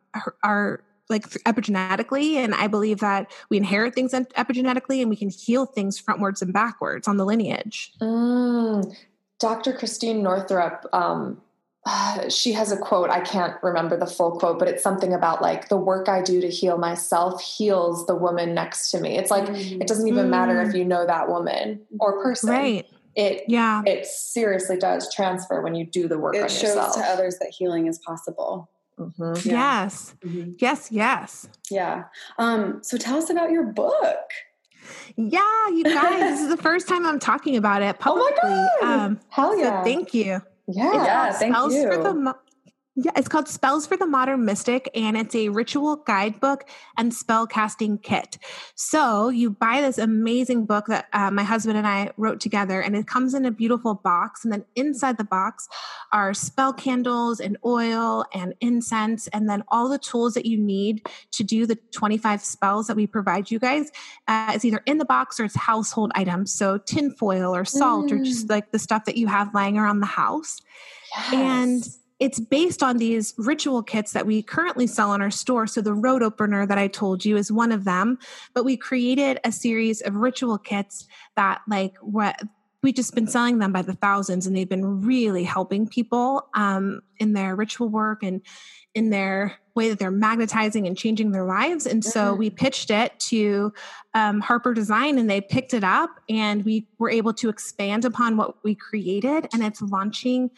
our 0.44 0.84
like 1.10 1.24
epigenetically, 1.44 2.36
and 2.36 2.54
I 2.54 2.68
believe 2.68 3.00
that 3.00 3.32
we 3.50 3.58
inherit 3.58 3.96
things 3.96 4.14
epigenetically, 4.14 5.02
and 5.02 5.10
we 5.10 5.16
can 5.16 5.30
heal 5.30 5.66
things 5.66 6.02
frontwards 6.02 6.42
and 6.42 6.54
backwards 6.54 7.08
on 7.08 7.18
the 7.18 7.26
lineage. 7.26 7.94
Mm. 8.02 8.96
Dr. 9.40 9.74
Christiane 9.74 10.22
Northrup, 10.22 10.86
um, 10.94 11.42
she 12.30 12.52
has 12.54 12.72
a 12.72 12.78
quote. 12.78 13.10
I 13.10 13.22
can't 13.22 13.56
remember 13.64 13.98
the 13.98 14.06
full 14.06 14.38
quote, 14.38 14.60
but 14.60 14.68
it's 14.68 14.84
something 14.84 15.14
about 15.14 15.42
like 15.42 15.70
the 15.70 15.78
work 15.78 16.10
I 16.10 16.22
do 16.22 16.42
to 16.42 16.50
heal 16.50 16.78
myself 16.78 17.42
heals 17.42 18.06
the 18.06 18.16
woman 18.16 18.54
next 18.54 18.92
to 18.92 19.00
me. 19.00 19.18
It's 19.18 19.32
like 19.32 19.50
it 19.50 19.88
doesn't 19.88 20.08
even 20.08 20.30
matter 20.30 20.62
if 20.62 20.76
you 20.76 20.86
know 20.86 21.06
that 21.06 21.30
woman 21.30 21.82
or 22.00 22.22
person. 22.22 22.50
Right? 22.50 22.86
It 23.16 23.46
Yeah. 23.48 23.82
it 23.86 24.06
seriously 24.06 24.78
does 24.78 25.14
transfer 25.14 25.62
when 25.62 25.74
you 25.76 25.86
do 25.86 26.08
the 26.08 26.20
work 26.20 26.36
on 26.36 26.44
it 26.44 26.52
shows 26.52 26.76
yourself. 26.76 26.96
to 26.96 27.02
others 27.02 27.38
that 27.40 27.50
healing 27.50 27.88
is 27.88 27.98
possible. 28.00 28.70
Mhm. 29.00 29.46
Yeah. 29.46 29.54
Yes. 29.84 30.16
Mhm. 30.26 30.56
Yes. 30.60 30.92
Yes. 30.92 31.50
Yeah. 31.70 32.04
Um, 32.38 32.80
so 32.84 32.98
tell 32.98 33.18
us 33.18 33.30
about 33.30 33.52
your 33.52 33.64
book. 33.64 34.30
Yeah, 35.16 35.68
you 35.70 35.84
guys, 35.84 36.22
this 36.22 36.42
is 36.42 36.50
the 36.50 36.58
first 36.70 36.88
time 36.88 37.06
I'm 37.06 37.20
talking 37.20 37.56
about 37.56 37.82
it 37.82 37.96
Oh 38.06 38.16
my 38.16 38.32
publicly. 38.32 38.68
God. 38.82 39.06
Um, 39.06 39.20
Hell 39.30 39.54
so 39.54 39.60
yeah! 39.64 39.84
thank 39.84 40.14
you. 40.14 40.42
yeah. 40.68 40.94
Yeah, 40.94 41.32
thank 41.34 41.56
you. 41.72 41.88
For 41.88 41.98
the 41.98 42.36
yeah, 43.04 43.12
it's 43.16 43.28
called 43.28 43.48
Spells 43.48 43.88
for 43.88 43.96
the 43.96 44.06
Modern 44.06 44.44
Mystic, 44.44 44.90
and 44.94 45.16
it's 45.16 45.36
a 45.36 45.50
ritual 45.50 45.98
guidebook 45.98 46.68
and 46.98 47.14
spell 47.14 47.48
casting 47.48 47.98
kit. 47.98 48.38
So 48.76 49.30
you 49.30 49.52
buy 49.52 49.82
this 49.82 49.98
amazing 49.98 50.66
book 50.66 50.88
that 50.88 51.08
uh, 51.14 51.32
my 51.32 51.44
husband 51.44 51.78
and 51.78 51.88
I 51.88 52.12
wrote 52.18 52.40
together, 52.40 52.82
and 52.82 52.96
it 52.96 53.08
comes 53.08 53.34
in 53.34 53.46
a 53.46 53.52
beautiful 53.52 53.96
box. 53.96 54.44
And 54.44 54.52
then 54.52 54.66
inside 54.76 55.18
the 55.18 55.24
box 55.24 55.70
are 56.12 56.34
spell 56.34 56.74
candles 56.74 57.40
and 57.40 57.58
oil 57.66 58.26
and 58.34 58.54
incense, 58.60 59.28
and 59.28 59.50
then 59.50 59.64
all 59.70 59.88
the 59.88 60.00
tools 60.00 60.34
that 60.34 60.46
you 60.46 60.58
need 60.58 61.08
to 61.32 61.44
do 61.44 61.66
the 61.66 61.76
25 61.76 62.42
spells 62.42 62.88
that 62.88 62.98
we 62.98 63.08
provide 63.08 63.50
you 63.50 63.60
guys. 63.60 63.92
Uh, 64.28 64.52
it's 64.56 64.66
either 64.66 64.82
in 64.86 64.98
the 64.98 65.06
box 65.06 65.40
or 65.40 65.46
it's 65.46 65.56
household 65.56 66.12
items. 66.16 66.54
So 66.54 66.78
tinfoil 66.78 67.56
or 67.56 67.66
salt 67.66 68.12
or 68.12 68.18
just 68.18 68.50
like 68.50 68.72
the 68.72 68.80
stuff 68.80 69.06
that 69.06 69.16
you 69.16 69.28
have 69.28 69.54
lying 69.54 69.78
around 69.78 70.00
the 70.00 70.06
house. 70.06 70.62
And 71.32 71.80
Yes. 71.84 72.00
It's 72.20 72.40
based 72.40 72.84
on 72.84 72.98
these 72.98 73.34
ritual 73.38 73.82
kits 73.82 74.12
that 74.12 74.26
we 74.26 74.44
currently 74.44 74.88
sell 74.88 75.14
in 75.14 75.22
our 75.22 75.32
store. 75.32 75.68
So 75.68 75.82
the 75.82 75.94
road 75.94 76.22
opener 76.22 76.66
that 76.66 76.78
I 76.78 76.88
told 76.88 77.24
you 77.24 77.38
is 77.38 77.52
one 77.52 77.72
of 77.72 77.86
them. 77.86 78.20
But 78.54 78.66
we 78.66 78.76
created 78.76 79.40
a 79.44 79.52
series 79.52 80.02
of 80.02 80.16
ritual 80.16 80.58
kits 80.58 81.08
that 81.36 81.62
like 81.68 81.96
what 82.02 82.42
we've 82.82 82.96
just 82.96 83.16
been 83.16 83.28
selling 83.28 83.60
them 83.60 83.74
by 83.74 83.82
the 83.82 83.94
thousands 83.94 84.48
and 84.48 84.56
they've 84.56 84.70
been 84.70 85.02
really 85.02 85.44
helping 85.44 85.88
people 85.88 86.48
um, 86.54 87.02
in 87.18 87.34
their 87.34 87.56
ritual 87.56 87.90
work 87.90 88.24
and 88.24 88.42
in 88.96 89.10
their 89.10 89.58
way 89.76 89.90
that 89.90 90.00
they're 90.00 90.12
magnetizing 90.12 90.88
and 90.88 90.98
changing 90.98 91.32
their 91.32 91.44
lives. 91.44 91.86
And 91.86 92.04
so 92.04 92.34
we 92.34 92.50
pitched 92.50 92.90
it 92.90 93.18
to 93.20 93.72
um, 94.14 94.42
Harper 94.42 94.74
Design 94.74 95.20
and 95.20 95.30
they 95.30 95.42
picked 95.42 95.74
it 95.74 95.84
up 95.84 96.10
and 96.30 96.66
we 96.66 96.88
were 96.98 97.10
able 97.10 97.34
to 97.36 97.50
expand 97.50 98.04
upon 98.04 98.36
what 98.36 98.64
we 98.64 98.76
created. 98.76 99.48
And 99.54 99.64
it's 99.64 99.82
launching 99.82 100.50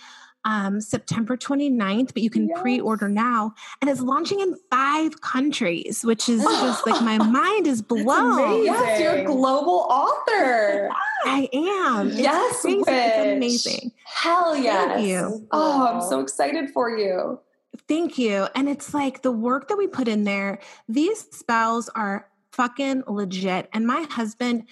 um, 0.45 0.81
September 0.81 1.37
29th, 1.37 2.13
but 2.13 2.23
you 2.23 2.29
can 2.29 2.49
pre 2.55 2.79
order 2.79 3.07
now. 3.09 3.53
And 3.81 3.89
it's 3.89 4.01
launching 4.01 4.39
in 4.39 4.55
five 4.69 5.21
countries, 5.21 6.03
which 6.03 6.27
is 6.29 6.41
just 6.43 6.85
like 6.87 7.01
my 7.03 7.17
mind 7.29 7.67
is 7.67 7.81
blown. 7.81 8.63
yes, 8.63 8.99
you're 8.99 9.15
a 9.19 9.25
global 9.25 9.85
author. 9.89 10.89
I 11.25 11.47
am. 11.53 12.07
It's 12.09 12.19
Yes, 12.19 12.61
crazy. 12.61 12.77
witch. 12.77 12.87
It's 12.89 13.35
amazing. 13.35 13.91
Hell 14.05 14.55
yes. 14.55 14.87
Thank 14.95 15.07
you. 15.07 15.47
Oh, 15.51 15.87
I'm 15.87 16.01
so 16.01 16.19
excited 16.19 16.71
for 16.71 16.89
you. 16.97 17.39
Thank 17.87 18.17
you. 18.17 18.47
And 18.55 18.67
it's 18.67 18.93
like 18.93 19.21
the 19.21 19.31
work 19.31 19.67
that 19.69 19.77
we 19.77 19.87
put 19.87 20.07
in 20.07 20.23
there, 20.23 20.59
these 20.89 21.19
spells 21.31 21.89
are 21.89 22.27
fucking 22.51 23.03
legit. 23.07 23.69
And 23.73 23.85
my 23.87 24.05
husband 24.09 24.65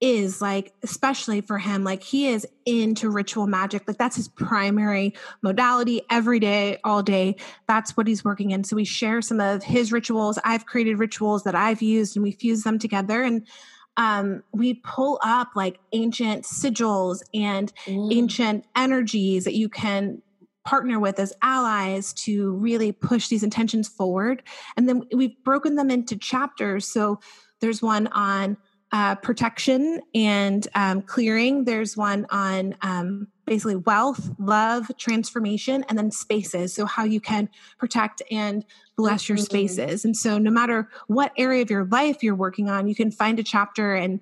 is 0.00 0.42
like, 0.42 0.74
especially 0.82 1.40
for 1.40 1.58
him, 1.58 1.82
like 1.82 2.02
he 2.02 2.28
is 2.28 2.46
into 2.66 3.08
ritual 3.08 3.46
magic. 3.46 3.88
Like 3.88 3.96
that's 3.96 4.16
his 4.16 4.28
primary 4.28 5.14
modality 5.42 6.02
every 6.10 6.38
day, 6.38 6.78
all 6.84 7.02
day. 7.02 7.36
That's 7.66 7.96
what 7.96 8.06
he's 8.06 8.24
working 8.24 8.50
in. 8.50 8.64
So 8.64 8.76
we 8.76 8.84
share 8.84 9.22
some 9.22 9.40
of 9.40 9.62
his 9.62 9.92
rituals. 9.92 10.38
I've 10.44 10.66
created 10.66 10.98
rituals 10.98 11.44
that 11.44 11.54
I've 11.54 11.80
used 11.80 12.16
and 12.16 12.22
we 12.22 12.32
fuse 12.32 12.62
them 12.62 12.78
together. 12.78 13.22
And 13.22 13.46
um, 13.96 14.42
we 14.52 14.74
pull 14.74 15.18
up 15.24 15.50
like 15.56 15.78
ancient 15.92 16.44
sigils 16.44 17.22
and 17.32 17.72
ancient 17.88 18.66
energies 18.76 19.44
that 19.44 19.54
you 19.54 19.70
can 19.70 20.20
partner 20.66 21.00
with 21.00 21.18
as 21.18 21.32
allies 21.40 22.12
to 22.12 22.52
really 22.56 22.92
push 22.92 23.28
these 23.28 23.42
intentions 23.42 23.88
forward. 23.88 24.42
And 24.76 24.88
then 24.88 25.04
we've 25.14 25.42
broken 25.44 25.76
them 25.76 25.90
into 25.90 26.16
chapters. 26.18 26.86
So 26.86 27.20
there's 27.60 27.80
one 27.80 28.08
on 28.08 28.58
uh, 28.92 29.16
protection 29.16 30.00
and 30.14 30.68
um, 30.74 31.02
clearing, 31.02 31.64
there's 31.64 31.96
one 31.96 32.26
on 32.30 32.76
um, 32.82 33.28
basically 33.46 33.76
wealth, 33.76 34.30
love, 34.38 34.90
transformation, 34.96 35.84
and 35.88 35.98
then 35.98 36.10
spaces. 36.10 36.72
So, 36.72 36.86
how 36.86 37.04
you 37.04 37.20
can 37.20 37.48
protect 37.78 38.22
and 38.30 38.64
bless 38.96 39.28
your 39.28 39.38
Mhm. 39.38 39.44
spaces. 39.44 40.04
And 40.04 40.16
so, 40.16 40.38
no 40.38 40.50
matter 40.50 40.88
what 41.08 41.32
area 41.36 41.62
of 41.62 41.70
your 41.70 41.84
life 41.84 42.22
you're 42.22 42.34
working 42.34 42.68
on, 42.68 42.86
you 42.86 42.94
can 42.94 43.10
find 43.10 43.38
a 43.38 43.42
chapter 43.42 43.94
and 43.94 44.20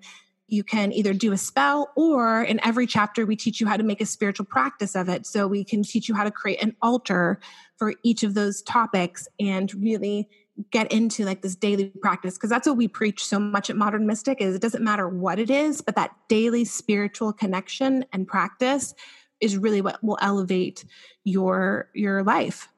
you 0.48 0.62
can 0.62 0.92
either 0.92 1.14
do 1.14 1.32
a 1.32 1.38
spell 1.38 1.90
or 1.96 2.42
in 2.42 2.60
every 2.64 2.86
chapter 2.86 3.24
we 3.24 3.34
teach 3.34 3.60
you 3.60 3.66
how 3.66 3.76
to 3.76 3.82
make 3.82 4.00
a 4.00 4.06
spiritual 4.06 4.44
practice 4.44 4.94
of 4.94 5.08
it 5.08 5.26
so 5.26 5.46
we 5.46 5.64
can 5.64 5.82
teach 5.82 6.08
you 6.08 6.14
how 6.14 6.22
to 6.22 6.30
create 6.30 6.62
an 6.62 6.76
altar 6.82 7.40
for 7.78 7.94
each 8.02 8.22
of 8.22 8.34
those 8.34 8.60
topics 8.62 9.26
and 9.40 9.74
really 9.74 10.28
get 10.70 10.90
into 10.92 11.24
like 11.24 11.42
this 11.42 11.56
daily 11.56 11.86
practice 12.00 12.34
because 12.34 12.50
that's 12.50 12.66
what 12.66 12.76
we 12.76 12.86
preach 12.86 13.24
so 13.26 13.38
much 13.40 13.68
at 13.70 13.76
modern 13.76 14.06
mystic 14.06 14.40
is 14.40 14.54
it 14.54 14.62
doesn't 14.62 14.84
matter 14.84 15.08
what 15.08 15.38
it 15.40 15.50
is 15.50 15.80
but 15.80 15.96
that 15.96 16.12
daily 16.28 16.64
spiritual 16.64 17.32
connection 17.32 18.04
and 18.12 18.28
practice 18.28 18.94
is 19.40 19.58
really 19.58 19.80
what 19.80 20.02
will 20.04 20.18
elevate 20.20 20.84
your 21.24 21.88
your 21.94 22.22
life 22.22 22.68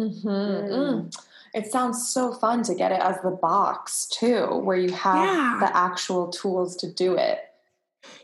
Mhm. 0.00 0.24
Mm. 0.24 1.16
It 1.54 1.70
sounds 1.70 2.08
so 2.08 2.32
fun 2.32 2.62
to 2.64 2.74
get 2.74 2.92
it 2.92 3.00
as 3.00 3.20
the 3.22 3.30
box 3.30 4.06
too, 4.06 4.46
where 4.46 4.76
you 4.76 4.90
have 4.92 5.16
Yeah. 5.26 5.56
the 5.60 5.76
actual 5.76 6.28
tools 6.28 6.74
to 6.76 6.90
do 6.90 7.14
it. 7.14 7.40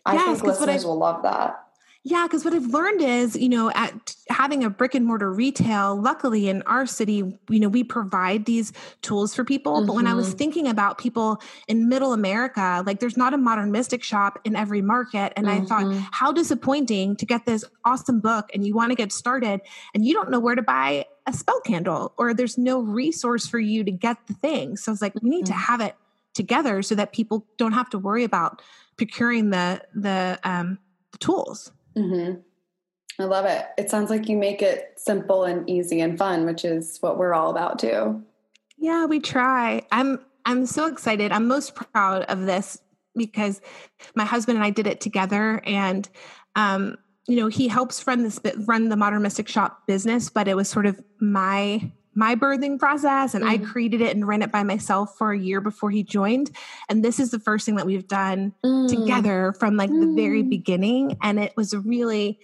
I 0.06 0.14
Yes, 0.14 0.24
think 0.24 0.38
'cause 0.38 0.60
what 0.60 0.68
I- 0.70 0.72
listeners 0.72 0.86
will 0.86 0.96
love 0.96 1.22
that. 1.24 1.67
Yeah, 2.04 2.26
because 2.26 2.44
what 2.44 2.54
I've 2.54 2.66
learned 2.66 3.02
is, 3.02 3.36
you 3.36 3.48
know, 3.48 3.70
at 3.70 4.14
having 4.30 4.62
a 4.62 4.70
brick 4.70 4.94
and 4.94 5.04
mortar 5.04 5.32
retail, 5.32 6.00
luckily 6.00 6.48
in 6.48 6.62
our 6.62 6.86
city, 6.86 7.38
you 7.50 7.60
know, 7.60 7.68
we 7.68 7.82
provide 7.82 8.46
these 8.46 8.72
tools 9.02 9.34
for 9.34 9.44
people. 9.44 9.74
Mm-hmm. 9.74 9.86
But 9.86 9.96
when 9.96 10.06
I 10.06 10.14
was 10.14 10.28
mm-hmm. 10.28 10.38
thinking 10.38 10.68
about 10.68 10.98
people 10.98 11.42
in 11.66 11.88
middle 11.88 12.12
America, 12.12 12.82
like 12.86 13.00
there's 13.00 13.16
not 13.16 13.34
a 13.34 13.36
modern 13.36 13.72
mystic 13.72 14.04
shop 14.04 14.38
in 14.44 14.54
every 14.54 14.80
market. 14.80 15.32
And 15.36 15.46
mm-hmm. 15.46 15.64
I 15.64 15.66
thought, 15.66 15.84
mm-hmm. 15.84 16.04
how 16.12 16.32
disappointing 16.32 17.16
to 17.16 17.26
get 17.26 17.46
this 17.46 17.64
awesome 17.84 18.20
book 18.20 18.48
and 18.54 18.64
you 18.64 18.74
want 18.74 18.90
to 18.90 18.96
get 18.96 19.12
started 19.12 19.60
and 19.92 20.04
you 20.04 20.14
don't 20.14 20.30
know 20.30 20.40
where 20.40 20.54
to 20.54 20.62
buy 20.62 21.04
a 21.26 21.32
spell 21.32 21.60
candle 21.60 22.14
or 22.16 22.32
there's 22.32 22.56
no 22.56 22.80
resource 22.80 23.46
for 23.46 23.58
you 23.58 23.82
to 23.82 23.90
get 23.90 24.16
the 24.28 24.34
thing. 24.34 24.76
So 24.76 24.92
it's 24.92 25.02
like, 25.02 25.14
we 25.20 25.28
need 25.28 25.46
to 25.46 25.52
mm-hmm. 25.52 25.72
have 25.72 25.80
it 25.80 25.96
together 26.32 26.80
so 26.80 26.94
that 26.94 27.12
people 27.12 27.44
don't 27.58 27.72
have 27.72 27.90
to 27.90 27.98
worry 27.98 28.22
about 28.22 28.62
procuring 28.96 29.50
the, 29.50 29.82
the, 29.94 30.38
um, 30.44 30.78
the 31.12 31.18
tools. 31.18 31.72
Mm-hmm. 31.98 32.40
I 33.20 33.24
love 33.24 33.46
it. 33.46 33.66
It 33.76 33.90
sounds 33.90 34.10
like 34.10 34.28
you 34.28 34.36
make 34.36 34.62
it 34.62 34.94
simple 34.96 35.44
and 35.44 35.68
easy 35.68 36.00
and 36.00 36.16
fun, 36.16 36.46
which 36.46 36.64
is 36.64 36.98
what 37.00 37.18
we're 37.18 37.34
all 37.34 37.50
about 37.50 37.78
too. 37.78 38.22
Yeah, 38.76 39.06
we 39.06 39.18
try. 39.18 39.82
I'm 39.90 40.20
I'm 40.44 40.66
so 40.66 40.86
excited. 40.86 41.32
I'm 41.32 41.48
most 41.48 41.74
proud 41.74 42.22
of 42.22 42.46
this 42.46 42.80
because 43.16 43.60
my 44.14 44.24
husband 44.24 44.56
and 44.56 44.64
I 44.64 44.70
did 44.70 44.86
it 44.86 45.00
together 45.00 45.60
and 45.64 46.08
um 46.54 46.96
you 47.26 47.36
know, 47.36 47.48
he 47.48 47.68
helps 47.68 48.06
run 48.06 48.22
this 48.22 48.40
run 48.64 48.88
the 48.88 48.96
Modern 48.96 49.20
Mystic 49.20 49.48
Shop 49.48 49.86
business, 49.86 50.30
but 50.30 50.48
it 50.48 50.56
was 50.56 50.68
sort 50.68 50.86
of 50.86 50.98
my 51.20 51.92
my 52.18 52.34
birthing 52.34 52.80
process 52.80 53.32
and 53.32 53.44
mm. 53.44 53.48
I 53.48 53.58
created 53.58 54.00
it 54.00 54.14
and 54.14 54.26
ran 54.26 54.42
it 54.42 54.50
by 54.50 54.64
myself 54.64 55.16
for 55.16 55.30
a 55.30 55.38
year 55.38 55.60
before 55.60 55.92
he 55.92 56.02
joined. 56.02 56.50
And 56.88 57.04
this 57.04 57.20
is 57.20 57.30
the 57.30 57.38
first 57.38 57.64
thing 57.64 57.76
that 57.76 57.86
we've 57.86 58.08
done 58.08 58.52
mm. 58.64 58.88
together 58.88 59.54
from 59.60 59.76
like 59.76 59.88
mm. 59.88 60.00
the 60.00 60.20
very 60.20 60.42
mm. 60.42 60.50
beginning. 60.50 61.16
And 61.22 61.38
it 61.38 61.56
was 61.56 61.72
a 61.72 61.78
really 61.78 62.40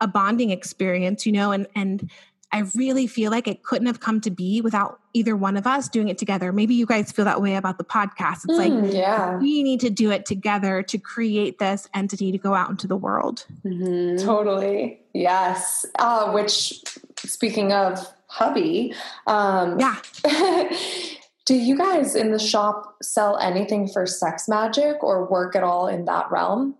a 0.00 0.06
bonding 0.06 0.50
experience, 0.50 1.26
you 1.26 1.32
know, 1.32 1.50
and 1.50 1.66
and 1.74 2.08
I 2.52 2.60
really 2.76 3.08
feel 3.08 3.32
like 3.32 3.48
it 3.48 3.64
couldn't 3.64 3.88
have 3.88 3.98
come 3.98 4.20
to 4.20 4.30
be 4.30 4.60
without 4.60 5.00
either 5.12 5.34
one 5.36 5.56
of 5.56 5.66
us 5.66 5.88
doing 5.88 6.08
it 6.08 6.18
together. 6.18 6.52
Maybe 6.52 6.74
you 6.74 6.86
guys 6.86 7.10
feel 7.10 7.24
that 7.24 7.42
way 7.42 7.56
about 7.56 7.78
the 7.78 7.84
podcast. 7.84 8.44
It's 8.44 8.58
like, 8.58 8.72
mm, 8.72 8.94
yeah, 8.94 9.38
we 9.38 9.64
need 9.64 9.80
to 9.80 9.90
do 9.90 10.12
it 10.12 10.24
together 10.24 10.84
to 10.84 10.98
create 10.98 11.58
this 11.58 11.88
entity 11.94 12.30
to 12.30 12.38
go 12.38 12.54
out 12.54 12.70
into 12.70 12.86
the 12.86 12.96
world. 12.96 13.44
Mm-hmm. 13.64 14.24
Totally. 14.24 15.00
Yes. 15.14 15.84
Uh, 15.98 16.30
which, 16.30 16.84
speaking 17.24 17.72
of 17.72 18.06
hubby. 18.30 18.94
Um, 19.26 19.78
yeah. 19.78 19.96
do 21.46 21.54
you 21.54 21.76
guys 21.76 22.14
in 22.14 22.30
the 22.30 22.38
shop 22.38 22.96
sell 23.02 23.36
anything 23.38 23.88
for 23.88 24.06
sex 24.06 24.48
magic 24.48 25.02
or 25.02 25.28
work 25.28 25.56
at 25.56 25.64
all 25.64 25.88
in 25.88 26.04
that 26.04 26.30
realm? 26.30 26.76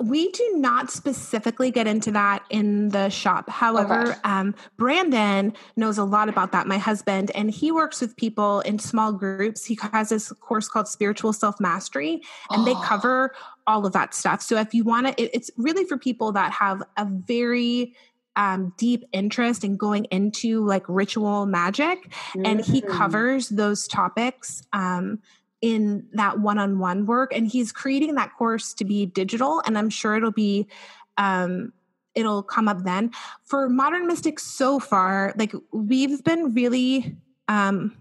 We 0.00 0.30
do 0.30 0.52
not 0.54 0.92
specifically 0.92 1.72
get 1.72 1.88
into 1.88 2.12
that 2.12 2.44
in 2.50 2.90
the 2.90 3.08
shop. 3.08 3.50
However, 3.50 4.10
okay. 4.10 4.20
um, 4.22 4.54
Brandon 4.76 5.52
knows 5.76 5.98
a 5.98 6.04
lot 6.04 6.28
about 6.28 6.52
that, 6.52 6.68
my 6.68 6.78
husband, 6.78 7.32
and 7.34 7.50
he 7.50 7.72
works 7.72 8.00
with 8.00 8.16
people 8.16 8.60
in 8.60 8.78
small 8.78 9.12
groups. 9.12 9.64
He 9.64 9.76
has 9.92 10.10
this 10.10 10.30
course 10.34 10.68
called 10.68 10.86
Spiritual 10.86 11.32
Self 11.32 11.58
Mastery, 11.58 12.22
and 12.50 12.62
oh. 12.62 12.64
they 12.64 12.74
cover 12.86 13.34
all 13.66 13.84
of 13.84 13.92
that 13.94 14.14
stuff. 14.14 14.40
So 14.40 14.56
if 14.56 14.72
you 14.72 14.84
want 14.84 15.08
to, 15.08 15.20
it, 15.20 15.30
it's 15.34 15.50
really 15.56 15.84
for 15.84 15.98
people 15.98 16.30
that 16.32 16.52
have 16.52 16.80
a 16.96 17.04
very 17.04 17.96
um, 18.38 18.72
deep 18.78 19.04
interest 19.12 19.64
in 19.64 19.76
going 19.76 20.04
into 20.06 20.64
like 20.64 20.84
ritual 20.88 21.44
magic, 21.44 22.08
mm-hmm. 22.08 22.46
and 22.46 22.64
he 22.64 22.80
mm. 22.80 22.88
covers 22.88 23.50
those 23.50 23.86
topics. 23.86 24.62
Um, 24.72 25.20
in 25.60 26.06
that 26.12 26.38
one-on-one 26.38 27.04
work 27.04 27.32
and 27.34 27.48
he's 27.48 27.72
creating 27.72 28.14
that 28.14 28.32
course 28.38 28.72
to 28.72 28.84
be 28.84 29.06
digital 29.06 29.60
and 29.66 29.76
i'm 29.76 29.90
sure 29.90 30.14
it'll 30.14 30.30
be 30.30 30.68
um, 31.16 31.72
it'll 32.14 32.44
come 32.44 32.68
up 32.68 32.84
then 32.84 33.10
for 33.42 33.68
modern 33.68 34.06
mystics 34.06 34.44
so 34.44 34.78
far 34.78 35.34
like 35.36 35.52
we've 35.72 36.22
been 36.22 36.54
really 36.54 37.16
um, 37.48 37.92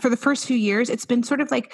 for 0.00 0.10
the 0.10 0.16
first 0.16 0.44
few 0.44 0.56
years 0.56 0.90
it's 0.90 1.06
been 1.06 1.22
sort 1.22 1.40
of 1.40 1.52
like 1.52 1.72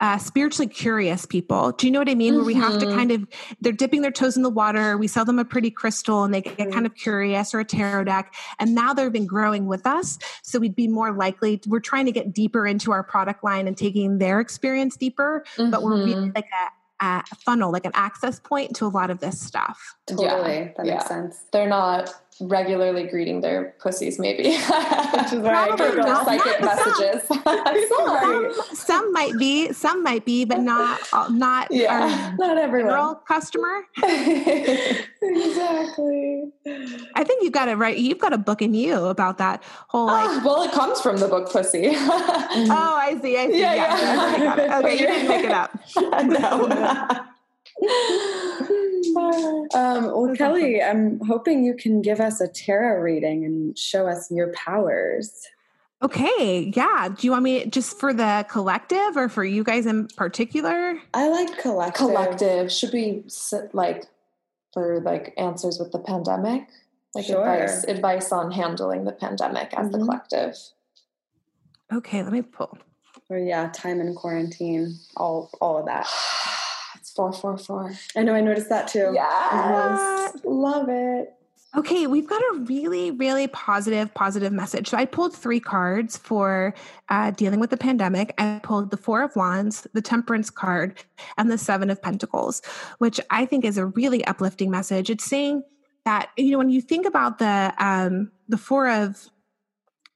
uh, 0.00 0.18
spiritually 0.18 0.68
curious 0.68 1.24
people. 1.24 1.72
Do 1.72 1.86
you 1.86 1.90
know 1.90 1.98
what 1.98 2.08
I 2.08 2.14
mean? 2.14 2.34
Mm-hmm. 2.34 2.36
Where 2.36 2.46
we 2.46 2.54
have 2.54 2.78
to 2.78 2.86
mm-hmm. 2.86 2.96
kind 2.96 3.10
of, 3.12 3.26
they're 3.60 3.72
dipping 3.72 4.02
their 4.02 4.10
toes 4.10 4.36
in 4.36 4.42
the 4.42 4.50
water. 4.50 4.98
We 4.98 5.08
sell 5.08 5.24
them 5.24 5.38
a 5.38 5.44
pretty 5.44 5.70
crystal 5.70 6.24
and 6.24 6.34
they 6.34 6.42
get 6.42 6.56
mm-hmm. 6.58 6.70
kind 6.70 6.86
of 6.86 6.94
curious 6.94 7.54
or 7.54 7.60
a 7.60 7.64
tarot 7.64 8.04
deck. 8.04 8.34
And 8.58 8.74
now 8.74 8.92
they've 8.92 9.12
been 9.12 9.26
growing 9.26 9.66
with 9.66 9.86
us. 9.86 10.18
So 10.42 10.58
we'd 10.58 10.76
be 10.76 10.88
more 10.88 11.12
likely, 11.12 11.60
we're 11.66 11.80
trying 11.80 12.06
to 12.06 12.12
get 12.12 12.32
deeper 12.32 12.66
into 12.66 12.92
our 12.92 13.02
product 13.02 13.42
line 13.42 13.66
and 13.66 13.76
taking 13.76 14.18
their 14.18 14.40
experience 14.40 14.96
deeper. 14.96 15.44
Mm-hmm. 15.56 15.70
But 15.70 15.82
we're 15.82 15.96
really 15.96 16.14
mm-hmm. 16.14 16.32
like 16.34 16.48
a, 17.00 17.04
a, 17.06 17.22
funnel, 17.44 17.72
like 17.72 17.86
an 17.86 17.92
access 17.94 18.38
point 18.38 18.76
to 18.76 18.84
a 18.84 18.88
lot 18.88 19.10
of 19.10 19.20
this 19.20 19.40
stuff. 19.40 19.94
Totally. 20.06 20.28
Yeah. 20.28 20.72
That 20.76 20.86
makes 20.86 21.06
sense. 21.06 21.40
They're 21.52 21.68
not 21.68 22.14
regularly 22.40 23.04
greeting 23.04 23.40
their 23.40 23.74
pussies, 23.80 24.18
maybe. 24.18 24.42
Which 24.50 25.32
is 25.32 25.40
why 25.40 25.70
I 25.70 25.76
get 25.76 25.98
all 25.98 26.24
psychic 26.24 26.60
messages. 26.60 27.22
Sorry. 27.88 28.52
Some, 28.54 28.74
some, 28.74 29.12
might 29.12 29.38
be, 29.38 29.72
some 29.72 30.02
might 30.02 30.24
be, 30.24 30.44
but 30.44 30.60
not 30.60 31.00
uh, 31.12 31.28
not 31.30 31.68
yeah, 31.70 32.34
not 32.38 32.58
everyone. 32.58 33.16
customer. 33.26 33.82
exactly. 35.22 36.52
I 37.14 37.24
think 37.24 37.42
you've 37.42 37.52
got 37.52 37.68
it 37.68 37.76
right. 37.76 37.96
You've 37.96 38.18
got 38.18 38.32
a 38.32 38.38
book 38.38 38.62
in 38.62 38.74
you 38.74 39.06
about 39.06 39.38
that 39.38 39.62
whole 39.88 40.06
like. 40.06 40.28
Oh, 40.28 40.42
well, 40.44 40.62
it 40.62 40.72
comes 40.72 41.00
from 41.00 41.18
the 41.18 41.28
book 41.28 41.50
Pussy. 41.50 41.90
oh, 41.94 42.70
I 42.70 43.18
see. 43.22 43.36
I 43.36 43.50
see. 43.50 43.60
Yeah, 43.60 43.74
yeah. 43.74 44.56
yeah. 44.56 44.78
Okay, 44.78 44.92
you 44.92 45.06
didn't 45.06 45.28
make 45.28 45.44
it 45.44 45.52
up. 45.52 45.78
no 46.26 47.26
um, 49.16 49.68
well, 49.74 50.34
Kelly, 50.34 50.82
I'm 50.82 51.20
hoping 51.20 51.64
you 51.64 51.74
can 51.74 52.00
give 52.00 52.20
us 52.20 52.40
a 52.40 52.48
tarot 52.48 53.02
reading 53.02 53.44
and 53.44 53.78
show 53.78 54.06
us 54.06 54.30
your 54.30 54.52
powers. 54.52 55.46
Okay, 56.02 56.72
yeah. 56.74 57.08
Do 57.08 57.26
you 57.26 57.30
want 57.30 57.42
me 57.42 57.66
just 57.66 57.98
for 57.98 58.12
the 58.12 58.46
collective 58.48 59.16
or 59.16 59.28
for 59.28 59.44
you 59.44 59.64
guys 59.64 59.86
in 59.86 60.08
particular? 60.08 60.98
I 61.14 61.28
like 61.28 61.58
collective. 61.58 61.94
Collective. 61.98 62.72
Should 62.72 62.92
we 62.92 63.24
like 63.72 64.06
for 64.72 65.00
like 65.00 65.34
answers 65.36 65.78
with 65.78 65.92
the 65.92 65.98
pandemic? 65.98 66.68
Like 67.14 67.26
sure. 67.26 67.46
advice 67.46 67.84
advice 67.84 68.32
on 68.32 68.52
handling 68.52 69.04
the 69.04 69.12
pandemic 69.12 69.72
as 69.72 69.86
mm-hmm. 69.86 69.92
the 69.92 69.98
collective. 69.98 70.56
Okay, 71.92 72.22
let 72.22 72.32
me 72.32 72.42
pull. 72.42 72.76
Or 73.30 73.38
yeah, 73.38 73.70
time 73.72 74.00
in 74.00 74.14
quarantine, 74.14 74.98
all 75.16 75.50
all 75.60 75.78
of 75.78 75.86
that. 75.86 76.06
Four, 77.16 77.32
four, 77.32 77.56
four. 77.56 77.92
I 78.14 78.22
know, 78.22 78.34
I 78.34 78.42
noticed 78.42 78.68
that 78.68 78.88
too. 78.88 79.10
Yes. 79.14 80.36
Love 80.44 80.88
it. 80.90 81.32
Okay, 81.76 82.06
we've 82.06 82.26
got 82.26 82.40
a 82.40 82.60
really, 82.60 83.10
really 83.10 83.48
positive, 83.48 84.12
positive 84.14 84.52
message. 84.52 84.88
So 84.88 84.96
I 84.96 85.04
pulled 85.04 85.34
three 85.34 85.60
cards 85.60 86.16
for 86.16 86.74
uh, 87.10 87.32
dealing 87.32 87.60
with 87.60 87.68
the 87.70 87.76
pandemic. 87.76 88.32
I 88.38 88.60
pulled 88.62 88.90
the 88.90 88.96
Four 88.96 89.22
of 89.22 89.36
Wands, 89.36 89.86
the 89.92 90.00
Temperance 90.00 90.48
card, 90.48 91.04
and 91.36 91.50
the 91.50 91.58
Seven 91.58 91.90
of 91.90 92.00
Pentacles, 92.00 92.62
which 92.98 93.20
I 93.30 93.44
think 93.44 93.64
is 93.64 93.76
a 93.76 93.86
really 93.86 94.24
uplifting 94.24 94.70
message. 94.70 95.10
It's 95.10 95.24
saying 95.24 95.64
that 96.06 96.30
you 96.36 96.52
know 96.52 96.58
when 96.58 96.70
you 96.70 96.80
think 96.80 97.04
about 97.04 97.38
the 97.38 97.74
um, 97.78 98.30
the 98.48 98.58
Four 98.58 98.88
of 98.88 99.28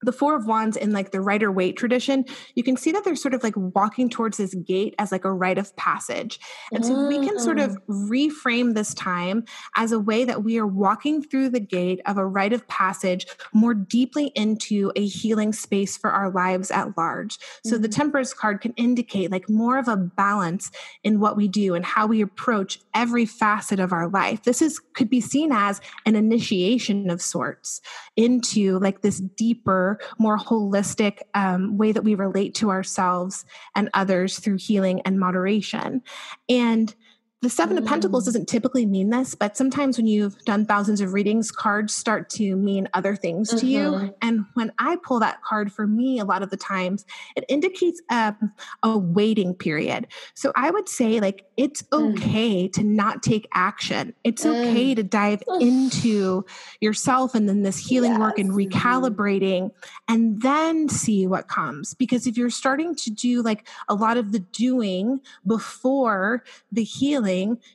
the 0.03 0.13
four 0.13 0.35
of 0.35 0.47
wands 0.47 0.77
in 0.77 0.93
like 0.93 1.11
the 1.11 1.21
rider 1.21 1.51
waite 1.53 1.77
tradition 1.77 2.25
you 2.55 2.63
can 2.63 2.77
see 2.77 2.93
that 2.93 3.05
they're 3.05 3.17
sort 3.17 3.35
of 3.35 3.43
like 3.43 3.55
walking 3.57 4.09
towards 4.09 4.39
this 4.39 4.55
gate 4.55 4.95
as 4.99 5.13
like 5.13 5.25
a 5.25 5.33
rite 5.33 5.59
of 5.59 5.75
passage 5.77 6.41
and 6.73 6.85
so 6.85 7.07
we 7.07 7.19
can 7.19 7.39
sort 7.39 7.59
of 7.59 7.71
mm. 7.87 8.09
reframe 8.09 8.75
this 8.75 8.95
time 8.95 9.45
as 9.77 9.93
a 9.93 9.99
way 9.99 10.25
that 10.25 10.43
we 10.43 10.59
are 10.59 10.67
walking 10.67 11.23
through 11.23 11.49
the 11.49 11.61
gate 11.61 12.01
of 12.07 12.17
a 12.17 12.27
rite 12.27 12.53
of 12.53 12.67
passage 12.69 13.27
more 13.53 13.75
deeply 13.75 14.33
into 14.35 14.93
a 14.97 15.07
healing 15.07 15.53
space 15.53 15.97
for 15.97 16.11
our 16.11 16.31
lives 16.31 16.71
at 16.71 16.97
large 16.97 17.39
so 17.65 17.75
mm-hmm. 17.75 17.83
the 17.83 17.89
temperance 17.89 18.33
card 18.33 18.61
can 18.61 18.73
indicate 18.77 19.31
like 19.31 19.49
more 19.49 19.79
of 19.79 19.89
a 19.89 19.97
balance 19.97 20.71
in 21.05 21.21
what 21.21 21.37
we 21.37 21.49
do 21.49 21.75
and 21.75 21.85
how 21.85 22.07
we 22.07 22.21
approach 22.21 22.81
every 22.95 23.27
facet 23.27 23.81
of 23.81 23.93
our 23.93 24.09
life 24.09 24.43
this 24.45 24.63
is 24.63 24.79
could 24.95 25.11
be 25.11 25.21
seen 25.21 25.53
as 25.53 25.81
an 26.07 26.17
initiation 26.17 27.11
of 27.11 27.21
sorts 27.21 27.81
into 28.17 28.79
like 28.79 29.03
this 29.03 29.21
deeper 29.21 29.90
more 30.19 30.39
holistic 30.39 31.19
um, 31.35 31.77
way 31.79 31.93
that 31.93 32.05
we 32.05 32.15
relate 32.15 32.55
to 32.57 32.71
ourselves 32.71 33.45
and 33.75 33.89
others 33.95 34.39
through 34.39 34.59
healing 34.59 35.01
and 35.03 35.19
moderation. 35.19 36.03
And 36.49 36.95
the 37.43 37.49
Seven 37.49 37.77
mm. 37.77 37.81
of 37.81 37.87
Pentacles 37.87 38.25
mm. 38.25 38.27
doesn't 38.27 38.49
typically 38.49 38.85
mean 38.85 39.09
this, 39.09 39.35
but 39.35 39.57
sometimes 39.57 39.97
when 39.97 40.07
you've 40.07 40.39
done 40.45 40.67
thousands 40.67 41.01
of 41.01 41.15
readings, 41.15 41.51
cards 41.51 41.95
start 41.95 42.29
to 42.31 42.55
mean 42.57 42.87
other 42.93 43.17
things 43.17 43.49
to 43.51 43.57
mm-hmm. 43.57 43.67
you. 43.67 44.15
And 44.21 44.45
when 44.55 44.73
I 44.79 44.97
pull 45.03 45.21
that 45.21 45.43
card 45.43 45.73
for 45.73 45.87
me, 45.87 46.19
a 46.19 46.25
lot 46.25 46.43
of 46.43 46.51
the 46.51 46.59
times, 46.59 47.07
it 47.37 47.45
indicates 47.49 48.03
um, 48.11 48.53
a 48.83 48.99
waiting 48.99 49.55
period. 49.55 50.07
So 50.35 50.53
I 50.55 50.71
would 50.71 50.89
say, 50.89 51.19
like, 51.21 51.47
it's 51.57 51.83
mm. 51.85 52.13
okay 52.13 52.69
mm. 52.69 52.73
to 52.75 52.85
not 52.85 53.23
take 53.23 53.49
action. 53.55 54.15
It's 54.23 54.45
mm. 54.45 54.51
okay 54.51 54.95
to 54.95 55.03
dive 55.03 55.43
into 55.61 56.45
yourself 56.81 57.35
and 57.35 57.49
then 57.49 57.63
this 57.63 57.79
healing 57.79 58.13
yes. 58.13 58.21
work 58.21 58.39
and 58.39 58.51
mm-hmm. 58.51 58.79
recalibrating 58.79 59.71
and 60.09 60.43
then 60.43 60.91
see 60.91 61.27
what 61.27 61.49
comes. 61.49 61.95
Because 61.95 62.27
if 62.27 62.37
you're 62.37 62.51
starting 62.51 62.95
to 62.97 63.11
do 63.11 63.41
like 63.41 63.67
a 63.89 63.95
lot 63.95 64.19
of 64.19 64.33
the 64.33 64.41
doing 64.41 65.21
before 65.47 66.45
the 66.71 66.85
healing, 66.85 67.30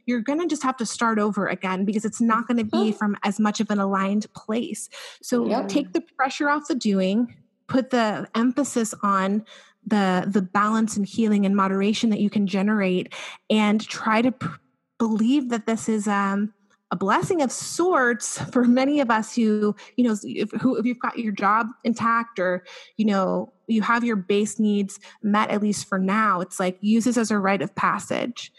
you're 0.05 0.21
going 0.21 0.39
to 0.39 0.47
just 0.47 0.63
have 0.63 0.77
to 0.77 0.85
start 0.85 1.19
over 1.19 1.47
again 1.47 1.85
because 1.85 2.05
it's 2.05 2.21
not 2.21 2.47
going 2.47 2.57
to 2.57 2.63
be 2.63 2.91
from 2.91 3.17
as 3.23 3.39
much 3.39 3.59
of 3.59 3.69
an 3.69 3.79
aligned 3.79 4.31
place. 4.33 4.89
So 5.21 5.47
Yep. 5.49 5.67
take 5.67 5.93
the 5.93 6.01
pressure 6.17 6.49
off 6.49 6.67
the 6.67 6.75
doing, 6.75 7.35
put 7.67 7.89
the 7.89 8.27
emphasis 8.35 8.93
on 9.03 9.43
the 9.87 10.25
the 10.27 10.41
balance 10.41 10.97
and 10.97 11.05
healing 11.05 11.45
and 11.45 11.55
moderation 11.55 12.09
that 12.09 12.19
you 12.19 12.29
can 12.29 12.47
generate 12.47 13.13
and 13.49 13.85
try 13.87 14.21
to 14.21 14.31
pr- 14.31 14.57
believe 14.97 15.49
that 15.49 15.65
this 15.67 15.87
is 15.87 16.07
um 16.07 16.53
a 16.91 16.95
blessing 16.95 17.41
of 17.41 17.51
sorts 17.51 18.39
for 18.51 18.63
many 18.63 18.99
of 18.99 19.09
us 19.11 19.35
who 19.35 19.75
you 19.95 20.03
know 20.03 20.15
if, 20.23 20.49
who 20.61 20.75
if 20.77 20.85
you've 20.85 20.99
got 20.99 21.17
your 21.19 21.31
job 21.33 21.67
intact 21.83 22.39
or 22.39 22.63
you 22.97 23.05
know 23.05 23.51
you 23.67 23.81
have 23.81 24.03
your 24.03 24.15
base 24.15 24.59
needs 24.59 24.99
met 25.21 25.49
at 25.49 25.61
least 25.61 25.87
for 25.87 25.99
now 25.99 26.41
it's 26.41 26.59
like 26.59 26.77
use 26.81 27.05
this 27.05 27.17
as 27.17 27.31
a 27.31 27.37
rite 27.37 27.61
of 27.61 27.73
passage 27.75 28.51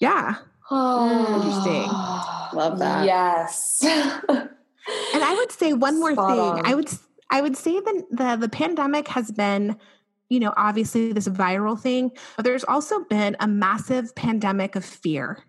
yeah 0.00 0.36
Oh, 0.72 1.36
Interesting. 1.36 1.88
Love 2.58 2.78
that. 2.78 3.04
Yes. 3.04 3.80
and 3.84 4.48
i 5.22 5.34
would 5.34 5.52
say 5.52 5.72
one 5.72 5.98
more 6.00 6.12
Spot 6.12 6.30
thing 6.30 6.40
on. 6.40 6.66
i 6.66 6.74
would 6.74 6.86
s- 6.88 7.06
i 7.30 7.40
would 7.40 7.56
say 7.56 7.78
that 7.78 8.04
the 8.10 8.36
the 8.36 8.48
pandemic 8.48 9.06
has 9.08 9.30
been 9.30 9.76
you 10.30 10.40
know 10.40 10.52
obviously 10.56 11.12
this 11.12 11.28
viral 11.28 11.78
thing 11.78 12.10
but 12.36 12.44
there's 12.44 12.64
also 12.64 13.04
been 13.04 13.36
a 13.40 13.46
massive 13.46 14.14
pandemic 14.16 14.74
of 14.76 14.84
fear 14.84 15.44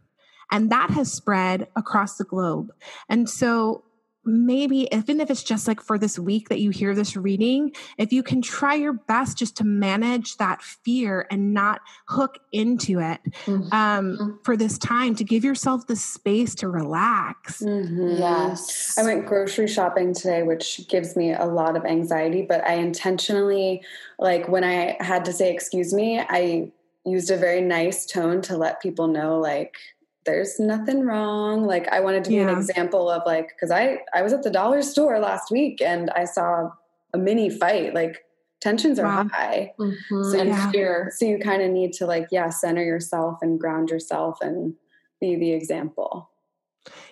and 0.51 0.69
that 0.69 0.89
has 0.89 1.11
spread 1.11 1.67
across 1.75 2.17
the 2.17 2.23
globe 2.25 2.71
and 3.09 3.29
so 3.29 3.83
maybe 4.23 4.87
even 4.91 5.19
if 5.19 5.31
it's 5.31 5.43
just 5.43 5.67
like 5.67 5.81
for 5.81 5.97
this 5.97 6.19
week 6.19 6.49
that 6.49 6.59
you 6.59 6.69
hear 6.69 6.93
this 6.93 7.17
reading 7.17 7.73
if 7.97 8.13
you 8.13 8.21
can 8.21 8.41
try 8.41 8.75
your 8.75 8.93
best 8.93 9.37
just 9.37 9.57
to 9.57 9.63
manage 9.63 10.37
that 10.37 10.61
fear 10.61 11.25
and 11.31 11.53
not 11.53 11.81
hook 12.07 12.37
into 12.51 12.99
it 12.99 13.19
Mhm. 13.45 13.73
um, 13.73 14.39
for 14.43 14.55
this 14.55 14.77
time 14.77 15.15
to 15.15 15.23
give 15.23 15.43
yourself 15.43 15.87
the 15.87 15.95
space 15.95 16.53
to 16.55 16.67
relax 16.67 17.61
Mhm. 17.61 18.19
yes. 18.19 18.95
I 18.97 19.03
went 19.03 19.25
grocery 19.25 19.67
shopping 19.67 20.13
today, 20.13 20.43
which 20.43 20.87
gives 20.87 21.15
me 21.15 21.33
a 21.33 21.45
lot 21.45 21.75
of 21.75 21.85
anxiety, 21.85 22.41
but 22.41 22.63
I 22.67 22.73
intentionally, 22.73 23.81
like 24.19 24.47
when 24.47 24.63
I 24.63 24.97
had 24.99 25.25
to 25.25 25.33
say, 25.33 25.51
excuse 25.51 25.93
me, 25.93 26.19
I 26.19 26.71
used 27.05 27.31
a 27.31 27.37
very 27.37 27.61
nice 27.61 28.05
tone 28.05 28.41
to 28.43 28.57
let 28.57 28.81
people 28.81 29.07
know, 29.07 29.39
like, 29.39 29.75
there's 30.25 30.59
nothing 30.59 31.01
wrong. 31.05 31.63
Like, 31.65 31.87
I 31.89 31.99
wanted 31.99 32.23
to 32.25 32.29
be 32.29 32.37
an 32.37 32.49
example 32.49 33.09
of, 33.09 33.23
like, 33.25 33.49
because 33.49 33.71
I, 33.71 33.99
I 34.13 34.21
was 34.21 34.33
at 34.33 34.43
the 34.43 34.51
dollar 34.51 34.81
store 34.81 35.19
last 35.19 35.51
week 35.51 35.81
and 35.81 36.09
I 36.11 36.25
saw 36.25 36.69
a 37.13 37.17
mini 37.17 37.49
fight. 37.49 37.93
Like, 37.93 38.23
tensions 38.59 38.99
are 38.99 39.05
Wow. 39.07 39.27
high. 39.31 39.73
Mhm. 39.79 40.31
So 40.31 40.37
and 40.39 40.49
Yeah. 40.49 40.71
fear. 40.71 41.11
So 41.15 41.25
you 41.25 41.39
kind 41.39 41.61
of 41.63 41.71
need 41.71 41.93
to, 41.93 42.05
like, 42.05 42.27
yeah, 42.31 42.49
center 42.49 42.83
yourself 42.83 43.39
and 43.41 43.59
ground 43.59 43.89
yourself 43.89 44.37
and 44.41 44.75
be 45.19 45.35
the 45.35 45.51
example. 45.53 46.29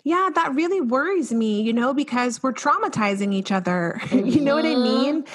Yeah, 0.03 0.30
that 0.34 0.55
really 0.55 0.82
worries 0.82 1.32
me, 1.34 1.62
you 1.62 1.74
know, 1.74 1.93
because 1.93 2.41
we're 2.41 2.53
traumatizing 2.53 3.34
each 3.34 3.51
other. 3.51 3.99
you 4.12 4.41
know 4.41 4.55
what 4.55 4.66
I 4.66 4.76
Mhm. 4.76 4.82
mean? 4.82 5.26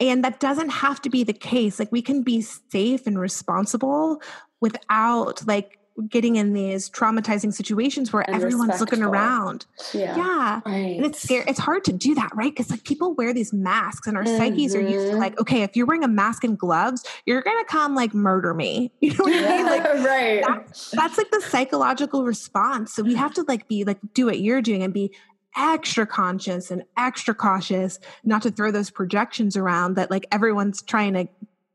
And 0.00 0.24
that 0.24 0.40
doesn't 0.40 0.68
have 0.70 1.00
to 1.02 1.10
be 1.10 1.24
the 1.24 1.32
case. 1.32 1.78
Like, 1.78 1.92
we 1.92 2.02
can 2.02 2.22
be 2.22 2.40
safe 2.40 3.06
and 3.06 3.18
responsible 3.18 4.20
without 4.60 5.46
like 5.46 5.77
getting 6.08 6.36
in 6.36 6.52
these 6.52 6.88
traumatizing 6.90 7.52
situations 7.52 8.12
where 8.12 8.22
And 8.28 8.36
everyone's 8.36 8.80
looking 8.80 9.02
around. 9.02 9.66
Yeah. 9.92 10.16
Yeah. 10.16 10.60
Right. 10.64 10.96
And 10.96 11.04
it's 11.06 11.22
scary. 11.22 11.44
It's 11.48 11.58
hard 11.58 11.84
to 11.84 11.92
do 11.92 12.14
that, 12.14 12.30
right? 12.34 12.52
Because 12.54 12.70
like 12.70 12.84
people 12.84 13.14
wear 13.14 13.32
these 13.32 13.52
masks, 13.52 14.06
and 14.06 14.16
our 14.16 14.24
psyches 14.26 14.74
are 14.74 14.80
used 14.80 15.08
to 15.10 15.14
Mhm. 15.16 15.18
like, 15.20 15.40
okay, 15.40 15.62
if 15.62 15.76
you're 15.76 15.86
wearing 15.86 16.04
a 16.04 16.08
mask 16.08 16.44
and 16.44 16.58
gloves, 16.58 17.04
you're 17.26 17.42
gonna 17.42 17.64
come 17.64 17.94
like 17.94 18.14
murder 18.14 18.54
me. 18.54 18.92
You 19.00 19.10
know 19.14 19.24
what 19.24 19.32
I 19.32 19.56
mean? 19.56 19.66
Like 19.66 19.84
right. 19.84 20.44
that's 20.92 21.18
like 21.18 21.30
the 21.30 21.40
psychological 21.40 22.24
response. 22.24 22.92
So 22.94 23.02
we 23.02 23.14
have 23.14 23.34
to 23.34 23.44
like 23.48 23.66
be 23.68 23.84
like 23.84 23.98
do 24.14 24.26
what 24.26 24.40
you're 24.40 24.62
doing 24.62 24.82
and 24.82 24.92
be 24.92 25.12
extra 25.56 26.06
conscious 26.06 26.70
and 26.70 26.84
extra 26.96 27.34
cautious 27.34 27.98
not 28.22 28.42
to 28.42 28.50
throw 28.50 28.70
those 28.70 28.90
projections 28.90 29.56
around 29.56 29.94
that 29.96 30.10
like 30.10 30.26
everyone's 30.30 30.82
trying 30.82 31.14
to 31.14 31.26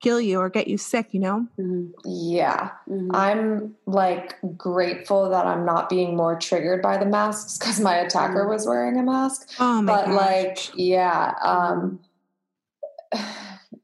kill 0.03 0.19
you 0.19 0.37
or 0.37 0.49
get 0.49 0.67
you 0.67 0.77
sick, 0.77 1.07
you 1.13 1.19
know? 1.21 1.47
Mhm. 1.57 1.91
yeah. 2.05 2.71
Mhm. 2.89 3.09
I'm 3.13 3.75
like 3.85 4.35
grateful 4.57 5.29
that 5.29 5.45
I'm 5.47 5.65
not 5.65 5.87
being 5.89 6.15
more 6.17 6.37
triggered 6.37 6.81
by 6.81 6.97
the 6.97 7.05
masks 7.05 7.57
because 7.57 7.79
my 7.79 7.95
attacker 7.95 8.47
was 8.47 8.67
wearing 8.67 8.99
a 8.99 9.03
mask. 9.03 9.49
Oh 9.59 9.81
my 9.81 9.93
but 9.93 10.05
gosh. 10.07 10.15
like, 10.15 10.71
yeah. 10.77 11.33
Um, 11.41 11.99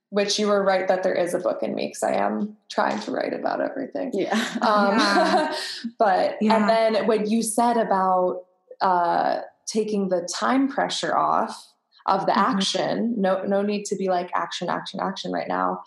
which 0.10 0.40
you 0.40 0.48
were 0.48 0.64
right 0.64 0.88
that 0.88 1.04
there 1.04 1.14
is 1.14 1.34
a 1.36 1.40
book 1.40 1.62
in 1.62 1.74
me 1.76 1.88
because 1.88 2.04
I 2.04 2.14
am 2.14 2.58
trying 2.70 3.00
to 3.02 3.12
write 3.12 3.34
about 3.34 3.62
everything. 3.62 4.12
Yeah. 4.14 4.34
Um, 4.62 4.98
Yeah. 4.98 5.56
but 6.00 6.38
Yeah. 6.42 6.56
and 6.58 6.70
then 6.70 7.08
when 7.08 7.30
you 7.30 7.42
said 7.44 7.78
about 7.78 8.44
uh, 8.82 9.42
taking 9.68 10.10
the 10.10 10.28
time 10.34 10.68
pressure 10.68 11.16
off 11.16 11.68
of 12.08 12.26
the 12.26 12.32
Mhm. 12.32 12.38
action, 12.56 13.14
no 13.18 13.44
no 13.44 13.62
need 13.62 13.86
to 13.86 13.96
be 13.96 14.10
like 14.10 14.32
action, 14.34 14.68
action, 14.70 15.00
action 15.00 15.32
right 15.32 15.48
now. 15.48 15.82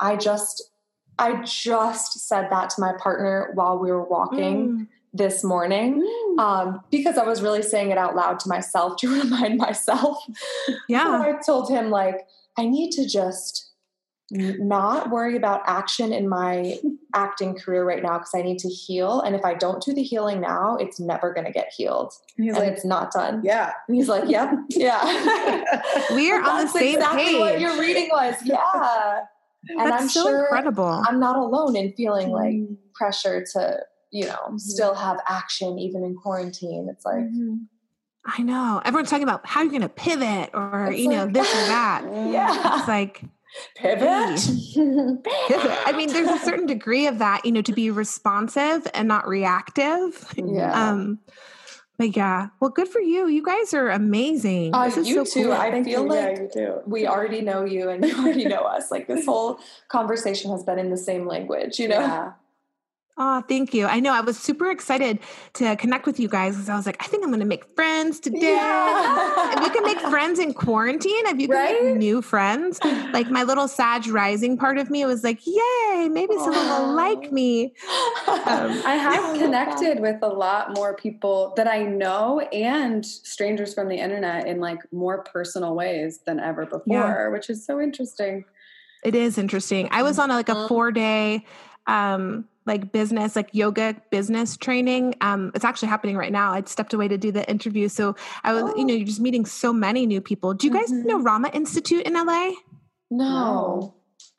I 0.00 0.16
just 0.16 0.70
I 1.18 1.42
just 1.42 2.28
said 2.28 2.48
that 2.50 2.70
to 2.70 2.80
my 2.80 2.92
partner 3.02 3.50
while 3.54 3.78
we 3.78 3.90
were 3.90 4.04
walking 4.04 4.68
Mm. 4.68 4.86
this 5.12 5.42
morning 5.42 6.02
um, 6.38 6.80
because 6.90 7.18
I 7.18 7.24
was 7.24 7.42
really 7.42 7.62
saying 7.62 7.90
it 7.90 7.98
out 7.98 8.14
loud 8.14 8.38
to 8.40 8.48
myself 8.48 8.96
to 8.98 9.08
remind 9.22 9.58
myself. 9.58 10.18
Yeah. 10.88 11.04
So 11.04 11.30
I 11.30 11.32
told 11.44 11.70
him 11.70 11.90
like 11.90 12.26
I 12.56 12.66
need 12.66 12.92
to 12.92 13.06
just 13.08 13.64
not 14.30 15.08
worry 15.10 15.36
about 15.36 15.62
action 15.66 16.12
in 16.12 16.28
my 16.28 16.78
acting 17.14 17.54
career 17.56 17.82
right 17.84 18.02
now 18.02 18.18
because 18.18 18.34
I 18.34 18.42
need 18.42 18.58
to 18.58 18.68
heal. 18.68 19.22
And 19.22 19.34
if 19.34 19.42
I 19.44 19.54
don't 19.54 19.82
do 19.82 19.94
the 19.94 20.02
healing 20.02 20.40
now, 20.40 20.76
it's 20.76 21.00
never 21.00 21.32
going 21.32 21.46
to 21.46 21.52
get 21.52 21.72
healed, 21.74 22.12
He's 22.36 22.54
and 22.54 22.58
like, 22.64 22.72
it's 22.74 22.84
not 22.84 23.10
done. 23.10 23.40
yeah. 23.42 23.72
And 23.88 23.96
he's 23.96 24.08
like, 24.08 24.28
"Yep, 24.28 24.50
yeah." 24.70 25.02
We're 26.10 26.42
on 26.44 26.66
the 26.66 26.68
same 26.68 26.96
exactly 26.96 27.38
What 27.38 27.52
page. 27.54 27.62
your 27.62 27.80
reading 27.80 28.08
was, 28.12 28.34
yeah. 28.44 29.20
And 29.68 29.90
That's 29.90 30.02
I'm 30.02 30.08
so 30.08 30.22
sure 30.24 30.40
incredible. 30.44 31.02
I'm 31.08 31.18
not 31.20 31.36
alone 31.36 31.76
in 31.76 31.92
feeling 31.92 32.30
like 32.30 32.54
Mm. 32.54 32.76
pressure 32.94 33.44
to, 33.54 33.80
you 34.10 34.26
know, 34.26 34.52
still 34.56 34.94
have 34.94 35.18
action 35.28 35.78
even 35.78 36.04
in 36.04 36.14
quarantine. 36.16 36.88
It's 36.90 37.04
like, 37.04 37.24
I 38.24 38.42
know. 38.42 38.80
Everyone's 38.84 39.10
talking 39.10 39.24
about 39.24 39.46
how 39.46 39.62
you're 39.62 39.70
going 39.70 39.82
to 39.82 39.88
pivot 39.88 40.50
or, 40.54 40.86
It's 40.92 41.00
you 41.00 41.08
know, 41.08 41.26
this 41.26 41.50
or 41.52 41.66
that. 41.68 42.02
yeah, 42.30 42.78
It's 42.78 42.88
like, 42.88 43.22
pivot. 43.76 44.40
pivot. 45.24 45.78
I 45.86 45.92
mean, 45.96 46.12
there's 46.12 46.28
a 46.28 46.38
certain 46.44 46.66
degree 46.66 47.06
of 47.06 47.18
that, 47.18 47.44
you 47.44 47.52
know, 47.52 47.62
to 47.62 47.72
be 47.72 47.90
responsive 47.90 48.86
and 48.94 49.08
not 49.08 49.26
reactive. 49.26 50.32
Yeah. 50.36 50.90
Um, 50.90 51.18
but 51.98 52.16
yeah, 52.16 52.48
well, 52.60 52.70
good 52.70 52.86
for 52.86 53.00
you. 53.00 53.26
You 53.26 53.42
guys 53.42 53.74
are 53.74 53.90
amazing. 53.90 54.72
Uh, 54.72 54.84
this 54.84 54.96
is 54.98 55.08
you 55.08 55.24
so 55.26 55.34
too. 55.34 55.42
cool. 55.46 55.52
I 55.52 55.70
Thank 55.72 55.86
feel 55.86 56.02
you. 56.02 56.08
like 56.08 56.38
yeah, 56.54 56.62
you 56.62 56.82
we 56.86 57.08
already 57.08 57.40
know 57.40 57.64
you 57.64 57.88
and 57.88 58.04
you 58.06 58.16
already 58.16 58.44
know 58.44 58.62
us. 58.62 58.92
Like 58.92 59.08
this 59.08 59.26
whole 59.26 59.58
conversation 59.88 60.52
has 60.52 60.62
been 60.62 60.78
in 60.78 60.90
the 60.90 60.96
same 60.96 61.26
language, 61.26 61.80
you 61.80 61.88
know? 61.88 61.98
Yeah. 61.98 62.32
Oh, 63.20 63.40
thank 63.48 63.74
you. 63.74 63.86
I 63.86 63.98
know 63.98 64.12
I 64.12 64.20
was 64.20 64.38
super 64.38 64.70
excited 64.70 65.18
to 65.54 65.74
connect 65.74 66.06
with 66.06 66.20
you 66.20 66.28
guys 66.28 66.54
because 66.54 66.68
I 66.68 66.76
was 66.76 66.86
like, 66.86 67.02
I 67.02 67.06
think 67.08 67.24
I'm 67.24 67.30
going 67.30 67.40
to 67.40 67.46
make 67.46 67.64
friends 67.74 68.20
today. 68.20 68.38
Yeah. 68.52 69.54
If 69.56 69.64
you 69.64 69.70
can 69.70 69.82
make 69.84 69.98
friends 69.98 70.38
in 70.38 70.54
quarantine, 70.54 71.26
if 71.26 71.40
you 71.40 71.48
can 71.48 71.56
Right? 71.56 71.82
make 71.84 71.96
new 71.96 72.22
friends, 72.22 72.78
like 73.12 73.28
my 73.28 73.42
little 73.42 73.66
Sag 73.66 74.06
rising 74.06 74.56
part 74.56 74.78
of 74.78 74.88
me 74.88 75.04
was 75.04 75.24
like, 75.24 75.40
yay, 75.44 76.08
maybe 76.08 76.36
someone 76.36 76.68
will 76.68 76.94
like 76.94 77.32
me. 77.32 77.74
Um, 78.28 78.82
I 78.86 78.94
have 79.00 79.36
connected 79.36 79.98
with 79.98 80.22
a 80.22 80.28
lot 80.28 80.74
more 80.76 80.94
people 80.94 81.54
that 81.56 81.66
I 81.66 81.82
know 81.82 82.38
and 82.52 83.04
strangers 83.04 83.74
from 83.74 83.88
the 83.88 83.96
internet 83.96 84.46
in 84.46 84.60
like 84.60 84.78
more 84.92 85.24
personal 85.24 85.74
ways 85.74 86.20
than 86.24 86.38
ever 86.38 86.66
before, 86.66 86.82
Yeah. 86.86 87.28
which 87.28 87.50
is 87.50 87.66
so 87.66 87.80
interesting. 87.80 88.44
It 89.04 89.14
is 89.14 89.38
interesting. 89.38 89.88
I 89.92 90.02
was 90.02 90.18
on 90.18 90.30
a, 90.30 90.34
like 90.34 90.48
a 90.48 90.54
Mhm. 90.54 90.68
four 90.68 90.90
day 90.92 91.44
um 91.88 92.44
like 92.66 92.92
business 92.92 93.34
like 93.34 93.48
yoga 93.52 93.96
business 94.10 94.56
training 94.56 95.14
um 95.22 95.50
it's 95.54 95.64
actually 95.64 95.88
happening 95.88 96.16
right 96.16 96.32
now. 96.32 96.52
I'd 96.52 96.68
stepped 96.68 96.92
away 96.94 97.08
to 97.08 97.18
do 97.18 97.32
the 97.32 97.48
interview. 97.50 97.88
So 97.88 98.14
i 98.44 98.52
was 98.52 98.64
you 98.76 98.84
know 98.84 98.94
you're 98.94 99.06
just 99.06 99.20
meeting 99.20 99.46
so 99.46 99.72
many 99.72 100.06
new 100.06 100.20
people. 100.20 100.54
Do 100.54 100.66
you 100.68 100.72
guys 100.72 100.90
Mhm. 100.92 101.06
know 101.06 101.18
Ra 101.20 101.38
Ma 101.38 101.48
institute 101.52 102.02
in 102.06 102.14
la 102.14 102.24
no. 103.10 103.94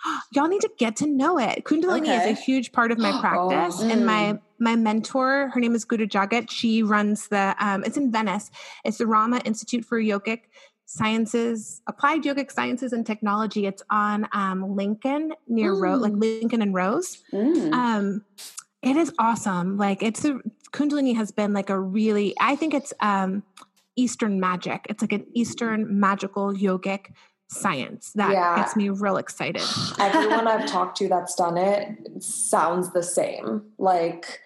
y'all 0.34 0.48
need 0.48 0.62
to 0.62 0.70
get 0.78 0.96
to 0.98 1.08
know 1.08 1.38
it. 1.40 1.64
Kundalini 1.66 2.16
is 2.18 2.26
a 2.26 2.34
huge 2.34 2.72
part 2.72 2.92
of 2.92 2.98
my 3.00 3.12
Oh, 3.18 3.20
practice 3.20 3.82
and 3.82 4.06
my 4.06 4.40
my 4.60 4.76
mentor 4.76 5.50
her 5.54 5.60
name 5.60 5.74
is 5.76 5.86
guru 5.86 6.06
jagat. 6.06 6.50
She 6.50 6.84
runs 6.84 7.28
the 7.30 7.56
um 7.60 7.84
it's 7.84 7.98
in 7.98 8.12
venice. 8.12 8.52
It's 8.86 8.98
the 9.00 9.08
Ra 9.08 9.28
Ma 9.28 9.40
institute 9.44 9.86
for 9.86 10.00
yogic 10.00 10.42
sciences 10.90 11.82
applied 11.86 12.24
yogic 12.24 12.52
sciences 12.52 12.92
and 12.94 13.06
technology 13.06 13.68
it's 13.68 13.84
on 13.92 14.28
um 14.34 14.76
lincoln 14.76 15.34
near 15.48 15.72
Rose, 15.72 16.02
like 16.02 16.14
Mm. 16.14 16.20
lincoln 16.22 16.62
and 16.64 16.74
rose 16.74 17.24
Mm. 17.32 17.72
um 17.74 18.26
it 18.82 18.96
is 18.98 19.14
awesome 19.20 19.78
like 19.78 20.02
it's 20.02 20.26
a 20.26 20.40
kundalini 20.72 21.16
has 21.16 21.30
been 21.32 21.54
like 21.54 21.70
a 21.70 21.80
really 21.80 22.34
i 22.42 22.56
think 22.56 22.74
it's 22.74 22.92
um 23.02 23.44
eastern 23.96 24.40
magic 24.40 24.88
it's 24.90 25.04
like 25.04 25.14
an 25.14 25.28
eastern 25.36 26.00
magical 26.00 26.54
yogic 26.54 27.12
science 27.52 28.12
that 28.16 28.32
Yeah. 28.32 28.56
gets 28.56 28.76
me 28.76 28.90
real 28.90 29.18
excited 29.18 29.62
Everyone 30.00 30.48
I've 30.48 30.66
talked 30.76 30.98
to 30.98 31.08
that's 31.08 31.36
done 31.36 31.58
it 31.58 32.24
sounds 32.24 32.94
the 32.94 33.02
same. 33.04 33.64
Like 33.78 34.40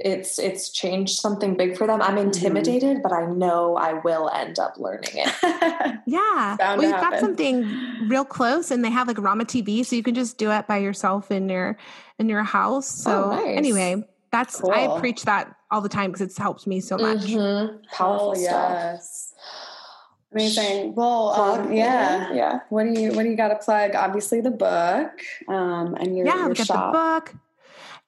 it's 0.00 0.38
it's 0.38 0.70
changed 0.70 1.18
something 1.20 1.56
big 1.56 1.76
for 1.76 1.86
them. 1.86 2.02
I'm 2.02 2.16
Mm-hmm. 2.16 2.26
intimidated, 2.26 3.02
but 3.02 3.12
I 3.12 3.26
know 3.26 3.76
I 3.76 3.94
will 3.94 4.28
end 4.30 4.58
up 4.58 4.74
learning 4.78 5.10
it. 5.14 5.32
Yeah. 6.06 6.56
Bound 6.58 6.80
We've 6.80 6.90
got 6.90 7.18
something 7.20 7.66
real 8.08 8.24
close 8.24 8.70
and 8.70 8.84
they 8.84 8.90
have 8.90 9.06
like 9.08 9.18
Ra 9.18 9.34
Ma 9.34 9.44
TV, 9.44 9.84
so 9.86 9.96
you 9.96 10.02
can 10.02 10.14
just 10.14 10.36
do 10.36 10.50
it 10.50 10.66
by 10.66 10.78
yourself 10.78 11.30
in 11.30 11.48
your 11.48 11.76
in 12.18 12.28
your 12.28 12.42
house. 12.42 12.86
So 12.88 13.30
Oh, 13.32 13.36
nice. 13.36 13.56
anyway, 13.56 14.04
that's 14.30 14.60
Cool. 14.60 14.72
I 14.72 14.98
preach 15.00 15.24
that 15.24 15.54
all 15.70 15.80
the 15.80 15.88
time 15.88 16.10
because 16.12 16.26
it's 16.26 16.36
helped 16.38 16.66
me 16.66 16.80
so 16.80 16.98
much. 16.98 17.18
Mhm. 17.18 17.82
Powerful 17.90 18.30
Oh, 18.30 18.34
stuff. 18.34 18.70
yes. 18.72 19.32
Amazing. 20.32 20.94
Well, 20.96 21.28
um, 21.30 21.72
yeah. 21.72 22.32
Yeah. 22.32 22.60
What 22.68 22.84
do 22.84 23.00
you 23.00 23.12
What 23.12 23.22
do 23.22 23.28
you 23.30 23.36
got 23.36 23.48
to 23.48 23.56
plug? 23.56 23.94
Obviously, 23.94 24.40
the 24.40 24.50
book, 24.50 25.12
um, 25.48 25.94
and 25.94 26.16
your, 26.16 26.26
yeah, 26.26 26.40
your 26.40 26.48
we 26.48 26.54
got 26.54 26.66
shop. 26.66 26.92
the 26.92 26.98
book. 26.98 27.34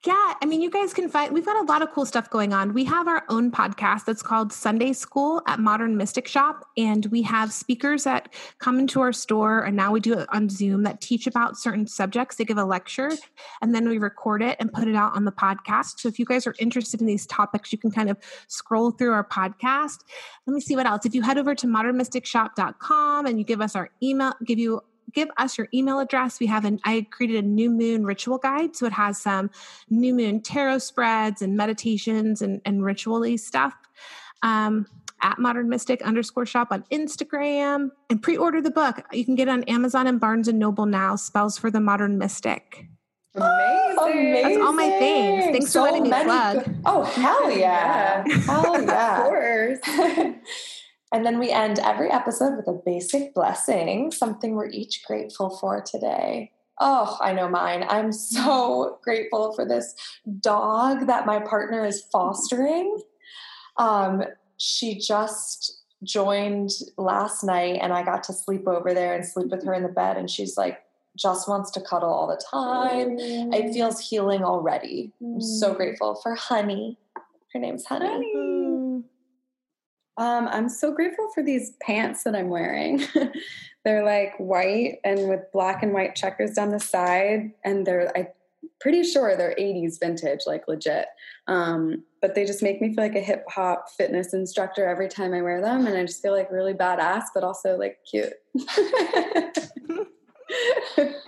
Yeah, 0.06 0.34
I 0.40 0.46
mean, 0.46 0.62
you 0.62 0.70
guys 0.70 0.94
can 0.94 1.08
find, 1.08 1.34
we've 1.34 1.44
got 1.44 1.56
a 1.56 1.64
lot 1.64 1.82
of 1.82 1.90
cool 1.90 2.06
stuff 2.06 2.30
going 2.30 2.52
on. 2.52 2.72
We 2.72 2.84
have 2.84 3.08
our 3.08 3.24
own 3.28 3.50
podcast 3.50 4.04
that's 4.04 4.22
called 4.22 4.52
Sunday 4.52 4.92
School 4.92 5.42
at 5.48 5.58
Modern 5.58 5.96
Mystic 5.96 6.28
Shop. 6.28 6.64
And 6.76 7.04
we 7.06 7.22
have 7.22 7.52
speakers 7.52 8.04
that 8.04 8.32
come 8.60 8.78
into 8.78 9.00
our 9.00 9.12
store, 9.12 9.64
and 9.64 9.74
now 9.74 9.90
we 9.90 9.98
do 9.98 10.16
it 10.16 10.28
on 10.32 10.48
Zoom 10.48 10.84
that 10.84 11.00
teach 11.00 11.26
about 11.26 11.58
certain 11.58 11.88
subjects. 11.88 12.36
They 12.36 12.44
give 12.44 12.56
a 12.56 12.64
lecture, 12.64 13.10
and 13.60 13.74
then 13.74 13.88
we 13.88 13.98
record 13.98 14.42
it 14.42 14.56
and 14.60 14.72
put 14.72 14.86
it 14.86 14.94
out 14.94 15.16
on 15.16 15.24
the 15.24 15.32
podcast. 15.32 15.98
So 15.98 16.08
if 16.08 16.20
you 16.20 16.24
guys 16.24 16.46
are 16.46 16.54
interested 16.60 17.00
in 17.00 17.08
these 17.08 17.26
topics, 17.26 17.72
you 17.72 17.78
can 17.78 17.90
kind 17.90 18.08
of 18.08 18.16
scroll 18.46 18.92
through 18.92 19.12
our 19.12 19.26
podcast. 19.26 20.04
Let 20.46 20.54
me 20.54 20.60
see 20.60 20.76
what 20.76 20.86
else. 20.86 21.04
If 21.04 21.16
you 21.16 21.22
head 21.22 21.36
over 21.36 21.56
to 21.56 21.66
modernmysticshop.com 21.66 23.26
and 23.26 23.38
you 23.40 23.44
give 23.44 23.60
us 23.60 23.74
our 23.74 23.90
email, 24.00 24.34
give 24.44 24.60
you 24.60 24.82
give 25.12 25.28
us 25.36 25.56
your 25.58 25.68
email 25.72 25.98
address. 26.00 26.40
We 26.40 26.46
have 26.46 26.64
an 26.64 26.80
I 26.84 27.06
created 27.10 27.44
a 27.44 27.46
new 27.46 27.70
moon 27.70 28.04
ritual 28.04 28.38
guide. 28.38 28.76
So 28.76 28.86
it 28.86 28.92
has 28.92 29.18
some 29.20 29.50
new 29.90 30.14
moon 30.14 30.40
tarot 30.40 30.78
spreads 30.78 31.42
and 31.42 31.56
meditations 31.56 32.42
and, 32.42 32.60
and 32.64 32.84
ritually 32.84 33.36
stuff. 33.36 33.74
Um, 34.42 34.86
at 35.22 35.38
modern 35.38 35.68
mystic 35.70 36.02
underscore 36.02 36.44
shop 36.44 36.68
on 36.70 36.84
Instagram 36.92 37.90
and 38.10 38.22
pre-order 38.22 38.60
the 38.60 38.70
book. 38.70 39.02
You 39.12 39.24
can 39.24 39.34
get 39.34 39.48
it 39.48 39.50
on 39.50 39.62
Amazon 39.64 40.06
and 40.06 40.20
Barnes 40.20 40.46
and 40.46 40.58
Noble 40.58 40.84
now. 40.84 41.16
Spells 41.16 41.56
for 41.56 41.70
the 41.70 41.80
modern 41.80 42.18
mystic. 42.18 42.86
Amazing. 43.34 44.42
That's 44.42 44.56
all 44.58 44.72
my 44.72 44.90
things. 44.98 45.44
Thanks 45.46 45.72
for 45.72 45.80
letting 45.80 46.02
me 46.04 46.10
plug. 46.10 46.64
good- 46.64 46.82
oh, 46.84 47.02
hell 47.04 47.50
yeah. 47.58 48.24
Yeah. 48.26 48.36
Hell 48.40 48.74
Of 48.80 48.84
yeah. 48.84 49.22
course. 49.22 49.78
and 51.12 51.24
then 51.24 51.38
we 51.38 51.50
end 51.50 51.78
every 51.78 52.10
episode 52.10 52.56
with 52.56 52.66
a 52.68 52.80
basic 52.84 53.34
blessing, 53.34 54.10
something 54.10 54.54
we're 54.54 54.68
each 54.68 55.04
grateful 55.06 55.56
for 55.58 55.80
today. 55.80 56.50
Oh, 56.80 57.16
I 57.20 57.32
know 57.32 57.48
mine. 57.48 57.86
I'm 57.88 58.12
so 58.12 58.98
grateful 59.04 59.52
for 59.52 59.64
this 59.64 59.94
dog 60.40 61.06
that 61.06 61.26
my 61.26 61.38
partner 61.38 61.86
is 61.86 62.02
fostering. 62.12 62.98
Um, 63.78 64.24
she 64.58 64.98
just 64.98 65.82
joined 66.02 66.70
last 66.98 67.44
night, 67.44 67.78
and 67.80 67.92
I 67.92 68.02
got 68.02 68.22
to 68.24 68.32
sleep 68.32 68.66
over 68.66 68.92
there 68.92 69.14
and 69.14 69.24
sleep 69.24 69.48
with 69.48 69.64
her 69.64 69.74
in 69.74 69.82
the 69.82 69.88
bed. 69.88 70.16
And 70.16 70.30
she's 70.30 70.56
like, 70.56 70.82
just 71.16 71.48
wants 71.48 71.70
to 71.70 71.80
cuddle 71.80 72.10
all 72.10 72.26
the 72.26 72.42
time. 72.50 73.16
It 73.18 73.72
feels 73.72 73.98
healing 74.00 74.44
already. 74.44 75.12
I'm 75.22 75.40
so 75.40 75.72
grateful 75.72 76.14
for 76.16 76.34
Honey. 76.34 76.98
Her 77.54 77.58
name's 77.58 77.86
Honey. 77.86 78.32
Mm. 78.36 78.55
Um, 80.18 80.48
I'm 80.48 80.68
so 80.68 80.92
grateful 80.92 81.28
for 81.34 81.42
these 81.42 81.72
pants 81.80 82.24
that 82.24 82.34
I'm 82.34 82.48
wearing. 82.48 83.04
they're 83.84 84.04
like 84.04 84.34
white 84.38 84.98
and 85.04 85.28
with 85.28 85.40
black 85.52 85.82
and 85.82 85.92
white 85.92 86.14
checkers 86.14 86.52
down 86.52 86.70
the 86.70 86.80
side, 86.80 87.52
and 87.64 87.86
they're 87.86 88.10
I'm 88.16 88.28
pretty 88.80 89.02
sure 89.04 89.36
they're 89.36 89.54
80s 89.58 90.00
vintage, 90.00 90.40
like 90.46 90.68
legit. 90.68 91.06
Um, 91.46 92.02
but 92.20 92.34
they 92.34 92.44
just 92.44 92.62
make 92.62 92.80
me 92.80 92.94
feel 92.94 93.04
like 93.04 93.14
a 93.14 93.20
hip 93.20 93.44
hop 93.48 93.90
fitness 93.90 94.34
instructor 94.34 94.86
every 94.86 95.08
time 95.08 95.34
I 95.34 95.42
wear 95.42 95.60
them, 95.60 95.86
and 95.86 95.96
I 95.96 96.02
just 96.04 96.22
feel 96.22 96.32
like 96.32 96.50
really 96.50 96.74
badass, 96.74 97.24
but 97.34 97.44
also 97.44 97.76
like 97.76 97.98
cute. 98.10 98.32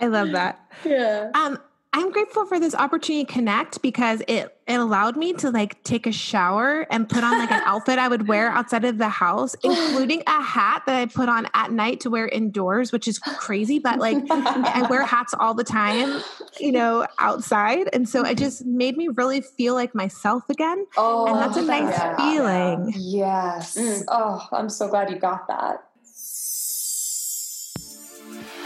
I 0.01 0.07
love 0.07 0.31
that. 0.31 0.59
yeah. 0.83 1.29
Um, 1.33 1.59
I'm 1.91 2.11
grateful 2.11 2.45
for 2.45 2.59
this 2.59 2.75
opportunity 2.75 3.25
to 3.25 3.33
connect 3.33 3.81
because 3.81 4.21
it 4.27 4.55
it 4.67 4.79
allowed 4.79 5.17
me 5.17 5.33
to 5.33 5.49
like 5.49 5.83
take 5.83 6.05
a 6.05 6.11
shower 6.11 6.85
and 6.91 7.09
put 7.09 7.23
on 7.23 7.39
like 7.39 7.49
an 7.49 7.63
outfit 7.65 7.97
I 7.97 8.07
would 8.07 8.27
wear 8.27 8.51
outside 8.51 8.85
of 8.85 8.99
the 8.99 9.09
house, 9.09 9.55
including 9.63 10.21
a 10.27 10.41
hat 10.41 10.83
that 10.85 10.95
I 10.95 11.07
put 11.07 11.27
on 11.29 11.47
at 11.55 11.71
night 11.71 12.01
to 12.01 12.11
wear 12.11 12.27
indoors, 12.27 12.91
which 12.91 13.07
is 13.07 13.17
crazy, 13.17 13.79
but 13.79 13.97
like 13.97 14.17
I 14.29 14.85
wear 14.87 15.03
hats 15.05 15.33
all 15.39 15.55
the 15.55 15.63
time, 15.63 16.21
you 16.59 16.71
know, 16.71 17.07
outside. 17.17 17.89
And 17.91 18.07
so 18.07 18.23
it 18.23 18.37
just 18.37 18.63
made 18.65 18.95
me 18.95 19.07
really 19.07 19.41
feel 19.41 19.73
like 19.73 19.95
myself 19.95 20.47
again. 20.49 20.85
Oh, 20.95 21.25
And 21.25 21.37
that's 21.37 21.57
a 21.57 21.63
nice 21.63 21.97
feeling. 22.17 22.93
Yes. 22.95 23.75
Mm. 23.75 24.03
Oh, 24.09 24.47
I'm 24.51 24.69
so 24.69 24.87
glad 24.87 25.09
you 25.09 25.17
got 25.17 25.47
that. 25.47 25.83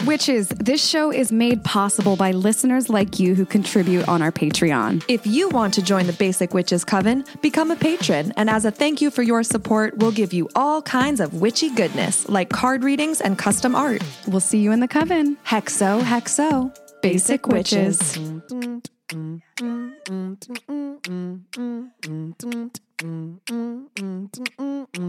Witches, 0.06 0.48
this 0.48 0.84
show 0.86 1.10
is 1.10 1.32
made 1.32 1.64
possible 1.64 2.14
by 2.16 2.32
listeners 2.32 2.90
like 2.90 3.18
you 3.18 3.34
who 3.34 3.46
contribute 3.46 4.06
on 4.06 4.20
our 4.20 4.30
Patreon. 4.30 5.02
If 5.08 5.26
you 5.26 5.48
want 5.48 5.72
to 5.74 5.82
join 5.82 6.06
the 6.06 6.12
Basic 6.12 6.52
Witches 6.52 6.84
Coven, 6.84 7.24
become 7.40 7.70
a 7.70 7.76
patron, 7.76 8.32
and 8.36 8.50
as 8.50 8.64
a 8.64 8.70
thank 8.70 9.00
you 9.00 9.10
for 9.10 9.22
your 9.22 9.42
support, 9.42 9.96
we'll 9.98 10.12
give 10.12 10.32
you 10.32 10.48
all 10.54 10.82
kinds 10.82 11.20
of 11.20 11.40
witchy 11.40 11.74
goodness, 11.74 12.28
like 12.28 12.50
card 12.50 12.84
readings 12.84 13.20
and 13.20 13.38
custom 13.38 13.74
art. 13.74 14.02
We'll 14.26 14.40
see 14.40 14.58
you 14.58 14.72
in 14.72 14.80
the 14.80 14.88
coven. 14.88 15.36
Hexo, 15.46 16.02
hexo. 16.02 16.76
Basic 17.00 17.46
Witches. 17.46 17.98
Basic 17.98 18.20
witches. 18.20 19.94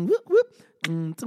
Yep. 0.07 0.45
Mm-hmm. 0.85 1.25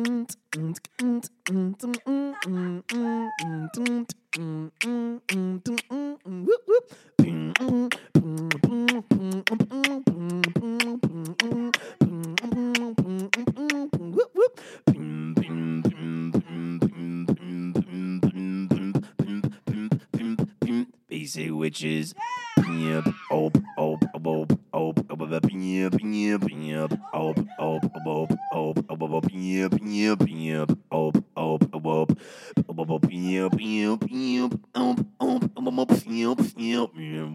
Op, 23.28 23.56
op, 23.56 23.56
op, 23.76 24.04
op, 24.22 24.52
op, 24.70 25.02
op, 25.08 25.32
op, 25.32 25.48
yep, 25.50 25.94
yep, 26.02 26.42
yep. 26.48 26.92
Op, 27.12 27.38
op, 27.56 27.84
op, 27.96 28.30
op, 28.50 29.10
op, 29.10 29.24
yep, 29.30 29.72
yep, 29.82 30.22
yep. 30.26 30.70
Op, 30.88 31.16
op, 31.34 31.62
op, 31.72 32.90
op, 32.90 33.04
yep, 33.10 33.52
yep, 33.58 34.02
yep. 34.08 34.52
Op, 34.72 34.98
op, 35.18 35.44
op, 35.56 35.70
op, 35.70 35.70
op, 35.70 36.14
yep, 36.20 37.22
yep, 37.22 37.32
yep. 37.32 37.34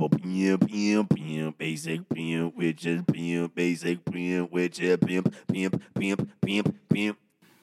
op, 0.00 0.14
yep, 0.22 0.62
yep, 0.68 1.12
yep. 1.16 1.54
Basic 1.58 2.00
pimp, 2.08 2.56
witches, 2.56 3.02
pimp, 3.06 3.54
basic 3.54 4.04
pimp, 4.04 4.50
witches, 4.52 4.96
pimp, 5.00 5.34
pimp, 5.46 5.82
pimp, 5.94 6.28
pimp, 6.40 6.40
pimp. 6.40 6.69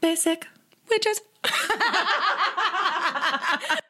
Basic 0.02 0.48
Witches. 0.90 1.22